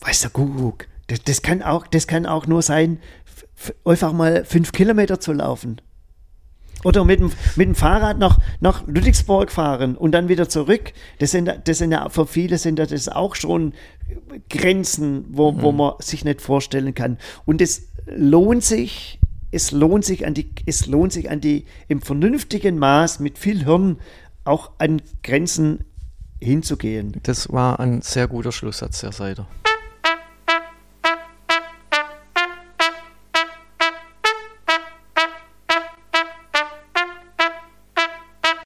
weiß 0.01 0.21
der 0.21 0.29
Kuckuck, 0.29 0.87
das, 1.11 1.23
das, 1.23 1.41
kann 1.41 1.61
auch, 1.61 1.87
das 1.87 2.07
kann 2.07 2.25
auch 2.25 2.47
nur 2.47 2.61
sein, 2.61 2.99
einfach 3.83 4.13
mal 4.13 4.45
fünf 4.45 4.71
Kilometer 4.71 5.19
zu 5.19 5.33
laufen. 5.33 5.81
Oder 6.83 7.03
mit 7.05 7.19
dem, 7.19 7.31
mit 7.57 7.67
dem 7.67 7.75
Fahrrad 7.75 8.17
nach, 8.17 8.39
nach 8.59 8.87
Ludwigsburg 8.87 9.51
fahren 9.51 9.95
und 9.95 10.13
dann 10.13 10.29
wieder 10.29 10.49
zurück. 10.49 10.93
Das 11.19 11.31
sind, 11.31 11.51
das 11.65 11.77
sind 11.77 11.91
ja 11.91 12.09
für 12.09 12.25
viele 12.25 12.57
sind 12.57 12.79
das 12.79 13.07
auch 13.09 13.35
schon 13.35 13.73
Grenzen, 14.49 15.25
wo, 15.29 15.51
mhm. 15.51 15.61
wo 15.61 15.71
man 15.73 15.93
sich 15.99 16.25
nicht 16.25 16.41
vorstellen 16.41 16.95
kann. 16.95 17.17
Und 17.45 17.61
es 17.61 17.89
lohnt 18.07 18.63
sich, 18.63 19.19
es 19.51 19.71
lohnt 19.71 20.05
sich 20.05 20.25
an 20.25 20.33
die, 20.33 20.49
es 20.65 20.87
lohnt 20.87 21.11
sich 21.11 21.29
an 21.29 21.39
die 21.39 21.65
im 21.87 22.01
vernünftigen 22.01 22.79
Maß 22.79 23.19
mit 23.19 23.37
viel 23.37 23.65
Hirn 23.65 23.99
auch 24.43 24.71
an 24.79 25.03
Grenzen 25.21 25.83
hinzugehen. 26.39 27.19
Das 27.21 27.51
war 27.51 27.79
ein 27.79 28.01
sehr 28.01 28.27
guter 28.27 28.51
Schlusssatz, 28.51 29.03
Herr 29.03 29.11
Seider. 29.11 29.45